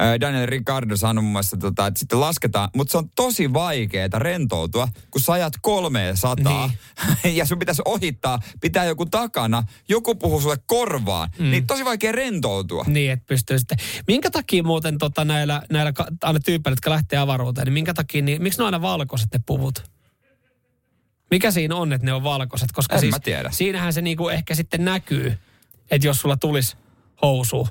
äh, 0.00 0.20
Daniel 0.20 0.46
Ricardo 0.46 0.96
sanoi 0.96 1.22
muun 1.22 1.32
muassa, 1.32 1.56
tota, 1.56 1.86
että 1.86 2.00
sitten 2.00 2.20
lasketaan, 2.20 2.68
mutta 2.76 2.92
se 2.92 2.98
on 2.98 3.10
tosi 3.16 3.52
vaikeaa 3.52 4.08
rentoutua, 4.14 4.88
kun 5.10 5.20
sä 5.20 5.32
ajat 5.32 5.52
kolmeen 5.62 6.16
sataa 6.16 6.70
niin. 7.24 7.36
ja 7.38 7.46
sun 7.46 7.58
pitäisi 7.58 7.82
ohittaa, 7.84 8.38
pitää 8.60 8.84
joku 8.84 9.06
takana, 9.06 9.62
joku 9.88 10.14
puhuu 10.14 10.40
sulle 10.40 10.56
korvaan, 10.66 11.30
mm. 11.38 11.50
niin 11.50 11.66
tosi 11.66 11.84
vaikea 11.84 12.12
rentoutua. 12.12 12.84
Niin, 12.86 13.12
että 13.12 13.26
pystyy 13.26 13.58
sitten. 13.58 13.78
Minkä 14.06 14.30
takia 14.30 14.62
muuten 14.62 14.98
tota, 14.98 15.24
näillä, 15.24 15.62
näillä 15.70 15.92
aina 16.22 16.40
tyypeillä, 16.40 16.72
jotka 16.72 16.90
lähtee 16.90 17.18
avaruuteen, 17.18 17.64
niin 17.64 17.72
minkä 17.72 17.94
takia, 17.94 18.22
niin, 18.22 18.42
miksi 18.42 18.58
ne 18.58 18.62
on 18.62 18.66
aina 18.66 18.82
valkoiset 18.82 19.28
ne 19.32 19.40
puvut? 19.46 19.95
Mikä 21.30 21.50
siinä 21.50 21.76
on, 21.76 21.92
että 21.92 22.04
ne 22.06 22.12
on 22.12 22.24
valkoiset? 22.24 22.72
Koska 22.72 22.94
en 22.94 23.00
siis 23.00 23.14
mä 23.14 23.18
tiedä. 23.18 23.50
siinähän 23.50 23.92
se 23.92 24.02
niinku 24.02 24.28
ehkä 24.28 24.54
sitten 24.54 24.84
näkyy, 24.84 25.38
että 25.90 26.06
jos 26.06 26.20
sulla 26.20 26.36
tulisi 26.36 26.76
housu, 27.22 27.68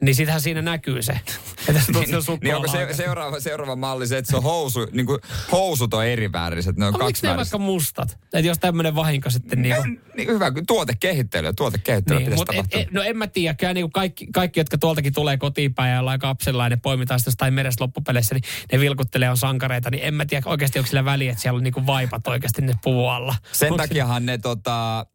niin 0.00 0.14
sitähän 0.14 0.40
siinä 0.40 0.62
näkyy 0.62 1.02
se. 1.02 1.12
Että 1.12 1.80
se 1.80 1.92
niin, 1.92 2.08
niin 2.42 2.54
onko 2.54 2.68
se, 2.68 2.88
seuraava, 2.92 3.40
seuraava 3.40 3.76
malli 3.76 4.06
se, 4.06 4.18
että 4.18 4.30
se 4.30 4.36
on 4.36 4.42
housu, 4.42 4.86
niin 4.92 5.06
kuin 5.06 5.18
housut 5.52 5.94
on 5.94 6.06
eri 6.06 6.32
väriset, 6.32 6.76
ne 6.76 6.86
on 6.86 6.92
no, 6.92 6.98
kaksi 6.98 7.26
miksi 7.26 7.36
vaikka 7.36 7.58
mustat? 7.58 8.18
Että 8.24 8.38
jos 8.38 8.58
tämmöinen 8.58 8.94
vahinko 8.94 9.30
sitten 9.30 9.62
niin, 9.62 9.76
kuin... 9.76 10.00
niin 10.16 10.28
hyvä, 10.28 10.52
tuotekehittely, 10.66 11.52
tuotekehittely 11.52 12.18
niin, 12.18 12.34
mutta 12.34 12.52
et, 12.52 12.66
et, 12.70 12.92
no 12.92 13.02
en 13.02 13.16
mä 13.16 13.26
tiedä, 13.26 13.54
kyllä 13.54 13.74
niin 13.74 13.92
kaikki, 13.92 14.26
kaikki, 14.34 14.60
jotka 14.60 14.78
tuoltakin 14.78 15.12
tulee 15.12 15.36
kotiin 15.36 15.74
päin 15.74 15.92
ja 15.92 16.00
ollaan 16.00 16.18
kapsella 16.18 16.64
ja 16.64 16.68
ne 16.68 16.76
poimitaan 16.76 17.20
sitä 17.20 17.28
jostain 17.28 17.54
merestä 17.54 17.84
loppupeleissä, 17.84 18.34
niin 18.34 18.44
ne 18.72 18.80
vilkuttelee 18.80 19.30
on 19.30 19.36
sankareita, 19.36 19.90
niin 19.90 20.04
en 20.04 20.14
mä 20.14 20.26
tiedä 20.26 20.42
oikeasti 20.46 20.78
onko 20.78 20.86
sillä 20.86 21.04
väliä, 21.04 21.30
että 21.30 21.42
siellä 21.42 21.56
on 21.56 21.64
niin 21.64 21.74
kuin 21.74 21.86
vaipat 21.86 22.26
oikeasti 22.26 22.62
ne 22.62 22.74
puvualla. 22.84 23.34
Sen 23.52 23.72
Onko 23.72 23.82
takiahan 23.82 24.22
se... 24.22 24.26
ne 24.26 24.38
tota, 24.38 25.06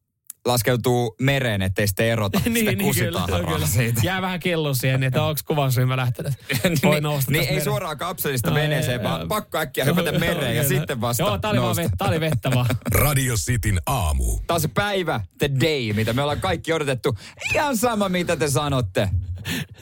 laskeutuu 0.46 1.16
mereen, 1.22 1.62
ettei 1.62 1.88
sitten 1.88 2.06
erota 2.06 2.40
niin, 2.46 2.56
sitä 2.56 2.72
niin, 2.72 2.96
kyllä, 2.96 3.22
kyllä. 3.48 3.68
siitä. 3.68 4.02
Jää 4.04 4.22
vähän 4.22 4.40
kello 4.40 4.74
siihen, 4.74 5.04
että 5.04 5.24
onko 5.24 5.42
kuvausryhmä 5.48 5.98
lähtenyt. 5.98 6.34
Voi 6.84 6.92
niin, 6.92 7.04
nousta 7.04 7.32
niin 7.32 7.42
ei 7.42 7.48
mereen. 7.48 7.64
suoraan 7.64 7.98
kapselista 7.98 8.50
no, 8.50 8.56
veneeseen, 8.56 9.04
vaan 9.04 9.28
pakko 9.28 9.58
äkkiä 9.58 9.86
hypätä 9.86 10.12
mereen 10.12 10.56
ja 10.56 10.68
sitten 10.68 11.02
vasta 11.02 11.24
Joo, 11.24 11.38
tää 11.38 11.52
oli, 11.52 11.62
vaan 11.62 11.76
vet, 11.76 11.92
tää 11.98 12.08
oli 12.08 12.20
vettä 12.20 12.52
vaan. 12.52 12.68
Radio 13.06 13.36
Cityn 13.36 13.82
aamu. 13.86 14.40
Tää 14.48 14.56
on 14.56 14.62
se 14.62 14.68
päivä, 14.68 15.22
the 15.38 15.50
day, 15.60 15.94
mitä 15.94 16.14
me 16.14 16.22
ollaan 16.22 16.42
kaikki 16.42 16.74
odotettu. 16.74 17.18
Ihan 17.54 17.78
sama, 17.78 18.10
mitä 18.10 18.36
te 18.36 18.50
sanotte. 18.50 19.10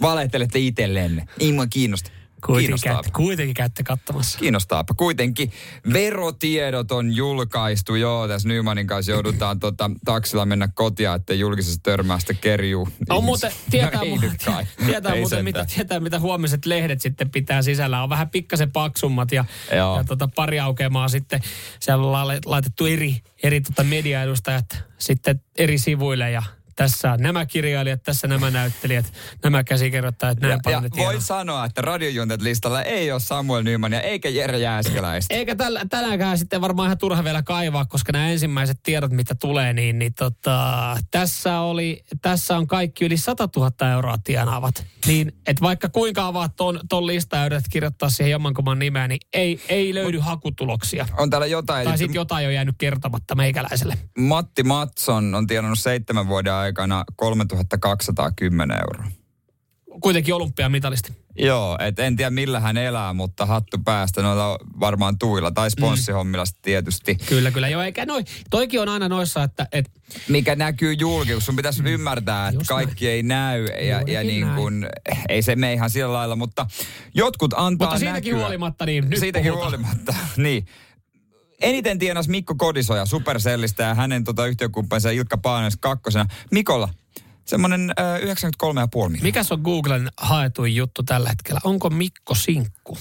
Valehtelette 0.02 0.60
itsellenne. 0.60 1.28
Ei 1.40 1.52
mua 1.52 1.68
kiinnosta. 1.68 2.12
Kuitenkin, 2.46 2.80
käytte, 2.84 3.12
kuitenkin 3.12 3.54
käytte 3.54 3.84
katsomassa. 3.84 4.40
Kiinnostaapa. 4.40 4.94
Kuitenkin 4.94 5.52
verotiedot 5.94 6.92
on 6.92 7.16
julkaistu. 7.16 7.96
Joo, 7.96 8.28
tässä 8.28 8.48
Nymanin 8.48 8.88
kanssa 8.88 9.12
joudutaan 9.12 9.60
tota, 9.70 9.92
taksilla 10.06 10.46
mennä 10.46 10.70
kotia, 10.74 11.14
että 11.14 11.34
julkisessa 11.34 11.80
törmää 11.84 12.20
sitten 12.20 12.38
kerjuu. 12.38 12.88
On 13.10 13.24
muuten, 13.24 13.52
tietää, 13.70 14.02
no, 14.06 14.16
mu- 14.16 14.66
tietää 14.86 15.16
muuten, 15.16 15.44
mitä, 15.44 15.66
tietää, 15.76 16.00
mitä 16.00 16.20
huomiset 16.20 16.66
lehdet 16.66 17.02
sitten 17.02 17.30
pitää 17.30 17.62
sisällä. 17.62 18.04
On 18.04 18.10
vähän 18.10 18.30
pikkasen 18.30 18.72
paksummat 18.72 19.32
ja, 19.32 19.46
ja 19.72 20.04
tota, 20.08 20.30
pari 20.36 20.60
aukeamaa 20.60 21.08
sitten. 21.08 21.42
Siellä 21.80 22.06
on 22.06 22.28
laitettu 22.46 22.86
eri, 22.86 23.22
eri 23.44 23.62
tota 23.62 23.84
mediaedustajat 23.84 24.84
sitten 24.98 25.42
eri 25.58 25.78
sivuille 25.78 26.32
ja 26.32 26.44
tässä 26.80 27.16
nämä 27.20 27.46
kirjailijat, 27.46 28.04
tässä 28.04 28.28
nämä 28.28 28.52
näyttelijät, 28.52 29.14
nämä 29.44 29.64
käsikirjoittajat, 29.64 30.40
näin 30.40 30.60
paljon 30.64 30.84
ja 30.84 30.90
voin 31.06 31.22
sanoa, 31.22 31.66
että 31.66 31.82
radiojuntet 31.82 32.42
listalla 32.42 32.84
ei 32.84 33.12
ole 33.12 33.20
Samuel 33.20 33.66
ja 33.92 34.02
eikä 34.02 34.30
Jere 34.30 34.58
Jääskeläistä. 34.60 35.34
Eikä 35.34 35.56
täl, 35.56 35.80
tänäänkään 35.90 36.38
sitten 36.38 36.62
varmaan 36.62 36.88
ihan 36.88 36.98
turha 36.98 37.24
vielä 37.24 37.44
kaivaa, 37.44 37.86
koska 37.86 38.12
nämä 38.12 38.30
ensimmäiset 38.30 38.80
tiedot, 38.84 39.12
mitä 39.12 39.36
tulee, 39.36 39.74
niin, 39.74 40.00
niin 40.00 40.14
tota, 40.14 40.98
tässä, 41.12 41.60
oli, 41.60 42.04
tässä 42.22 42.58
on 42.58 42.68
kaikki 42.68 43.06
yli 43.06 43.18
100 43.18 43.50
000 43.56 43.92
euroa 43.92 44.18
tienaavat. 44.24 44.86
Niin, 45.06 45.28
että 45.48 45.62
vaikka 45.62 45.90
kuinka 45.90 46.28
avaat 46.28 46.56
ton, 46.56 46.80
ton 46.90 47.08
lista 47.08 47.38
ja 47.38 47.46
yrität 47.46 47.66
kirjoittaa 47.70 48.10
siihen 48.10 48.32
jommankumman 48.32 48.80
nimeä, 48.80 49.08
niin 49.08 49.20
ei, 49.34 49.62
ei 49.70 49.94
löydy 49.94 50.20
hakutuloksia. 50.20 51.08
On 51.18 51.30
täällä 51.30 51.48
jotain. 51.48 51.88
Tai 51.88 51.98
sitten 51.98 52.16
jotain 52.16 52.48
on 52.48 52.54
jäänyt 52.54 52.76
kertomatta 52.78 53.36
meikäläiselle. 53.36 53.98
Matti 54.18 54.64
Matson 54.64 55.36
on 55.36 55.48
tienannut 55.48 55.80
seitsemän 55.80 56.28
vuoden 56.28 56.54
aikana 56.54 56.69
3210 57.16 58.78
euroa. 58.82 59.12
Kuitenkin 60.02 60.34
olympiamitalisti. 60.34 61.14
Joo, 61.40 61.78
et 61.80 62.00
en 62.00 62.16
tiedä 62.16 62.30
millä 62.30 62.60
hän 62.60 62.78
elää, 62.78 63.14
mutta 63.14 63.46
hattu 63.46 63.78
päästä 63.86 64.22
noilla 64.22 64.58
varmaan 64.80 65.18
tuilla 65.20 65.52
tai 65.52 65.72
sponssihommilla 65.72 66.44
mm. 66.44 66.60
tietysti. 66.62 67.16
Kyllä, 67.16 67.52
kyllä. 67.52 67.70
Joo, 67.70 67.82
eikä 67.82 68.06
noi, 68.06 68.24
toikin 68.50 68.82
on 68.82 68.90
aina 68.90 69.10
noissa, 69.10 69.44
että... 69.44 69.68
Et... 69.72 69.92
Mikä 70.28 70.56
näkyy 70.56 70.94
julki, 70.94 71.42
sun 71.42 71.56
pitäisi 71.56 71.82
mm. 71.82 71.88
ymmärtää, 71.88 72.48
että 72.48 72.60
Just 72.60 72.68
kaikki 72.68 73.06
näin. 73.06 73.16
ei 73.16 73.24
näy 73.24 73.66
ja, 73.66 74.02
ja 74.08 74.24
niin 74.24 74.48
kun, 74.56 74.88
ei 75.30 75.42
se 75.42 75.56
mene 75.56 75.74
ihan 75.74 75.90
sillä 75.90 76.14
lailla, 76.14 76.36
mutta 76.36 76.66
jotkut 77.14 77.54
antaa 77.58 77.88
Mutta 77.88 78.00
siitäkin 78.00 78.32
näkyä. 78.32 78.46
huolimatta, 78.46 78.86
niin 78.86 79.10
nyt 79.10 79.20
Siitäkin 79.20 79.52
puhutaan. 79.52 79.72
huolimatta, 79.72 80.16
niin. 80.38 80.66
Eniten 81.62 82.00
tienas 82.00 82.28
Mikko 82.28 82.56
Kodisoja 82.56 83.06
Supercellistä 83.06 83.84
ja 83.84 83.96
hänen 83.96 84.24
tota, 84.24 84.46
yhtiökumppaninsa 84.46 85.10
Ilkka 85.12 85.38
Paanes 85.38 85.78
kakkosena. 85.80 86.26
Mikolla, 86.52 86.90
semmoinen 87.46 87.94
äh, 88.00 88.20
93,5 89.16 89.22
Mikä 89.22 89.42
on 89.52 89.62
Googlen 89.62 90.10
haetuin 90.18 90.76
juttu 90.76 91.04
tällä 91.04 91.30
hetkellä? 91.30 91.60
Onko 91.64 91.90
Mikko 91.90 92.36
sinkku? 92.36 92.98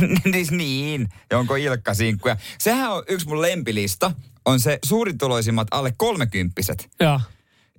niin, 0.50 1.08
ja 1.30 1.38
onko 1.38 1.56
Ilkka 1.56 1.94
sinkku? 1.94 2.28
Ja 2.28 2.36
sehän 2.58 2.92
on 2.92 3.02
yksi 3.08 3.28
mun 3.28 3.42
lempilista, 3.42 4.12
on 4.44 4.60
se 4.60 4.78
suurituloisimmat 4.84 5.68
alle 5.70 5.92
kolmekymppiset. 5.96 6.90
Joo. 7.00 7.20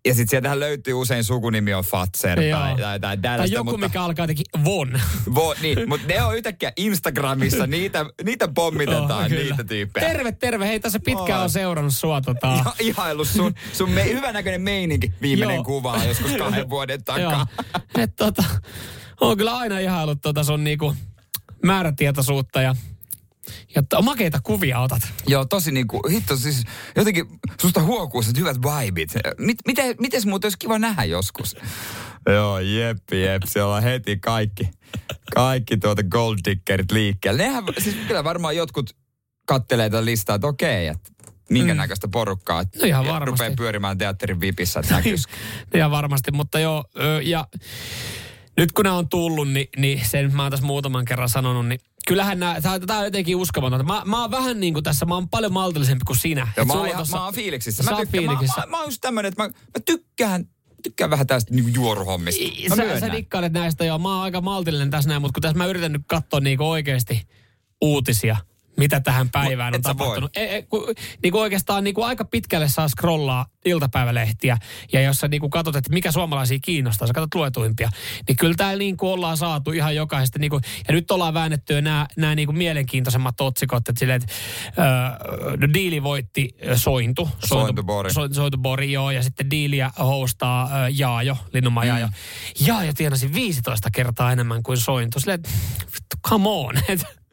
Ja 0.05 0.13
sitten 0.13 0.29
sieltähän 0.29 0.59
löytyy 0.59 0.93
usein 0.93 1.23
sukunimi 1.23 1.73
on 1.73 1.83
Fatser 1.83 2.41
Joo. 2.41 2.59
tai, 2.59 2.75
tai, 2.75 2.99
tai 2.99 3.17
tällaista. 3.17 3.53
Tai 3.53 3.59
joku, 3.59 3.71
mutta, 3.71 3.87
mikä 3.87 4.03
alkaa 4.03 4.23
jotenkin 4.23 4.45
Von. 4.65 4.99
Von, 5.35 5.55
niin, 5.61 5.89
mutta 5.89 6.07
ne 6.07 6.23
on 6.23 6.37
yhtäkkiä 6.37 6.71
Instagramissa, 6.77 7.67
niitä, 7.77 8.05
niitä 8.23 8.47
pommitetaan, 8.47 9.25
oh, 9.25 9.29
niitä 9.29 9.63
tyyppejä. 9.63 10.07
Terve, 10.07 10.31
terve. 10.31 10.67
Hei, 10.67 10.79
tässä 10.79 10.99
pitkään 10.99 11.39
oh. 11.39 11.43
on 11.43 11.49
seurannut 11.49 11.93
sua. 11.93 12.21
Tota. 12.21 12.55
Iha, 12.55 12.73
ihaillut 12.79 13.27
sun, 13.27 13.53
sun 13.73 13.89
me, 13.89 14.05
hyvänäköinen 14.09 14.61
meininki. 14.61 15.13
Viimeinen 15.21 15.63
kuva 15.63 16.03
joskus 16.03 16.31
kahden 16.43 16.69
vuoden 16.69 17.03
takaa. 17.03 17.47
Et, 17.97 18.15
tota, 18.15 18.43
on 19.21 19.37
kyllä 19.37 19.57
aina 19.57 19.79
ihailut 19.79 20.21
tota 20.21 20.43
sun 20.43 20.63
niinku 20.63 20.95
määrätietoisuutta 21.63 22.61
ja 22.61 22.75
ja 23.91 24.01
makeita 24.01 24.39
kuvia 24.43 24.79
otat. 24.79 25.01
Joo, 25.27 25.45
tosi 25.45 25.71
niinku, 25.71 26.01
hitto 26.09 26.35
siis 26.35 26.63
jotenkin 26.95 27.25
susta 27.61 27.83
huokuu 27.83 28.21
että 28.21 28.39
hyvät 28.39 28.57
vibit. 28.61 29.09
Mit, 29.37 29.57
miten, 29.67 29.95
mites 29.99 30.25
muuten 30.25 30.45
olisi 30.45 30.57
kiva 30.59 30.79
nähdä 30.79 31.03
joskus? 31.03 31.55
Joo, 32.29 32.59
jeppi, 32.59 33.21
jep, 33.21 33.43
siellä 33.45 33.75
on 33.75 33.83
heti 33.83 34.17
kaikki, 34.17 34.69
kaikki 35.35 35.77
tuota 35.77 36.03
gold 36.03 36.37
diggerit 36.45 36.91
liikkeelle. 36.91 37.43
Nehän, 37.43 37.63
siis 37.77 37.95
kyllä 38.07 38.23
varmaan 38.23 38.55
jotkut 38.55 38.89
kattelee 39.47 39.89
tätä 39.89 40.05
listaa, 40.05 40.35
että 40.35 40.47
okei, 40.47 40.87
että 40.87 41.11
minkä 41.49 41.73
mm. 41.73 41.77
näköistä 41.77 42.07
porukkaa. 42.07 42.63
No 42.63 42.85
ihan 42.85 43.07
varmasti. 43.07 43.43
Rupeaa 43.43 43.55
pyörimään 43.57 43.97
teatterin 43.97 44.41
vipissä, 44.41 44.79
että 44.79 44.95
näkyisi. 44.95 45.29
ihan 45.75 45.91
varmasti, 45.91 46.31
mutta 46.31 46.59
joo, 46.59 46.83
ja 47.23 47.47
nyt 48.57 48.71
kun 48.71 48.83
nämä 48.85 48.97
on 48.97 49.09
tullut, 49.09 49.49
niin, 49.49 49.67
niin 49.77 50.01
sen 50.05 50.35
mä 50.35 50.43
oon 50.43 50.51
tässä 50.51 50.65
muutaman 50.65 51.05
kerran 51.05 51.29
sanonut, 51.29 51.67
niin 51.67 51.79
kyllähän 52.07 52.39
nämä, 52.39 52.55
tämä 52.61 52.99
on 52.99 53.05
jotenkin 53.05 53.35
uskomatonta. 53.35 53.83
Mä, 53.83 54.01
mä 54.05 54.21
oon 54.21 54.31
vähän 54.31 54.59
niin 54.59 54.73
kuin 54.73 54.83
tässä, 54.83 55.05
mä 55.05 55.13
oon 55.13 55.29
paljon 55.29 55.53
maltillisempi 55.53 56.03
kuin 56.07 56.17
sinä. 56.17 56.47
Ja 56.57 56.65
mä, 56.65 56.73
oon, 56.73 56.89
tossa, 56.97 57.17
mä 57.17 57.23
oon 57.25 57.33
fiiliksissä. 57.33 57.83
Mä, 57.83 57.89
tykkään, 57.89 58.07
fiiliksissä. 58.07 58.61
Mä, 58.61 58.65
mä, 58.65 58.71
mä, 58.71 58.77
oon 58.77 58.87
just 58.87 59.01
tämmönen, 59.01 59.29
että 59.29 59.43
mä, 59.43 59.49
mä 59.49 59.81
tykkään 59.85 60.45
tykkään 60.83 61.09
vähän 61.09 61.27
tästä 61.27 61.53
niin 61.53 61.73
juoruhommista. 61.73 62.43
Mä 62.69 62.75
sä, 62.75 62.99
sä 62.99 63.11
dikkailet 63.11 63.53
näistä 63.53 63.85
jo. 63.85 63.97
Mä 63.97 64.13
oon 64.13 64.23
aika 64.23 64.41
maltillinen 64.41 64.89
tässä 64.89 65.09
näin, 65.09 65.21
mutta 65.21 65.33
kun 65.33 65.41
tässä 65.41 65.57
mä 65.57 65.65
yritän 65.65 65.91
nyt 65.91 66.01
katsoa 66.07 66.39
niin 66.39 66.61
oikeasti 66.61 67.27
uutisia, 67.81 68.37
mitä 68.77 68.99
tähän 68.99 69.29
päivään 69.29 69.75
on 69.75 69.81
tapahtunut. 69.81 70.37
E, 70.37 70.57
e, 70.57 70.61
ku, 70.61 70.93
niin 71.23 71.31
kuin 71.31 71.41
oikeastaan 71.41 71.83
niin 71.83 71.93
kuin 71.93 72.05
aika 72.05 72.25
pitkälle 72.25 72.69
saa 72.69 72.87
scrollaa 72.87 73.45
iltapäivälehtiä, 73.65 74.57
ja 74.93 75.01
jos 75.01 75.17
sä 75.17 75.27
niin 75.27 75.41
kuin 75.41 75.49
katsot, 75.49 75.75
että 75.75 75.93
mikä 75.93 76.11
suomalaisia 76.11 76.59
kiinnostaa, 76.61 77.07
sä 77.07 77.13
katsot 77.13 77.35
luetuimpia, 77.35 77.89
niin 78.27 78.35
kyllä 78.35 78.53
täällä 78.57 78.79
niin 78.79 78.97
kuin 78.97 79.09
ollaan 79.09 79.37
saatu 79.37 79.71
ihan 79.71 79.95
jokaisesta, 79.95 80.39
niin 80.39 80.49
kuin, 80.49 80.61
ja 80.87 80.93
nyt 80.93 81.11
ollaan 81.11 81.33
väännetty 81.33 81.81
nämä, 81.81 82.07
nämä 82.17 82.35
niin 82.35 82.45
kuin 82.45 82.57
mielenkiintoisemmat 82.57 83.41
otsikot, 83.41 83.89
että 83.89 83.99
silleen, 83.99 84.21
että 84.21 84.33
äh, 84.79 85.73
diili 85.73 86.03
voitti 86.03 86.55
Sointu. 86.75 87.29
Sointubori. 87.45 88.13
Sointu, 88.13 88.35
Sointubori, 88.35 88.91
joo, 88.91 89.11
ja 89.11 89.23
sitten 89.23 89.51
diiliä 89.51 89.91
hostaa 89.99 90.63
äh, 90.63 90.69
Jaajo, 90.91 91.37
Linnunmaa 91.53 91.83
mm. 91.83 91.87
Jaajo. 91.87 92.07
Jaajo 92.59 92.93
tienasi 92.93 93.33
15 93.33 93.89
kertaa 93.91 94.31
enemmän 94.31 94.63
kuin 94.63 94.77
Sointu. 94.77 95.19
Silleen, 95.19 95.43
come 96.29 96.49
on, 96.49 96.75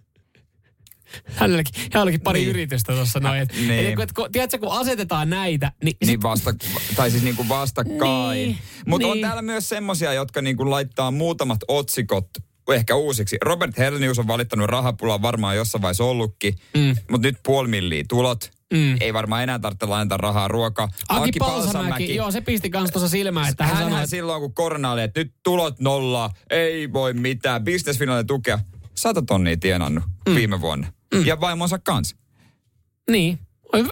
hänelläkin, 1.26 1.74
hänelläkin 1.92 2.20
pari 2.20 2.40
niin. 2.40 2.50
yritystä 2.50 2.92
tuossa 2.92 3.20
noin. 3.20 3.40
Et, 3.40 3.52
niin. 3.52 3.86
et, 3.86 4.00
et, 4.00 4.12
kun, 4.12 4.32
tiedätkö, 4.32 4.58
kun 4.58 4.72
asetetaan 4.72 5.30
näitä, 5.30 5.72
niin... 5.84 5.96
Niin 6.06 6.22
vasta, 6.22 6.54
tai 6.96 7.10
siis 7.10 7.22
niin 7.22 7.36
kuin 7.36 7.48
vastakkain. 7.48 8.38
Niin, 8.38 8.58
Mutta 8.86 9.06
niin. 9.06 9.12
on 9.12 9.20
täällä 9.20 9.42
myös 9.42 9.68
semmosia, 9.68 10.12
jotka 10.12 10.42
niin 10.42 10.56
kuin 10.56 10.70
laittaa 10.70 11.10
muutamat 11.10 11.60
otsikot 11.68 12.26
ehkä 12.72 12.94
uusiksi. 12.94 13.36
Robert 13.42 13.78
Helnius 13.78 14.18
on 14.18 14.26
valittanut 14.26 14.66
rahapulaa 14.66 15.22
varmaan 15.22 15.56
jossain 15.56 15.82
vaiheessa 15.82 16.04
ollutkin, 16.04 16.54
mm. 16.76 16.96
mutta 17.10 17.28
nyt 17.28 17.36
puoli 17.42 17.68
milliä 17.68 18.04
tulot. 18.08 18.50
Mm. 18.72 18.96
Ei 19.00 19.14
varmaan 19.14 19.42
enää 19.42 19.58
tarvitse 19.58 19.86
lainata 19.86 20.16
rahaa 20.16 20.48
ruoka. 20.48 20.82
Aki, 21.08 21.28
Aki 21.28 21.38
Palsamäki, 21.38 22.14
joo 22.14 22.30
se 22.30 22.40
pisti 22.40 22.70
kans 22.70 22.90
tuossa 22.90 23.08
silmään. 23.08 23.48
Että 23.48 23.64
hän, 23.66 23.76
hän 23.76 23.90
sanoi, 23.90 24.08
silloin 24.08 24.40
kun 24.40 24.54
korona 24.54 24.92
oli, 24.92 25.02
että 25.02 25.20
nyt 25.20 25.32
tulot 25.42 25.80
nolla, 25.80 26.30
ei 26.50 26.92
voi 26.92 27.12
mitään, 27.12 27.64
bisnesfinaalle 27.64 28.24
tukea. 28.24 28.58
Sata 28.94 29.22
tonnia 29.22 29.56
tienannut 29.56 30.04
mm. 30.28 30.34
viime 30.34 30.60
vuonna 30.60 30.92
mm. 31.14 31.26
ja 31.26 31.40
vaimonsa 31.40 31.78
kanssa. 31.78 32.16
Niin. 33.10 33.38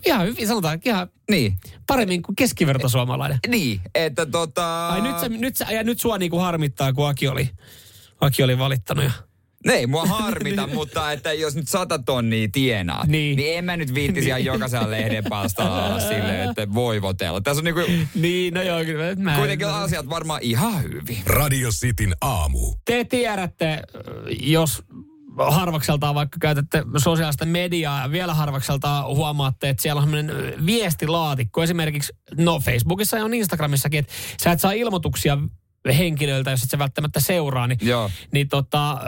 Ihan 0.07 0.27
hyvin, 0.27 0.47
sanotaan 0.47 0.81
ihan 0.85 1.09
niin. 1.31 1.55
paremmin 1.87 2.23
kuin 2.23 2.37
keskivertosuomalainen. 2.37 3.39
Niin, 3.49 3.81
että 3.95 4.27
tota... 4.27 4.89
Ai 4.89 5.01
nyt, 5.01 5.19
sä, 5.19 5.29
nyt, 5.29 5.57
sä, 5.57 5.67
ja 5.71 5.83
nyt 5.83 6.01
sua 6.01 6.19
niinku 6.19 6.39
harmittaa, 6.39 6.93
kun 6.93 7.09
Aki 7.09 7.29
oli, 7.29 7.51
Aki 8.21 8.43
oli 8.43 8.59
valittanut 8.59 9.05
ja... 9.05 9.11
Ne 9.67 9.73
ei 9.73 9.87
mua 9.87 10.07
harmita, 10.07 10.67
mutta 10.75 11.13
että 11.13 11.33
jos 11.33 11.57
nyt 11.57 11.69
sata 11.69 11.99
tonnia 11.99 12.49
tienaa, 12.53 13.07
niin, 13.07 13.37
niin 13.37 13.59
en 13.59 13.65
mä 13.65 13.77
nyt 13.77 13.95
viittisi 13.95 14.29
ihan 14.29 14.45
jokaisen 14.45 14.91
lehden 14.91 15.25
palstalla 15.29 16.01
silleen, 16.09 16.51
että 16.51 16.75
voivotella. 16.75 17.41
Tässä 17.41 17.61
on 17.61 17.65
niinku... 17.65 17.81
Niin, 18.15 18.55
no 18.55 18.63
joo, 18.63 18.85
kyllä. 18.85 19.15
Mä 19.15 19.37
kuitenkin 19.37 19.67
en... 19.67 19.75
asiat 19.75 20.09
varmaan 20.09 20.41
ihan 20.43 20.83
hyvin. 20.83 21.23
Radio 21.27 21.71
Cityn 21.71 22.15
aamu. 22.21 22.75
Te 22.85 23.05
tiedätte, 23.05 23.83
jos 24.41 24.83
harvakseltaan 25.39 26.15
vaikka 26.15 26.39
käytätte 26.41 26.85
sosiaalista 26.97 27.47
mediaa 27.47 28.03
ja 28.03 28.11
vielä 28.11 28.35
harvakseltaan 28.35 29.07
huomaatte, 29.07 29.69
että 29.69 29.83
siellä 29.83 30.03
on 30.03 30.09
sellainen 30.09 30.67
viestilaatikko. 30.67 31.63
Esimerkiksi, 31.63 32.13
no 32.39 32.61
Facebookissa 32.61 33.17
ja 33.17 33.25
on 33.25 33.35
Instagramissakin, 33.35 33.99
että 34.01 34.13
sä 34.43 34.53
et 34.53 34.61
saa 34.61 34.73
ilmoituksia 34.73 35.39
henkilöiltä, 35.89 36.51
jos 36.51 36.63
et 36.63 36.71
sä 36.71 36.79
välttämättä 36.79 37.21
seuraa, 37.21 37.67
niin, 37.67 37.79
Joo. 37.83 38.11
niin 38.33 38.49
tota, 38.49 38.99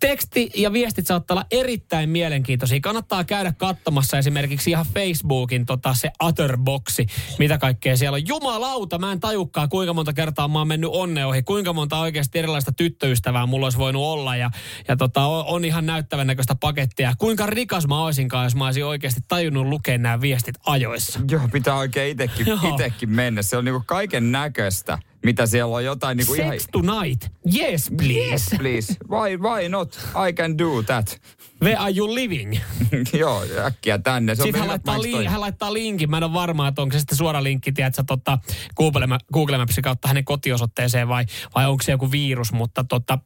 teksti 0.00 0.50
ja 0.56 0.72
viestit 0.72 1.06
saattaa 1.06 1.34
olla 1.34 1.46
erittäin 1.50 2.08
mielenkiintoisia. 2.08 2.80
Kannattaa 2.80 3.24
käydä 3.24 3.52
katsomassa 3.52 4.18
esimerkiksi 4.18 4.70
ihan 4.70 4.86
Facebookin 4.94 5.66
tota, 5.66 5.94
se 5.94 6.10
Otterboxi, 6.22 7.06
mitä 7.38 7.58
kaikkea 7.58 7.96
siellä 7.96 8.16
on. 8.16 8.28
Jumalauta, 8.28 8.98
mä 8.98 9.12
en 9.12 9.20
tajukkaa 9.20 9.68
kuinka 9.68 9.94
monta 9.94 10.12
kertaa 10.12 10.48
mä 10.48 10.58
oon 10.58 10.68
mennyt 10.68 10.90
onne 10.92 11.26
ohi, 11.26 11.42
kuinka 11.42 11.72
monta 11.72 11.98
oikeasti 11.98 12.38
erilaista 12.38 12.72
tyttöystävää 12.72 13.46
mulla 13.46 13.66
olisi 13.66 13.78
voinut 13.78 14.02
olla 14.02 14.36
ja, 14.36 14.50
ja 14.88 14.96
tota, 14.96 15.26
on 15.26 15.64
ihan 15.64 15.86
näyttävän 15.86 16.26
näköistä 16.26 16.54
pakettia. 16.54 17.12
Kuinka 17.18 17.46
rikas 17.46 17.86
mä 17.86 18.04
olisinkaan, 18.04 18.44
jos 18.44 18.56
mä 18.56 18.64
olisin 18.66 18.84
oikeasti 18.84 19.20
tajunnut 19.28 19.66
lukea 19.66 19.98
nämä 19.98 20.20
viestit 20.20 20.54
ajoissa. 20.66 21.20
Joo, 21.30 21.48
pitää 21.52 21.76
oikein 21.76 22.12
itekin, 22.12 22.46
itekin 22.74 23.10
mennä. 23.10 23.42
Se 23.42 23.56
on 23.56 23.64
niinku 23.64 23.82
kaiken 23.86 24.32
näköistä 24.32 24.98
mitä 25.26 25.46
siellä 25.46 25.76
on 25.76 25.84
jotain 25.84 26.16
niin 26.16 26.26
kuin 26.26 26.36
Sex 26.36 26.46
ihan... 26.46 26.58
tonight. 26.72 27.28
Yes, 27.56 27.90
please. 27.96 28.30
Yes, 28.30 28.48
please. 28.58 28.96
Why, 29.10 29.36
why 29.36 29.68
not? 29.68 29.98
I 30.28 30.32
can 30.32 30.58
do 30.58 30.82
that. 30.82 31.20
Where 31.62 31.76
are 31.76 31.92
you 31.96 32.14
living? 32.14 32.58
Joo, 33.20 33.44
äkkiä 33.64 33.98
tänne. 33.98 34.34
Se 34.34 34.42
sitten 34.42 34.60
hän 34.60 34.68
laittaa, 34.68 35.02
li- 35.02 35.24
hän 35.24 35.40
laittaa 35.40 35.72
linkin. 35.72 36.10
Mä 36.10 36.16
en 36.16 36.24
ole 36.24 36.32
varma, 36.32 36.68
että 36.68 36.82
onko 36.82 36.92
se 36.92 36.98
sitten 36.98 37.18
suora 37.18 37.42
linkki, 37.42 37.72
tiedätkö, 37.72 38.02
tota, 38.06 38.38
Google, 38.76 39.06
Google 39.32 39.58
Mapsin 39.58 39.82
kautta 39.82 40.08
hänen 40.08 40.24
kotiosoitteeseen 40.24 41.08
vai, 41.08 41.24
vai 41.54 41.66
onko 41.66 41.82
se 41.82 41.92
joku 41.92 42.10
virus, 42.10 42.52
mutta 42.52 42.84
tota, 42.84 43.18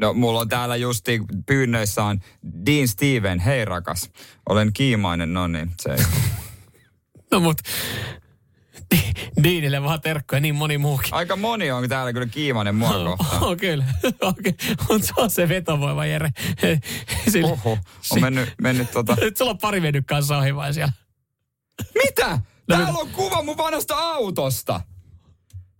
No, 0.00 0.14
mulla 0.14 0.40
on 0.40 0.48
täällä 0.48 0.76
justi 0.76 1.20
pyynnöissä 1.46 2.04
on 2.04 2.20
Dean 2.66 2.88
Steven, 2.88 3.38
hei 3.38 3.64
rakas, 3.64 4.10
olen 4.48 4.72
kiimainen, 4.72 5.34
no 5.34 5.46
niin, 5.46 5.70
se 5.80 5.96
no 7.32 7.40
mut, 7.40 7.56
Diinille 9.42 9.82
vaan 9.82 10.00
terkkoja 10.00 10.40
niin 10.40 10.54
moni 10.54 10.78
muukin. 10.78 11.14
Aika 11.14 11.36
moni 11.36 11.70
on 11.70 11.88
täällä 11.88 12.12
kyllä 12.12 12.26
kiimainen 12.26 12.74
mua 12.74 12.92
kohtaan. 12.92 13.42
Oh, 13.42 13.56
kyllä. 13.60 13.84
Okay. 14.20 14.52
On 14.88 15.02
se, 15.02 15.12
se 15.28 15.48
vetovoima, 15.48 16.06
Jere. 16.06 16.30
Sille, 17.32 17.52
Oho, 17.52 17.78
on 18.10 18.20
mennyt, 18.20 18.48
mennyt 18.60 18.90
tota... 18.90 19.16
Nyt 19.20 19.36
sulla 19.38 19.50
on 19.50 19.58
pari 19.58 19.80
mennyt 19.80 20.06
kanssa 20.06 20.38
ohi 20.38 20.54
vai 20.54 20.74
siellä. 20.74 20.92
Mitä? 22.04 22.40
No, 22.68 22.76
täällä 22.76 22.98
on 22.98 23.08
kuva 23.08 23.42
mun 23.42 23.56
vanhasta 23.56 23.94
autosta. 23.96 24.80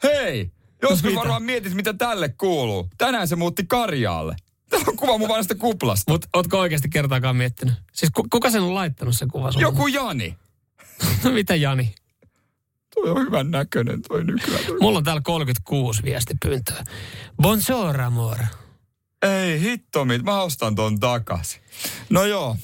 Hei, 0.03 0.51
joskus 0.83 1.13
no, 1.15 1.21
varmaan 1.21 1.43
mietit, 1.43 1.75
mitä 1.75 1.95
tälle 1.95 2.29
kuuluu. 2.29 2.89
Tänään 2.99 3.29
se 3.29 3.37
muutti 3.37 3.65
Karjaalle. 3.69 4.37
Täällä 4.71 4.87
on 4.89 4.97
kuva 4.97 5.19
mun 5.19 5.29
vanhasta 5.29 5.55
kuplasta. 5.55 6.13
Mut 6.13 6.27
ootko 6.33 6.59
oikeasti 6.59 6.89
kertaakaan 6.89 7.37
miettinyt? 7.37 7.75
Siis 7.93 8.13
kuka 8.31 8.51
sen 8.51 8.63
on 8.63 8.75
laittanut 8.75 9.17
sen 9.17 9.29
kuvan 9.29 9.53
Joku 9.59 9.87
Jani. 9.87 10.37
mitä 11.33 11.55
Jani? 11.55 11.95
Toi 12.97 13.11
on 13.11 13.21
hyvän 13.27 13.51
näköinen 13.51 14.03
toi 14.03 14.25
nykyään. 14.25 14.65
Mulla 14.81 14.99
on 14.99 15.05
täällä 15.05 15.23
36 15.25 16.03
viestipyyntöä. 16.03 16.85
Bonjour, 17.43 18.01
amor. 18.01 18.37
Ei 19.23 19.61
hitto, 19.61 20.05
mit, 20.05 20.23
mä 20.23 20.43
ostan 20.43 20.75
ton 20.75 21.01
takas. 21.01 21.61
No 22.11 22.25
joo. 22.25 22.57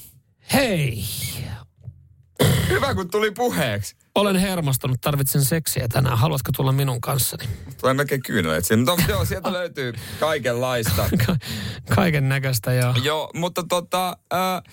Hei. 0.53 1.03
Hyvä, 2.69 2.95
kun 2.95 3.09
tuli 3.09 3.31
puheeksi. 3.31 3.95
Olen 4.15 4.35
hermostunut, 4.35 5.01
tarvitsen 5.01 5.45
seksiä 5.45 5.87
tänään. 5.87 6.17
Haluatko 6.17 6.51
tulla 6.55 6.71
minun 6.71 7.01
kanssani? 7.01 7.49
Tulee 7.81 7.93
melkein 7.93 8.23
kyyneleet 8.23 8.65
siinä. 8.65 8.91
Mutta 8.91 9.11
joo, 9.11 9.25
sieltä 9.25 9.53
löytyy 9.59 9.93
kaikenlaista. 10.19 11.09
Ka- 11.25 11.37
kaiken 11.95 12.29
näköistä, 12.29 12.73
joo. 12.73 12.93
Joo, 13.03 13.31
mutta 13.33 13.63
tota, 13.69 14.17
äh, 14.33 14.63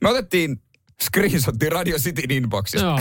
me 0.00 0.08
otettiin 0.08 0.62
screenshotti 1.02 1.68
Radio 1.68 1.98
Cityn 1.98 2.30
inboxista. 2.30 2.86
Joo, 2.86 3.00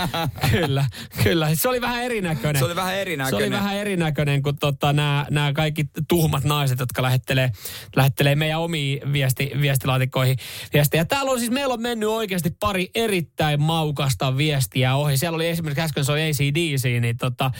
kyllä, 0.50 0.86
kyllä. 1.22 1.54
Se 1.54 1.68
oli 1.68 1.80
vähän 1.80 2.04
erinäköinen. 2.04 2.60
Se 2.60 2.64
oli 2.64 2.76
vähän 2.76 2.94
erinäköinen. 2.94 3.40
Se 3.40 3.44
oli 3.44 3.50
vähän 3.50 3.76
erinäköinen 3.76 4.42
kuin 4.42 4.56
tota, 4.58 4.92
nämä 4.92 5.52
kaikki 5.54 5.84
tuhmat 6.08 6.44
naiset, 6.44 6.80
jotka 6.80 7.02
lähettelee, 7.02 7.50
lähettelee 7.96 8.34
meidän 8.34 8.60
omiin 8.60 9.12
viesti, 9.12 9.50
viestilaatikkoihin 9.60 10.36
viestejä. 10.74 11.04
Täällä 11.04 11.32
on 11.32 11.38
siis, 11.38 11.50
meillä 11.50 11.74
on 11.74 11.82
mennyt 11.82 12.08
oikeasti 12.08 12.50
pari 12.60 12.90
erittäin 12.94 13.62
maukasta 13.62 14.36
viestiä 14.36 14.94
ohi. 14.94 15.16
Siellä 15.16 15.36
oli 15.36 15.48
esimerkiksi 15.48 15.82
äsken 15.82 16.04
se 16.04 16.12
oli 16.12 16.30
ACDC, 16.30 17.00
niin 17.00 17.16
tota, 17.16 17.50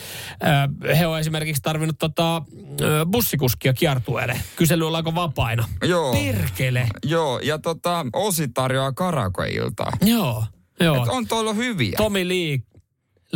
he 0.99 1.07
on 1.07 1.20
esimerkiksi 1.20 1.62
tarvinnut 1.62 1.99
tota, 1.99 2.43
bussikuskia 3.11 3.72
kiertueelle. 3.72 4.41
Kysely 4.57 4.87
ollaanko 4.87 5.14
vapaina. 5.14 5.68
Joo. 5.83 6.12
Perkele. 6.12 6.89
Joo, 7.05 7.39
ja 7.39 7.59
tota, 7.59 8.07
Osi 8.12 8.49
tarjoaa 8.49 8.93
karakoilta 8.93 9.72
iltaa. 9.73 9.93
Joo, 10.05 10.45
joo. 10.81 11.03
Et 11.03 11.09
on 11.09 11.29
tuolla 11.29 11.53
hyviä. 11.53 11.97
Tommy 11.97 12.29
Lee 12.29 12.59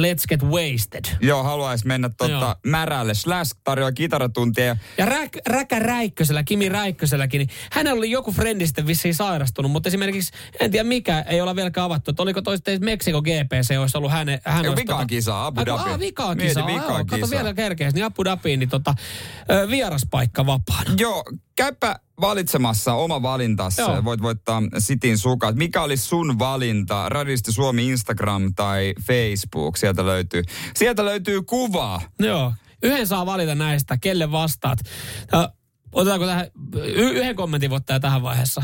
Let's 0.01 0.27
Get 0.29 0.43
Wasted. 0.43 1.05
Joo, 1.21 1.43
haluaisi 1.43 1.87
mennä 1.87 2.09
tota 2.09 2.57
märälle. 2.67 3.15
Slash 3.15 3.57
tarjoaa 3.65 3.93
kitaratuntia. 3.93 4.77
Ja 4.99 5.07
Räk, 5.07 5.37
Räkä 5.47 5.79
Räikkösellä, 5.79 6.43
Kimi 6.43 6.69
Räikköselläkin, 6.69 7.39
niin 7.39 7.49
hänellä 7.73 7.99
oli 7.99 8.11
joku 8.11 8.33
frendi 8.33 8.67
sitten 8.67 8.87
vissiin 8.87 9.15
sairastunut, 9.15 9.71
mutta 9.73 9.89
esimerkiksi, 9.89 10.33
en 10.61 10.71
tiedä 10.71 10.85
mikä, 10.85 11.21
ei 11.21 11.41
olla 11.41 11.57
vieläkään 11.57 11.85
avattu. 11.85 12.11
Että 12.11 12.23
oliko 12.23 12.43
toista 12.43 12.71
Meksiko 12.81 13.23
GPC, 13.23 13.79
olisi 13.81 13.99
ollut 13.99 14.11
hänen... 14.11 14.41
Hän 14.45 14.65
Ei, 14.65 14.77
vikaa 14.77 14.97
tota, 14.97 15.07
kisa, 15.07 15.47
Abu 15.47 15.61
Dhabi. 15.67 15.91
Ah, 15.91 15.99
vikaa 15.99 16.37
kisa. 16.37 16.63
Kisa. 16.63 17.05
Kato 17.05 17.31
vielä 17.31 17.55
kerkeästi, 17.55 17.99
niin 17.99 18.05
Abu 18.07 18.25
Dhabiin, 18.25 18.61
niin 18.61 18.69
tota, 18.69 18.95
vieraspaikka 19.71 20.47
vapaana. 20.47 20.95
Joo, 20.99 21.25
käypä 21.57 21.97
valitsemassa 22.21 22.95
oma 22.95 23.23
valintas. 23.23 23.79
Joo. 23.79 24.05
Voit 24.05 24.23
voittaa 24.23 24.63
Sitin 24.79 25.19
sukat. 25.19 25.57
Mikä 25.57 25.83
olisi 25.83 26.03
sun 26.03 26.39
valinta? 26.39 27.09
Radisti 27.09 27.53
Suomi 27.53 27.89
Instagram 27.89 28.55
tai 28.55 28.95
Facebook. 29.07 29.77
Sieltä 29.77 30.07
löytyy, 30.07 30.43
sieltä 30.77 31.05
löytyy 31.05 31.43
kuvaa. 31.43 32.01
Joo. 32.19 32.53
Yhden 32.83 33.07
saa 33.07 33.27
valita 33.27 33.55
näistä, 33.55 33.97
kelle 33.97 34.33
vastaat. 34.33 34.79
Otetaanko 35.93 36.27
tähän, 36.27 36.47
y- 36.75 37.11
yhden 37.11 37.37
kommentin 37.37 37.71
voittaja 37.71 38.01
tähän 38.01 38.23
vaiheessa? 38.23 38.63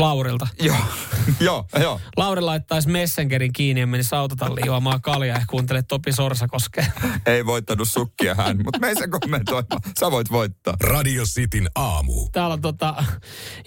Laurilta. 0.00 0.48
Joo, 0.62 0.76
joo, 1.40 1.64
joo. 1.80 2.00
Lauri 2.16 2.40
laittaisi 2.40 2.88
Messengerin 2.88 3.52
kiinni 3.52 3.80
ja 3.80 3.86
menisi 3.86 4.14
autotalliin 4.14 4.66
juomaan 4.66 5.02
kaljaa 5.02 5.38
ja 5.38 5.44
kuuntelee 5.48 5.82
Topi 5.82 6.12
Sorsakoskea. 6.12 6.84
Ei 7.26 7.46
voittanut 7.46 7.88
sukkia 7.88 8.34
hän, 8.34 8.56
mutta 8.64 8.78
me 8.78 8.94
se 8.94 9.08
kommentoimaan. 9.08 9.82
Sä 10.00 10.10
voit 10.10 10.30
voittaa. 10.30 10.74
Radio 10.80 11.24
Cityn 11.24 11.68
aamu. 11.74 12.28
Täällä 12.32 12.52
on 12.52 12.60
tota, 12.60 13.04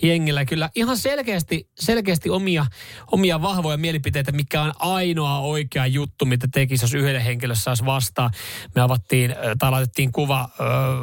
jengillä 0.01 0.45
kyllä 0.45 0.69
ihan 0.75 0.97
selkeästi, 0.97 1.69
selkeästi 1.79 2.29
omia, 2.29 2.65
omia 3.11 3.41
vahvoja 3.41 3.77
mielipiteitä, 3.77 4.31
mikä 4.31 4.61
on 4.61 4.73
ainoa 4.79 5.39
oikea 5.39 5.85
juttu, 5.85 6.25
mitä 6.25 6.47
tekisi, 6.53 6.83
jos 6.83 6.93
yhdelle 6.93 7.25
henkilölle 7.25 7.55
saisi 7.55 7.85
vastaan. 7.85 8.31
Me 8.75 8.81
avattiin, 8.81 9.35
tai 9.59 9.71
laitettiin 9.71 10.11
kuva 10.11 10.41
äh, 10.41 10.47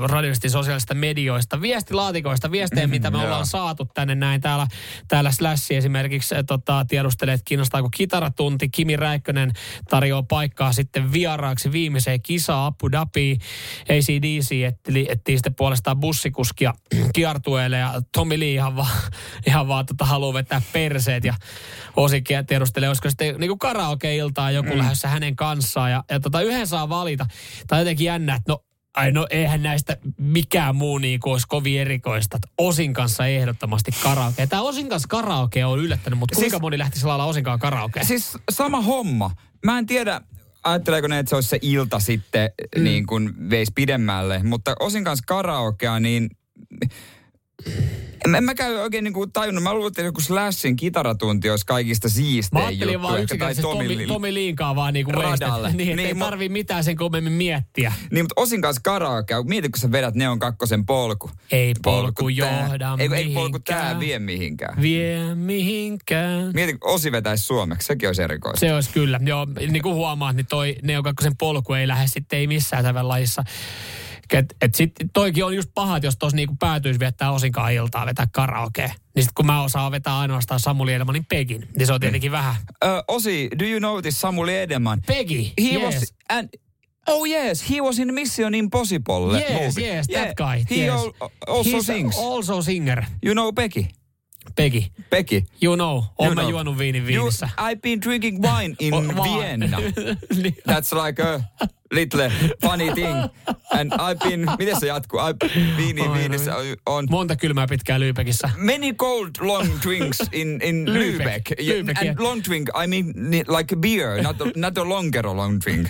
radioistin 0.03 0.51
sosiaalisista 0.51 0.95
medioista, 0.95 1.61
viestilaatikoista, 1.61 2.51
viestejä, 2.51 2.87
mm, 2.87 2.91
mitä 2.91 3.11
me 3.11 3.19
ollaan 3.19 3.47
saatu 3.47 3.89
tänne 3.95 4.15
näin. 4.15 4.41
Täällä, 4.41 4.67
täällä 5.09 5.20
Slash 5.31 5.73
esimerkiksi 5.73 6.35
äh, 6.35 6.45
tota, 6.47 6.85
tiedustelee, 6.89 7.35
että 7.35 7.45
kiinnostaako 7.45 7.89
kitaratunti. 7.97 8.69
Kimi 8.69 8.97
Räikkönen 8.97 9.53
tarjoaa 9.91 10.23
paikkaa 10.23 10.73
sitten 10.73 11.13
vieraaksi 11.13 11.73
viimeiseen 11.73 12.23
kisaan 12.23 12.67
Abu 12.67 12.93
Dhabi. 12.93 13.39
ACDC 13.83 14.53
etti, 14.53 15.07
etti 15.09 15.33
sitten 15.33 15.55
puolestaan 15.55 16.01
bussikuskia 16.01 16.75
kiertueelle 17.15 17.79
ja 17.79 18.03
Tommy 18.13 18.41
Lee 18.41 18.53
ihan 18.53 18.77
vaan, 18.77 18.97
ihan 19.49 19.69
vaan 19.69 19.87
tota, 19.87 20.05
haluaa 20.05 20.35
vetää 20.35 20.63
perseet 20.73 21.25
ja 21.25 21.35
Osikin 21.97 22.47
tiedustelee, 22.47 22.89
olisiko 22.89 23.09
sitten 23.11 23.35
niin 23.39 23.59
karaoke-iltaa 23.59 24.51
joku 24.51 24.73
mm. 24.73 24.79
lähdössä 24.79 25.09
hänen 25.09 25.37
kanssaan 25.37 25.91
ja, 25.91 26.05
ja 26.11 26.21
tota, 26.21 26.41
yhden 26.41 26.67
saa 26.67 26.89
valita. 26.89 27.27
Tai 27.67 27.81
jotenkin 27.81 28.05
jännä, 28.05 28.35
että 28.35 28.53
no 28.53 28.65
Ai 28.97 29.13
no 29.13 29.27
eihän 29.31 29.63
näistä 29.63 29.97
mikään 30.19 30.77
muu 30.77 30.99
niin 30.99 31.21
kuin 31.21 31.33
olisi 31.33 31.47
kovin 31.49 31.81
erikoista. 31.81 32.39
Osin 32.59 32.95
kanssa 32.95 33.27
ehdottomasti 33.27 33.91
karaoke. 34.03 34.47
Tämä 34.47 34.63
Osin 34.63 34.89
kanssa 34.89 35.09
karaoke 35.09 35.65
on 35.65 35.79
yllättänyt, 35.79 36.19
mutta 36.19 36.35
kuinka 36.35 36.51
siis, 36.51 36.61
moni 36.61 36.79
lähtisi 36.79 37.07
laulaa 37.07 37.27
Osinkaan 37.27 37.59
karaoke? 37.59 38.05
Siis 38.05 38.39
sama 38.51 38.81
homma. 38.81 39.31
Mä 39.65 39.79
en 39.79 39.87
tiedä, 39.87 40.21
ajatteleeko 40.65 41.09
ne, 41.09 41.19
että 41.19 41.31
se 41.31 41.35
olisi 41.35 41.49
se 41.49 41.59
ilta 41.63 42.01
sitten 42.01 42.51
mm. 42.77 42.85
niin 42.85 43.07
kuin 43.07 43.51
veisi 43.51 43.73
pidemmälle. 43.75 44.43
Mutta 44.43 44.77
Osin 44.81 45.05
kanssa 45.05 45.25
karaokea, 45.27 46.01
niin 46.01 46.31
en, 48.27 48.35
en 48.35 48.45
mä 48.45 48.55
käy 48.55 48.77
oikein 48.77 49.05
niinku 49.05 49.27
tajunnut. 49.27 49.63
Mä 49.65 49.75
luulen, 49.75 49.89
että 49.89 50.03
joku 50.03 50.21
Slashin 50.21 50.77
kitaratunti 50.77 51.51
olisi 51.51 51.67
kaikista 51.67 52.09
siistein 52.09 52.63
Mä 52.63 52.67
ajattelin 52.69 52.93
juttu. 52.93 53.09
vaan 53.09 53.23
yksinkertaisesti 53.23 53.63
Tomi, 53.63 54.07
Tomi 54.07 54.35
Liinkaa 54.35 54.77
vaan 54.77 54.95
niinku 54.95 55.13
radalle. 55.13 55.71
Niin, 55.81 55.97
niin 55.97 56.07
ei 56.09 56.13
mu- 56.13 56.19
tarvii 56.19 56.49
mitään 56.49 56.85
sen 56.85 56.97
kummemmin 56.97 57.33
miettiä. 57.33 57.93
Niin, 58.11 58.25
mutta 58.25 58.41
osin 58.41 58.63
kanssa 58.63 58.81
karaoke. 58.85 59.35
Mieti, 59.45 59.69
kun 59.69 59.79
sä 59.81 59.93
vedät 59.93 60.15
Neon 60.15 60.39
kakkosen 60.39 60.87
polku. 60.87 61.31
Ei 61.53 61.75
polku, 61.83 62.03
polku 62.03 62.29
johda 62.29 62.97
ei, 62.99 63.09
ei 63.15 63.35
polku 63.35 63.59
tää 63.59 64.01
vie 64.01 64.19
mihinkään. 64.19 64.83
Vie 64.83 65.35
mihinkään. 65.35 66.51
Mieti, 66.55 66.73
kun 66.79 66.91
Osi 66.91 67.13
vetäisi 67.13 67.45
suomeksi. 67.45 67.87
Sekin 67.87 68.09
olisi 68.09 68.23
erikoista. 68.23 68.61
Se 68.61 68.75
olisi 68.75 68.91
kyllä. 68.91 69.21
Joo, 69.25 69.47
niin 69.71 69.83
kuin 69.83 69.95
huomaat, 69.95 70.37
niin 70.37 70.47
toi 70.47 70.77
Neon 70.83 71.05
kakkosen 71.05 71.37
polku 71.37 71.73
ei 71.73 71.89
lähde 71.89 72.07
sitten 72.07 72.39
ei 72.39 72.47
missään 72.47 72.85
tämän 72.85 73.09
lajissa 73.09 73.45
et, 74.39 74.55
et 74.63 74.75
sit 74.75 74.93
toikin 75.13 75.45
on 75.45 75.57
just 75.57 75.71
paha, 75.75 75.97
että 75.97 76.07
jos 76.07 76.17
tuossa 76.17 76.37
niinku 76.37 76.57
päätyisi 76.59 77.01
viettää 77.01 77.31
osinkaan 77.33 77.73
iltaa 77.73 78.07
vetää 78.07 78.27
karaoke. 78.33 78.93
Niin 79.15 79.23
sit 79.23 79.33
kun 79.33 79.47
mä 79.47 79.63
osaan 79.63 79.93
vetää 79.93 80.19
ainoastaan 80.19 80.61
Samuli 80.61 80.93
Edelmanin 80.93 81.27
Pegin, 81.27 81.69
niin 81.79 81.87
se 81.87 81.93
on 81.93 82.01
tietenkin 82.01 82.33
vähän. 82.33 82.55
Uh, 82.85 82.91
Osi, 83.17 83.49
do 83.59 83.65
you 83.65 83.79
know 83.79 84.03
this 84.03 84.21
Samuli 84.21 84.57
Edelman? 84.59 85.03
Peggy, 85.07 85.43
He 85.63 85.79
yes. 85.79 85.95
was, 85.95 86.15
and, 86.31 86.49
Oh 87.09 87.27
yes, 87.27 87.71
he 87.71 87.81
was 87.81 87.99
in 87.99 88.15
Mission 88.15 88.55
Impossible 88.55 89.39
Yes, 89.39 89.53
movie. 89.53 89.89
yes, 89.89 90.07
that 90.07 90.23
yeah. 90.23 90.35
guy. 90.37 90.65
He 90.71 90.85
yes. 90.85 90.95
al- 90.95 91.31
also 91.47 91.71
He's 91.77 91.87
sings. 91.87 92.17
also 92.19 92.61
singer. 92.63 93.05
You 93.25 93.35
know 93.35 93.53
Becky? 93.53 93.89
Peggy. 94.57 94.93
Becky. 95.11 95.45
You 95.63 95.77
know, 95.77 96.05
oon 96.19 96.35
mä 96.35 96.41
know. 96.41 96.51
juonut 96.51 96.79
viinin 96.79 97.07
viinissä. 97.07 97.49
You, 97.59 97.71
I've 97.71 97.81
been 97.81 98.01
drinking 98.01 98.43
wine 98.43 98.77
in 98.79 98.95
Vienna. 99.25 99.77
That's 100.67 100.93
like 100.93 101.23
a 101.23 101.41
little 101.93 102.31
funny 102.61 102.91
thing. 102.95 103.31
And 103.73 103.93
I've 103.93 104.19
been, 104.19 104.47
miten 104.59 104.81
se 104.81 104.87
jatkuu? 104.87 105.21
I, 105.21 105.35
viini 105.77 106.03
Ai, 106.03 106.19
viinissä 106.19 106.55
on... 106.87 107.07
Monta 107.11 107.37
kylmää 107.37 107.67
pitkää 107.67 108.01
Lyypekissä. 108.01 108.51
Many 108.57 108.93
cold 108.93 109.31
long 109.41 109.69
drinks 109.83 110.19
in, 110.33 110.61
in 110.63 110.87
Lübeck. 110.87 111.51
Lübeck, 111.61 111.99
and 111.99 112.07
yeah. 112.07 112.17
long 112.19 112.43
drink, 112.45 112.69
I 112.85 112.87
mean 112.87 113.13
like 113.49 113.75
a 113.75 113.77
beer, 113.77 114.23
not 114.23 114.41
a, 114.41 114.45
not 114.57 114.79
a 114.79 114.89
longer 114.89 115.27
long 115.27 115.61
drink. 115.65 115.89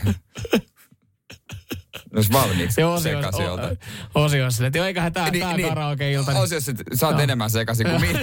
Jos 2.15 2.33
valmiiksi 2.33 2.75
Se 2.75 2.85
osio, 2.85 3.17
sekaisin 3.17 3.45
joltain. 3.45 3.79
osio 4.15 4.45
on 4.45 4.53
silleen, 4.53 4.69
että 4.69 4.79
joo, 4.79 4.87
eiköhän 4.87 5.13
tää, 5.13 5.31
niin, 5.31 5.43
tää 5.43 5.57
niin, 5.57 5.69
karaoke-ilta. 5.69 6.33
Niin. 6.33 6.43
Osio, 6.43 6.59
että 6.59 6.97
sä 6.97 7.07
oot 7.07 7.17
no. 7.17 7.23
enemmän 7.23 7.51
sekaisin 7.51 7.87
kuin 7.87 8.01
minä. 8.01 8.21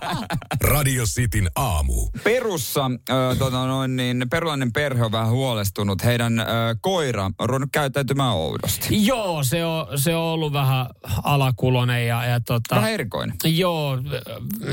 Radio 0.72 1.04
Cityn 1.04 1.50
aamu. 1.56 2.08
Perussa 2.24 2.84
äh, 2.84 3.38
tota 3.38 3.66
noin, 3.66 3.96
niin, 3.96 4.26
perulainen 4.30 4.72
perhe 4.72 5.04
on 5.04 5.12
vähän 5.12 5.30
huolestunut. 5.30 6.04
Heidän 6.04 6.38
äh, 6.38 6.46
koira 6.80 7.24
on 7.38 7.48
ruvennut 7.48 7.70
käyttäytymään 7.72 8.32
oudosti. 8.32 9.06
Joo, 9.06 9.44
se 9.44 9.64
on, 9.64 9.98
se 9.98 10.16
on 10.16 10.22
ollut 10.22 10.52
vähän 10.52 10.86
alakulonen 11.22 12.06
ja, 12.06 12.24
ja 12.24 12.40
tota, 12.40 12.74
Vähän 12.74 12.92
erikoinen. 12.92 13.36
Joo, 13.44 13.98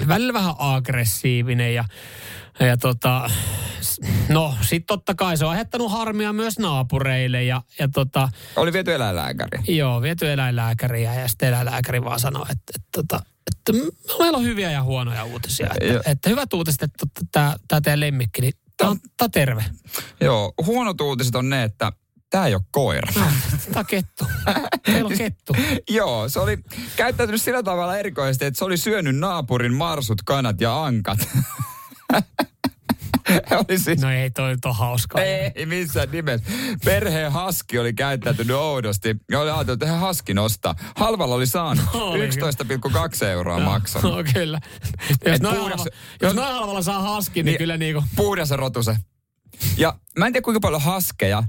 välillä 0.08 0.34
vähän 0.34 0.54
aggressiivinen 0.58 1.74
ja, 1.74 1.86
ja 2.60 2.78
tota, 2.78 3.30
no 4.30 4.56
sit 4.62 4.86
totta 4.86 5.16
kai 5.16 5.38
se 5.38 5.45
on 5.45 5.52
aiheuttanut 5.52 5.91
harmia 5.91 6.34
myös 6.34 6.60
naapureille 6.60 7.43
ja, 7.43 7.62
ja 7.80 7.88
tota, 7.88 8.30
Oli 8.56 8.74
viety 8.74 8.93
eläinlääkäri. 8.93 9.78
joo, 9.78 10.02
viety 10.02 10.32
eläinlääkäriä 10.32 11.14
ja 11.16 11.28
sitten 11.28 11.49
eläinlääkäri 11.49 12.04
vaan 12.04 12.20
sanoi, 12.20 12.45
että, 12.52 12.74
että, 12.76 13.02
että, 13.02 13.22
että 13.52 13.93
meillä 14.20 14.38
on 14.38 14.43
hyviä 14.43 14.72
ja 14.72 14.84
huonoja 14.84 15.24
uutisia. 15.24 15.70
Että, 15.82 16.12
että 16.12 16.30
hyvät 16.30 16.54
uutiset, 16.54 16.84
että 16.84 17.06
tämä, 17.32 17.56
tämä 17.68 17.82
teidän 17.82 17.99
lemmikki, 17.99 18.41
niin 18.41 18.54
tämä 18.78 18.91
on, 18.91 18.99
tää 19.18 19.30
terve. 19.30 19.66
Joo, 20.22 20.54
huonot 20.66 21.02
uutiset 21.02 21.36
on 21.36 21.49
ne, 21.49 21.64
että 21.64 21.91
tämä 22.30 22.45
ei 22.47 22.54
ole 22.54 22.62
koira. 22.72 23.14
Tämä 23.14 23.80
on 23.80 23.86
kettu. 23.86 24.26
Meillä 24.88 25.08
on 25.08 25.18
kettu. 25.18 25.56
Joo, 25.89 26.30
se 26.30 26.39
oli 26.39 26.58
käyttäytynyt 26.95 27.41
sillä 27.41 27.64
tavalla 27.64 27.97
erikoisesti, 27.97 28.45
että 28.45 28.58
se 28.58 28.66
oli 28.66 28.78
syönyt 28.78 29.16
naapurin 29.16 29.74
marsut, 29.74 30.22
kanat 30.26 30.62
ja 30.62 30.84
ankat. 30.86 31.20
oli 33.51 33.80
siis... 33.80 34.01
No 34.01 34.09
ei 34.12 34.32
toi 34.32 34.49
nyt 34.51 34.66
ole 34.66 34.74
hauskaa. 34.74 35.22
Ei 35.24 35.66
missään 35.66 36.12
nimessä. 36.12 36.51
Perheen 36.86 37.32
haski 37.32 37.80
oli 37.80 37.93
käyttäytynyt 37.93 38.55
oudosti. 38.55 39.16
Ja 39.32 39.39
oli 39.39 39.49
ajatellut, 39.51 39.70
että 39.84 39.91
hän 39.91 39.99
haskin 39.99 40.39
ostaa. 40.39 40.76
Halvalla 40.95 41.36
oli 41.36 41.47
saanut. 41.47 41.86
Oli 41.93 42.28
11,2 42.30 43.26
euroa 43.26 43.59
maksanut. 43.59 44.16
No 44.16 44.24
kyllä. 44.34 44.59
Jos 45.09 45.36
Et 45.36 45.41
noin, 45.41 45.55
puhdas- 45.57 45.70
halva, 45.70 45.86
jos 46.22 46.36
noin 46.36 46.53
halvalla 46.53 46.82
saa 46.82 47.01
haski, 47.01 47.39
niin, 47.39 47.45
Niin. 47.45 47.57
kyllä 47.57 47.78
niinku... 47.78 48.03
Puhdas 48.16 48.49
ja 48.49 48.57
rotuse. 48.57 48.95
Ja 49.78 49.99
mä 50.20 50.28
en 50.28 50.34
tiedä 50.34 50.43
kuinka 50.43 50.59
paljon 50.59 50.82
haskeja 50.82 51.43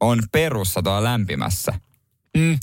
on 0.00 0.22
perussa 0.32 0.82
tuolla 0.82 1.04
lämpimässä. 1.04 1.72
Mm, 2.36 2.58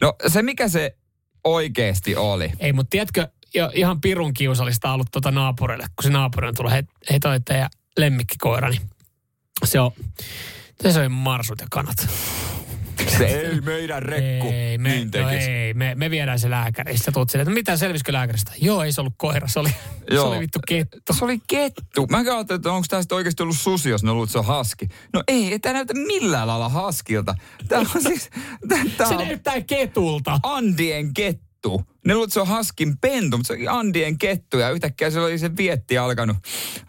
No 0.00 0.14
se 0.28 0.42
mikä 0.42 0.68
se 0.68 0.96
oikeesti 1.44 2.16
oli. 2.16 2.52
ei, 2.58 2.72
mutta 2.72 2.90
tiedätkö, 2.90 3.28
jo, 3.54 3.70
ihan 3.74 4.00
pirun 4.00 4.34
kiusallista 4.34 4.92
ollut 4.92 5.08
tuota 5.12 5.30
naapurille, 5.30 5.86
kun 5.96 6.02
se 6.02 6.10
naapuri 6.10 6.48
on 6.48 6.54
tullut, 6.54 6.72
hei, 6.72 6.82
hei 7.10 7.20
toi 7.20 7.40
teidän 7.40 7.70
lemmikkikoira, 7.96 8.68
niin 8.70 8.82
se 9.64 9.80
on, 9.80 9.92
se 10.82 10.92
söi 10.92 11.08
marsut 11.08 11.60
ja 11.60 11.66
kanat. 11.70 12.08
Se 13.18 13.24
ei 13.24 13.60
meidän 13.60 14.02
rekku 14.02 14.46
Ei, 14.46 14.78
me, 14.78 14.88
niin 14.88 15.10
no 15.22 15.28
ei, 15.28 15.74
me, 15.74 15.94
me 15.94 16.10
viedään 16.10 16.38
se 16.38 16.50
lääkäriin. 16.50 16.98
Tuut 17.12 17.30
silleen, 17.30 17.48
että 17.48 17.54
mitä 17.54 17.76
selvisikö 17.76 18.12
lääkäristä? 18.12 18.52
Joo, 18.60 18.82
ei 18.82 18.92
se 18.92 19.00
ollut 19.00 19.14
koira, 19.16 19.48
se 19.48 19.60
oli, 19.60 19.68
se 19.68 20.14
Joo. 20.14 20.28
oli 20.28 20.40
vittu 20.40 20.58
kettu. 20.68 21.12
Se 21.12 21.24
oli 21.24 21.38
kettu. 21.48 22.06
Mä 22.10 22.16
ajattelin, 22.16 22.58
että 22.58 22.72
onko 22.72 22.86
tästä 22.90 23.14
oikeasti 23.14 23.42
ollut 23.42 23.56
susi, 23.56 23.90
jos 23.90 24.02
ne 24.02 24.12
luulet, 24.12 24.30
se 24.30 24.38
on 24.38 24.44
haski. 24.44 24.88
No 25.12 25.22
ei, 25.28 25.58
tämä 25.58 25.72
näytä 25.72 25.94
millään 25.94 26.46
lailla 26.46 26.68
haskilta. 26.68 27.34
Tämä 27.68 27.86
on 27.94 28.02
siis, 28.02 28.30
tämä 28.68 29.08
Se 29.08 29.14
on 29.14 29.16
näyttää 29.16 29.60
ketulta. 29.60 30.40
Andien 30.42 31.14
kettu. 31.14 31.43
Ne 32.04 32.14
luulet, 32.14 32.28
että 32.28 32.34
se 32.34 32.40
on 32.40 32.46
haskin 32.46 32.98
pentu, 32.98 33.36
mutta 33.36 33.46
se 33.46 33.52
onkin 33.52 33.70
Andien 33.70 34.18
kettu. 34.18 34.58
Ja 34.58 34.70
yhtäkkiä 34.70 35.10
se 35.10 35.20
oli 35.20 35.38
se 35.38 35.56
vietti 35.56 35.98
alkanut 35.98 36.36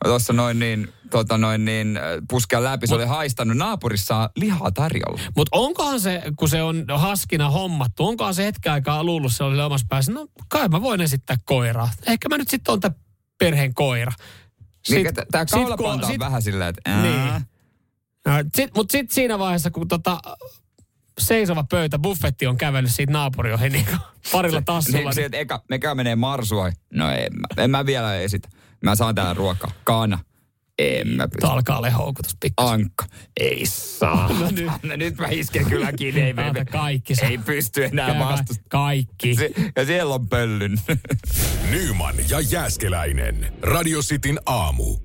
tuossa 0.04 0.34
noin 0.34 0.60
niin, 0.60 0.88
tota 1.10 1.38
noin 1.38 1.66
niin, 1.66 1.98
äh, 1.98 2.04
puskea 2.30 2.64
läpi. 2.64 2.88
Se 2.88 2.96
oli 2.96 3.06
haistanut 3.06 3.58
naapurissa 3.58 4.30
lihaa 4.36 4.72
tarjolla. 4.72 5.22
Mutta 5.36 5.58
onkohan 5.58 6.00
se, 6.00 6.22
kun 6.36 6.50
se 6.50 6.62
on 6.62 6.86
haskina 6.96 7.50
hommattu, 7.50 8.08
onkohan 8.08 8.34
se 8.34 8.46
hetken 8.46 8.72
aikaa 8.72 9.04
luullut 9.04 9.34
se 9.34 9.44
oli 9.44 9.62
omassa 9.62 9.88
päässä, 9.90 10.12
no 10.12 10.28
kai 10.50 10.70
mä 10.70 10.82
voin 10.82 11.02
esittää 11.02 11.38
koiraa. 11.46 11.90
Ehkä 12.08 12.30
mä 12.30 12.38
nyt 12.38 12.48
sitten 12.48 12.72
on 12.72 12.80
tämä 12.80 12.96
perheen 13.38 13.74
koira. 13.74 14.12
Niin, 14.90 15.08
Tämä 15.32 15.46
sit 15.48 15.52
kaulapanta 15.52 16.06
on 16.06 16.12
sit- 16.12 16.20
vähän 16.20 16.42
silleen, 16.42 16.70
että... 16.70 16.92
ää. 16.92 17.02
Niin. 17.02 18.70
Mutta 18.76 18.92
sitten 18.92 19.16
siinä 19.16 19.40
vaiheessa, 19.40 19.72
kun 19.72 19.88
tota, 19.88 20.20
seisova 21.20 21.64
pöytä, 21.70 22.00
buffetti 22.00 22.48
on 22.48 22.58
kävellyt 22.58 22.92
siitä 22.92 23.14
naapuri 23.14 23.54
ohi 23.54 23.70
niin 23.70 23.86
parilla 24.32 24.62
tassulla. 24.62 25.10
Niin, 25.10 25.26
että 25.26 25.38
eka, 25.38 25.64
eka 25.72 25.96
menee 25.96 26.16
marsua. 26.16 26.72
No 26.94 27.12
en 27.12 27.34
mä, 27.40 27.64
en 27.64 27.72
mä 27.72 27.86
vielä 27.86 28.16
esitä. 28.16 28.50
Mä 28.84 28.96
saan 28.96 29.16
täällä 29.16 29.34
ruokaa. 29.34 29.72
Kana. 29.84 30.20
En 30.80 31.08
mä 31.08 31.28
pysty. 31.28 31.48
Alkaa 31.48 31.90
houkutus 31.90 32.38
pikkasen. 32.40 32.74
Ankka. 32.74 33.06
Ei 33.40 33.66
saa. 33.66 34.30
No 34.40 34.52
nyt. 34.52 34.72
No 34.84 34.96
nyt 34.96 35.18
mä 35.18 35.28
isken 35.30 35.66
kyllä 35.66 35.94
kiinni. 35.94 36.22
Ei, 36.22 36.28
ei, 36.58 36.66
kaikki 36.72 37.14
ei 37.22 37.38
pysty 37.38 37.86
enää 37.86 38.20
vastustamaan. 38.20 38.70
Kaikki. 38.70 39.36
Se, 39.36 39.52
ja 39.76 39.86
siellä 39.86 40.14
on 40.14 40.30
pöllyn. 40.30 40.80
Nyman 41.72 42.16
ja 42.30 42.40
Jääskeläinen. 42.40 43.54
Radio 43.62 44.02
Cityn 44.02 44.40
aamu. 44.46 45.05